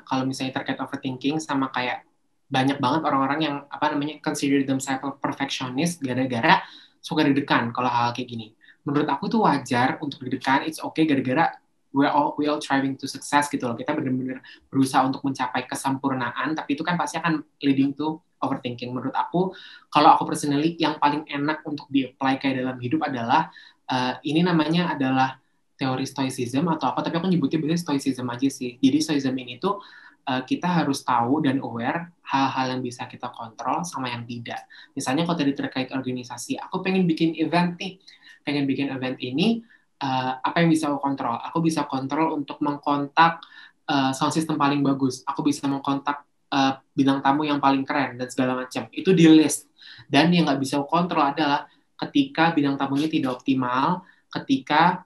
kalau 0.09 0.27
misalnya 0.27 0.53
terkait 0.59 0.79
overthinking 0.83 1.39
sama 1.39 1.71
kayak 1.71 2.03
banyak 2.49 2.81
banget 2.81 3.01
orang-orang 3.07 3.41
yang 3.47 3.57
apa 3.69 3.93
namanya 3.93 4.19
consider 4.25 4.65
themselves 4.65 5.05
perfectionist 5.21 6.01
gara-gara 6.03 6.65
suka 7.05 7.23
deg-degan 7.29 7.71
kalau 7.77 7.91
hal 7.93 8.11
kayak 8.17 8.29
gini. 8.33 8.47
Menurut 8.89 9.07
aku 9.07 9.29
tuh 9.29 9.45
wajar 9.45 10.01
untuk 10.01 10.25
deg-degan, 10.25 10.65
it's 10.65 10.81
okay 10.81 11.05
gara-gara 11.05 11.53
we 11.93 12.05
all 12.05 12.37
we 12.37 12.45
all 12.49 12.61
striving 12.61 12.95
to 12.97 13.09
success 13.09 13.49
gitu 13.49 13.65
loh. 13.65 13.77
Kita 13.77 13.97
benar-benar 13.97 14.45
berusaha 14.69 15.05
untuk 15.05 15.25
mencapai 15.25 15.65
kesempurnaan, 15.65 16.53
tapi 16.57 16.77
itu 16.77 16.85
kan 16.85 17.01
pasti 17.01 17.17
akan 17.21 17.41
leading 17.65 17.97
to 17.97 18.21
overthinking. 18.39 18.95
Menurut 18.95 19.15
aku, 19.15 19.53
kalau 19.91 20.15
aku 20.15 20.29
personally, 20.29 20.79
yang 20.79 20.97
paling 21.03 21.27
enak 21.27 21.65
untuk 21.67 21.91
di-apply 21.91 22.39
kayak 22.39 22.63
dalam 22.63 22.77
hidup 22.79 23.03
adalah, 23.03 23.51
uh, 23.91 24.15
ini 24.23 24.47
namanya 24.47 24.95
adalah 24.95 25.39
teori 25.79 26.07
stoicism 26.07 26.67
atau 26.71 26.91
apa, 26.91 27.07
tapi 27.07 27.23
aku 27.23 27.31
nyebutnya 27.31 27.63
biasanya 27.63 27.83
stoicism 27.83 28.27
aja 28.31 28.49
sih. 28.51 28.79
Jadi 28.83 28.99
stoicism 28.99 29.35
ini 29.39 29.63
tuh 29.63 29.79
uh, 30.27 30.43
kita 30.43 30.67
harus 30.67 31.07
tahu 31.07 31.41
dan 31.47 31.63
aware 31.63 32.15
hal-hal 32.27 32.79
yang 32.79 32.83
bisa 32.83 33.07
kita 33.07 33.31
kontrol 33.31 33.87
sama 33.87 34.11
yang 34.11 34.27
tidak. 34.27 34.67
Misalnya 34.93 35.23
kalau 35.23 35.39
tadi 35.39 35.55
terkait 35.55 35.89
organisasi, 35.95 36.59
aku 36.59 36.83
pengen 36.83 37.07
bikin 37.07 37.39
event 37.39 37.79
nih, 37.79 38.03
pengen 38.43 38.67
bikin 38.67 38.91
event 38.91 39.17
ini, 39.23 39.63
uh, 40.03 40.33
apa 40.43 40.57
yang 40.63 40.71
bisa 40.71 40.91
aku 40.91 40.99
kontrol? 41.03 41.37
Aku 41.39 41.59
bisa 41.63 41.87
kontrol 41.87 42.39
untuk 42.39 42.59
mengkontak 42.63 43.43
uh, 43.91 44.11
sound 44.15 44.35
system 44.35 44.59
paling 44.59 44.83
bagus. 44.83 45.23
Aku 45.27 45.43
bisa 45.43 45.67
mengkontak 45.67 46.25
uh, 46.51 46.79
bintang 46.95 47.23
tamu 47.23 47.47
yang 47.47 47.59
paling 47.59 47.83
keren 47.83 48.19
dan 48.19 48.29
segala 48.31 48.55
macam. 48.55 48.87
Itu 48.91 49.15
di 49.15 49.27
list. 49.27 49.69
Dan 50.07 50.31
yang 50.35 50.47
nggak 50.49 50.61
bisa 50.63 50.81
aku 50.81 50.89
kontrol 50.89 51.23
adalah 51.27 51.67
ketika 51.99 52.55
bintang 52.55 52.79
tamunya 52.79 53.11
tidak 53.11 53.43
optimal, 53.43 54.07
ketika 54.31 55.03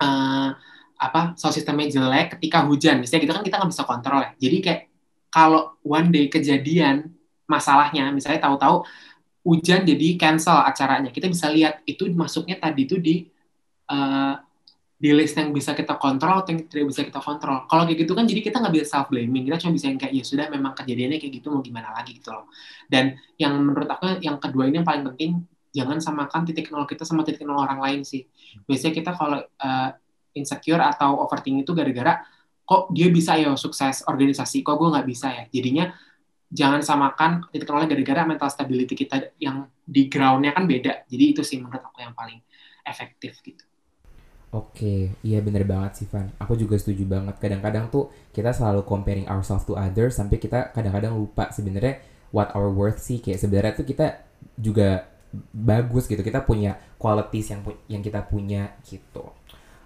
uh, 0.00 0.50
apa 1.00 1.32
sound 1.40 1.56
systemnya 1.56 1.88
jelek 1.88 2.36
ketika 2.36 2.60
hujan 2.68 3.00
misalnya 3.00 3.24
gitu 3.24 3.32
kan 3.32 3.40
kita 3.40 3.56
nggak 3.56 3.72
bisa 3.72 3.84
kontrol 3.88 4.20
ya 4.20 4.30
jadi 4.36 4.56
kayak 4.60 4.82
kalau 5.32 5.80
one 5.80 6.12
day 6.12 6.28
kejadian 6.28 7.16
masalahnya 7.48 8.12
misalnya 8.12 8.44
tahu-tahu 8.44 8.84
hujan 9.40 9.88
jadi 9.88 10.20
cancel 10.20 10.60
acaranya 10.60 11.08
kita 11.08 11.32
bisa 11.32 11.48
lihat 11.48 11.80
itu 11.88 12.04
masuknya 12.12 12.60
tadi 12.60 12.84
itu 12.84 13.00
di 13.00 13.24
uh, 13.90 14.34
di 15.00 15.16
list 15.16 15.32
yang 15.40 15.48
bisa 15.56 15.72
kita 15.72 15.96
kontrol 15.96 16.44
atau 16.44 16.52
yang 16.52 16.68
tidak 16.68 16.92
bisa 16.92 17.00
kita 17.00 17.24
kontrol. 17.24 17.64
Kalau 17.64 17.88
kayak 17.88 18.04
gitu 18.04 18.12
kan 18.12 18.28
jadi 18.28 18.40
kita 18.44 18.60
nggak 18.60 18.74
bisa 18.76 18.86
self 18.92 19.08
blaming, 19.08 19.48
kita 19.48 19.56
cuma 19.64 19.72
bisa 19.72 19.88
yang 19.88 19.96
kayak 19.96 20.12
ya 20.12 20.24
sudah 20.28 20.46
memang 20.52 20.76
kejadiannya 20.76 21.16
kayak 21.16 21.32
gitu 21.40 21.48
mau 21.48 21.64
gimana 21.64 21.88
lagi 21.96 22.20
gitu 22.20 22.28
loh. 22.28 22.52
Dan 22.84 23.16
yang 23.40 23.56
menurut 23.64 23.88
aku 23.88 24.20
yang 24.20 24.36
kedua 24.36 24.68
ini 24.68 24.84
yang 24.84 24.88
paling 24.88 25.08
penting 25.08 25.40
jangan 25.72 26.04
samakan 26.04 26.44
titik 26.44 26.68
nol 26.68 26.84
kita 26.84 27.08
sama 27.08 27.24
titik 27.24 27.48
nol 27.48 27.64
orang 27.64 27.80
lain 27.80 28.00
sih. 28.04 28.28
Biasanya 28.68 28.92
kita 28.92 29.10
kalau 29.16 29.40
uh, 29.40 29.90
insecure 30.36 30.84
atau 30.84 31.16
overthinking 31.24 31.64
itu 31.64 31.72
gara-gara 31.72 32.20
kok 32.68 32.92
dia 32.92 33.08
bisa 33.08 33.40
ya 33.40 33.56
sukses 33.56 34.04
organisasi, 34.04 34.60
kok 34.60 34.76
gue 34.76 34.88
nggak 34.92 35.08
bisa 35.08 35.32
ya. 35.32 35.44
Jadinya 35.48 35.96
jangan 36.52 36.84
samakan 36.84 37.48
titik 37.48 37.72
nolnya 37.72 37.88
gara-gara 37.88 38.28
mental 38.28 38.52
stability 38.52 38.92
kita 38.92 39.32
yang 39.40 39.64
di 39.80 40.12
groundnya 40.12 40.52
kan 40.52 40.68
beda. 40.68 41.08
Jadi 41.08 41.24
itu 41.24 41.40
sih 41.40 41.56
menurut 41.56 41.80
aku 41.80 42.04
yang 42.04 42.12
paling 42.12 42.36
efektif 42.84 43.40
gitu. 43.40 43.69
Oke, 44.50 45.14
iya 45.22 45.38
bener 45.38 45.62
banget 45.62 46.02
sih 46.02 46.06
Van. 46.10 46.26
Aku 46.42 46.58
juga 46.58 46.74
setuju 46.74 47.06
banget. 47.06 47.38
Kadang-kadang 47.38 47.86
tuh 47.86 48.10
kita 48.34 48.50
selalu 48.50 48.82
comparing 48.82 49.30
ourselves 49.30 49.62
to 49.62 49.78
others 49.78 50.18
sampai 50.18 50.42
kita 50.42 50.74
kadang-kadang 50.74 51.14
lupa 51.14 51.54
sebenarnya 51.54 52.02
what 52.34 52.50
our 52.58 52.66
worth 52.66 52.98
sih. 52.98 53.22
Kayak 53.22 53.46
sebenarnya 53.46 53.72
tuh 53.78 53.86
kita 53.86 54.26
juga 54.58 55.06
bagus 55.54 56.10
gitu. 56.10 56.18
Kita 56.26 56.42
punya 56.42 56.74
qualities 56.98 57.54
yang 57.54 57.62
yang 57.86 58.02
kita 58.02 58.26
punya 58.26 58.74
gitu. 58.82 59.30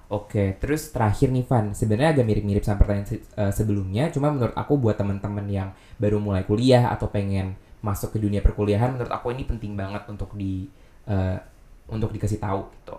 Oke, 0.09 0.57
terus 0.61 0.93
terakhir 0.93 1.33
nih 1.33 1.45
Van, 1.49 1.73
sebenarnya 1.73 2.21
agak 2.21 2.27
mirip-mirip 2.29 2.61
sama 2.61 2.77
pertanyaan 2.81 3.09
se 3.09 3.17
uh, 3.41 3.49
sebelumnya, 3.49 4.12
cuma 4.12 4.29
menurut 4.29 4.53
aku 4.53 4.77
buat 4.77 5.01
teman-teman 5.01 5.49
yang 5.49 5.73
baru 5.97 6.21
mulai 6.21 6.45
kuliah 6.45 6.93
atau 6.93 7.09
pengen 7.09 7.57
masuk 7.81 8.12
ke 8.12 8.19
dunia 8.21 8.45
perkuliahan, 8.45 8.95
menurut 8.95 9.09
aku 9.09 9.33
ini 9.33 9.49
penting 9.49 9.73
banget 9.75 10.05
untuk 10.09 10.37
di 10.37 10.69
uh, 11.09 11.41
untuk 11.89 12.12
dikasih 12.12 12.37
tahu 12.37 12.69
gitu. 12.81 12.97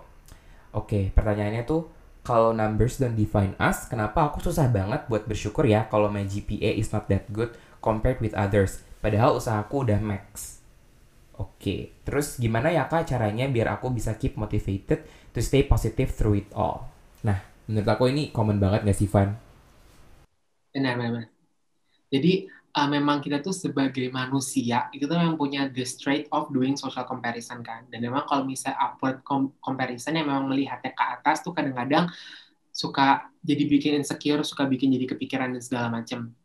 Oke, 0.76 1.08
pertanyaannya 1.16 1.64
tuh 1.64 1.88
kalau 2.20 2.52
numbers 2.52 3.00
don't 3.00 3.16
define 3.16 3.56
us, 3.56 3.88
kenapa 3.88 4.28
aku 4.28 4.44
susah 4.44 4.68
banget 4.68 5.08
buat 5.08 5.24
bersyukur 5.24 5.64
ya 5.64 5.88
kalau 5.88 6.12
my 6.12 6.28
GPA 6.28 6.76
is 6.76 6.92
not 6.92 7.08
that 7.08 7.24
good 7.32 7.56
compared 7.80 8.20
with 8.20 8.36
others, 8.36 8.84
padahal 9.00 9.40
usahaku 9.40 9.88
udah 9.88 9.96
max. 10.02 10.60
Oke, 11.36 11.96
terus 12.04 12.36
gimana 12.36 12.68
ya 12.72 12.88
kak 12.88 13.08
caranya 13.08 13.48
biar 13.48 13.80
aku 13.80 13.88
bisa 13.92 14.16
keep 14.20 14.36
motivated 14.36 15.04
to 15.32 15.40
stay 15.40 15.64
positive 15.64 16.12
through 16.12 16.44
it 16.44 16.50
all? 16.52 16.88
Nah, 17.24 17.40
menurut 17.68 17.88
aku 17.88 18.12
ini 18.12 18.28
common 18.32 18.60
banget 18.60 18.84
gak 18.84 18.98
sih, 18.98 19.08
Van? 19.08 19.36
Benar, 20.74 20.94
benar. 21.00 21.24
Jadi, 22.12 22.46
uh, 22.76 22.88
memang 22.92 23.24
kita 23.24 23.40
tuh 23.40 23.56
sebagai 23.56 24.12
manusia, 24.12 24.92
itu 24.92 25.08
tuh 25.08 25.16
yang 25.16 25.40
punya 25.40 25.72
the 25.72 25.82
straight 25.82 26.28
of 26.28 26.52
doing 26.52 26.76
social 26.76 27.08
comparison 27.08 27.64
kan. 27.64 27.88
Dan 27.88 28.04
memang 28.04 28.28
kalau 28.28 28.44
misalnya 28.44 28.76
upward 28.76 29.24
comparison 29.64 30.12
yang 30.12 30.28
memang 30.28 30.52
melihatnya 30.52 30.92
ke 30.92 31.04
atas 31.04 31.40
tuh 31.40 31.56
kadang-kadang 31.56 32.12
suka 32.68 33.32
jadi 33.40 33.64
bikin 33.64 33.92
insecure, 34.04 34.44
suka 34.44 34.68
bikin 34.68 34.92
jadi 34.92 35.16
kepikiran 35.16 35.56
dan 35.56 35.62
segala 35.64 35.88
macam. 35.88 36.36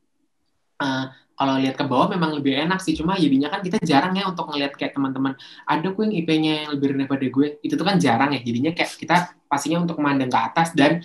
Uh, 0.80 1.12
kalau 1.36 1.58
lihat 1.58 1.74
ke 1.74 1.86
bawah 1.86 2.06
memang 2.10 2.38
lebih 2.38 2.54
enak 2.54 2.78
sih 2.82 2.94
cuma 2.94 3.18
jadinya 3.18 3.50
kan 3.50 3.66
kita 3.66 3.82
jarang 3.82 4.14
ya 4.14 4.30
untuk 4.30 4.50
ngelihat 4.50 4.78
kayak 4.78 4.94
teman-teman 4.94 5.34
ada 5.66 5.90
gue 5.90 6.04
yang 6.06 6.14
IP-nya 6.22 6.52
yang 6.66 6.70
lebih 6.78 6.94
rendah 6.94 7.10
pada 7.10 7.26
gue 7.26 7.48
itu 7.66 7.74
tuh 7.74 7.86
kan 7.86 7.98
jarang 7.98 8.34
ya 8.38 8.42
jadinya 8.46 8.74
kayak 8.78 8.94
kita 8.94 9.34
pastinya 9.50 9.82
untuk 9.82 9.98
memandang 9.98 10.30
ke 10.30 10.38
atas 10.38 10.74
dan 10.78 11.02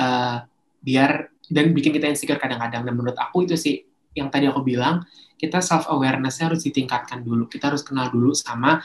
uh, 0.00 0.40
biar 0.80 1.28
dan 1.52 1.76
bikin 1.76 1.92
kita 1.92 2.08
insecure 2.08 2.40
kadang-kadang 2.40 2.80
dan 2.80 2.92
menurut 2.96 3.16
aku 3.20 3.44
itu 3.44 3.60
sih 3.60 3.84
yang 4.14 4.30
tadi 4.30 4.48
aku 4.48 4.62
bilang 4.62 5.04
kita 5.36 5.60
self 5.60 5.90
awarenessnya 5.90 6.54
harus 6.54 6.62
ditingkatkan 6.64 7.20
dulu 7.20 7.50
kita 7.50 7.74
harus 7.74 7.82
kenal 7.84 8.08
dulu 8.08 8.32
sama 8.32 8.80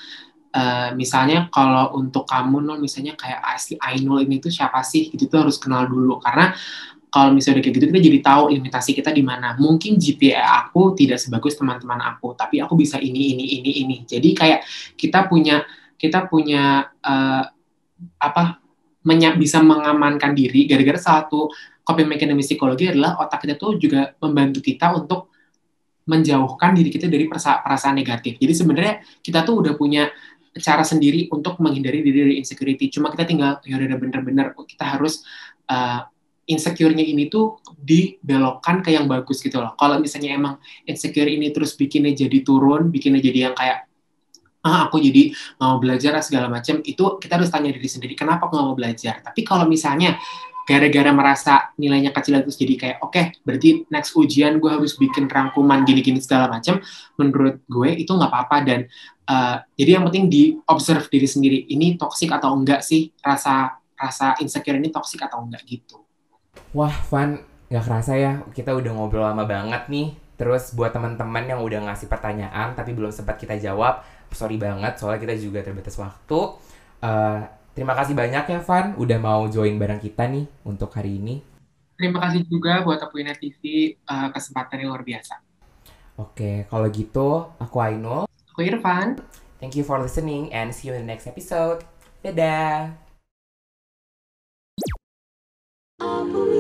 Uh, 0.50 0.90
misalnya 0.98 1.46
kalau 1.54 1.94
untuk 1.94 2.26
kamu 2.26 2.66
nol 2.66 2.82
misalnya 2.82 3.14
kayak 3.14 3.38
asli 3.54 3.78
Ainul 3.86 4.26
ini 4.26 4.42
tuh 4.42 4.50
siapa 4.50 4.82
sih 4.82 5.14
gitu 5.14 5.30
tuh 5.30 5.46
harus 5.46 5.62
kenal 5.62 5.86
dulu 5.86 6.18
karena 6.18 6.58
kalau 7.10 7.34
misalnya 7.34 7.66
kayak 7.66 7.76
gitu 7.82 7.86
kita 7.90 8.02
jadi 8.02 8.20
tahu 8.22 8.44
limitasi 8.54 8.94
kita 8.94 9.10
di 9.10 9.26
mana. 9.26 9.58
Mungkin 9.58 9.98
GPA 9.98 10.66
aku 10.66 10.94
tidak 10.94 11.18
sebagus 11.18 11.58
teman-teman 11.58 11.98
aku, 12.06 12.38
tapi 12.38 12.62
aku 12.62 12.78
bisa 12.78 13.02
ini 13.02 13.34
ini 13.34 13.46
ini 13.62 13.72
ini. 13.86 13.98
Jadi 14.06 14.30
kayak 14.38 14.62
kita 14.94 15.26
punya 15.26 15.66
kita 15.98 16.30
punya 16.30 16.86
uh, 17.02 17.44
apa 18.22 18.62
menya, 19.04 19.34
bisa 19.34 19.60
mengamankan 19.60 20.38
diri 20.38 20.70
gara-gara 20.70 21.02
satu 21.02 21.50
coping 21.90 22.06
mechanism 22.06 22.46
psikologi 22.46 22.94
adalah 22.94 23.18
otak 23.18 23.42
kita 23.42 23.58
tuh 23.58 23.82
juga 23.82 24.14
membantu 24.22 24.62
kita 24.62 24.94
untuk 24.94 25.34
menjauhkan 26.06 26.78
diri 26.78 26.94
kita 26.94 27.10
dari 27.10 27.26
perasa 27.26 27.58
perasaan 27.66 27.98
negatif. 27.98 28.38
Jadi 28.38 28.54
sebenarnya 28.54 29.02
kita 29.26 29.42
tuh 29.42 29.66
udah 29.66 29.74
punya 29.74 30.14
cara 30.54 30.86
sendiri 30.86 31.30
untuk 31.34 31.58
menghindari 31.58 32.06
diri 32.06 32.30
dari 32.30 32.36
insecurity. 32.38 32.94
Cuma 32.94 33.10
kita 33.10 33.26
tinggal 33.26 33.58
ya 33.66 33.78
udah 33.78 33.98
bener-bener 33.98 34.54
kita 34.70 34.86
harus 34.86 35.26
uh, 35.70 36.06
insecure-nya 36.50 37.06
ini 37.06 37.30
tuh 37.30 37.62
dibelokkan 37.78 38.82
ke 38.82 38.94
yang 38.94 39.06
bagus 39.06 39.42
gitu 39.42 39.62
loh. 39.62 39.74
Kalau 39.78 40.02
misalnya 40.02 40.34
emang 40.34 40.58
insecure 40.86 41.30
ini 41.30 41.54
terus 41.54 41.78
bikinnya 41.78 42.14
jadi 42.14 42.42
turun, 42.42 42.90
bikinnya 42.90 43.22
jadi 43.22 43.50
yang 43.50 43.56
kayak 43.58 43.90
ah 44.60 44.92
aku 44.92 45.00
jadi 45.00 45.32
mau 45.56 45.80
belajar 45.80 46.20
segala 46.20 46.52
macam 46.52 46.84
itu 46.84 47.16
kita 47.16 47.40
harus 47.40 47.48
tanya 47.48 47.72
diri 47.72 47.88
sendiri 47.88 48.12
kenapa 48.12 48.52
aku 48.52 48.60
nggak 48.60 48.68
mau 48.68 48.76
belajar 48.76 49.24
tapi 49.24 49.48
kalau 49.48 49.64
misalnya 49.64 50.20
gara-gara 50.70 51.10
merasa 51.10 51.74
nilainya 51.82 52.14
kecil 52.14 52.46
terus 52.46 52.62
jadi 52.62 52.74
kayak 52.78 52.98
oke 53.02 53.18
okay, 53.18 53.34
berarti 53.42 53.90
next 53.90 54.14
ujian 54.14 54.62
gue 54.62 54.70
harus 54.70 54.94
bikin 55.02 55.26
rangkuman 55.26 55.82
gini-gini 55.82 56.22
segala 56.22 56.46
macam 56.46 56.78
menurut 57.18 57.66
gue 57.66 57.90
itu 57.98 58.14
nggak 58.14 58.30
apa-apa 58.30 58.58
dan 58.62 58.80
uh, 59.26 59.58
jadi 59.74 59.98
yang 59.98 60.06
penting 60.06 60.30
di 60.30 60.54
observe 60.70 61.10
diri 61.10 61.26
sendiri 61.26 61.66
ini 61.74 61.98
toxic 61.98 62.30
atau 62.30 62.54
enggak 62.54 62.86
sih 62.86 63.10
rasa 63.26 63.82
rasa 63.98 64.38
insecure 64.38 64.78
ini 64.78 64.94
toxic 64.94 65.26
atau 65.26 65.42
enggak 65.42 65.66
gitu 65.66 66.06
Wah, 66.70 66.94
Van, 67.10 67.42
nggak 67.70 67.84
kerasa 67.86 68.14
ya 68.14 68.46
kita 68.54 68.78
udah 68.78 68.92
ngobrol 68.94 69.26
lama 69.26 69.42
banget 69.46 69.90
nih. 69.90 70.14
Terus 70.38 70.72
buat 70.78 70.94
teman-teman 70.94 71.44
yang 71.50 71.60
udah 71.66 71.90
ngasih 71.90 72.08
pertanyaan 72.08 72.78
tapi 72.78 72.96
belum 72.96 73.12
sempat 73.12 73.42
kita 73.42 73.60
jawab, 73.60 74.06
sorry 74.32 74.56
banget 74.56 74.96
soalnya 75.02 75.20
kita 75.20 75.36
juga 75.36 75.66
terbatas 75.66 75.98
waktu. 75.98 76.40
Uh, 77.02 77.42
Terima 77.80 77.96
kasih 77.96 78.12
banyak 78.12 78.44
ya 78.44 78.60
Van 78.60 78.92
udah 79.00 79.20
mau 79.24 79.48
join 79.48 79.80
bareng 79.80 80.04
kita 80.04 80.28
nih 80.28 80.44
untuk 80.68 80.92
hari 80.92 81.16
ini. 81.16 81.40
Terima 81.96 82.20
kasih 82.28 82.44
juga 82.44 82.84
buat 82.84 83.00
Apuina 83.00 83.32
TV 83.32 83.96
uh, 84.04 84.28
eh, 84.28 84.30
kesempatan 84.36 84.84
yang 84.84 84.92
luar 84.92 85.08
biasa. 85.08 85.40
Oke, 86.20 86.68
kalau 86.68 86.92
gitu 86.92 87.48
aku 87.56 87.80
Ainul. 87.80 88.28
Aku 88.52 88.68
Irfan. 88.68 89.24
Thank 89.64 89.80
you 89.80 89.88
for 89.88 89.96
listening 89.96 90.52
and 90.52 90.76
see 90.76 90.92
you 90.92 91.00
in 91.00 91.08
the 91.08 91.08
next 91.08 91.24
episode. 91.24 91.88
Dadah. 92.20 93.00
Apuina. 96.04 96.59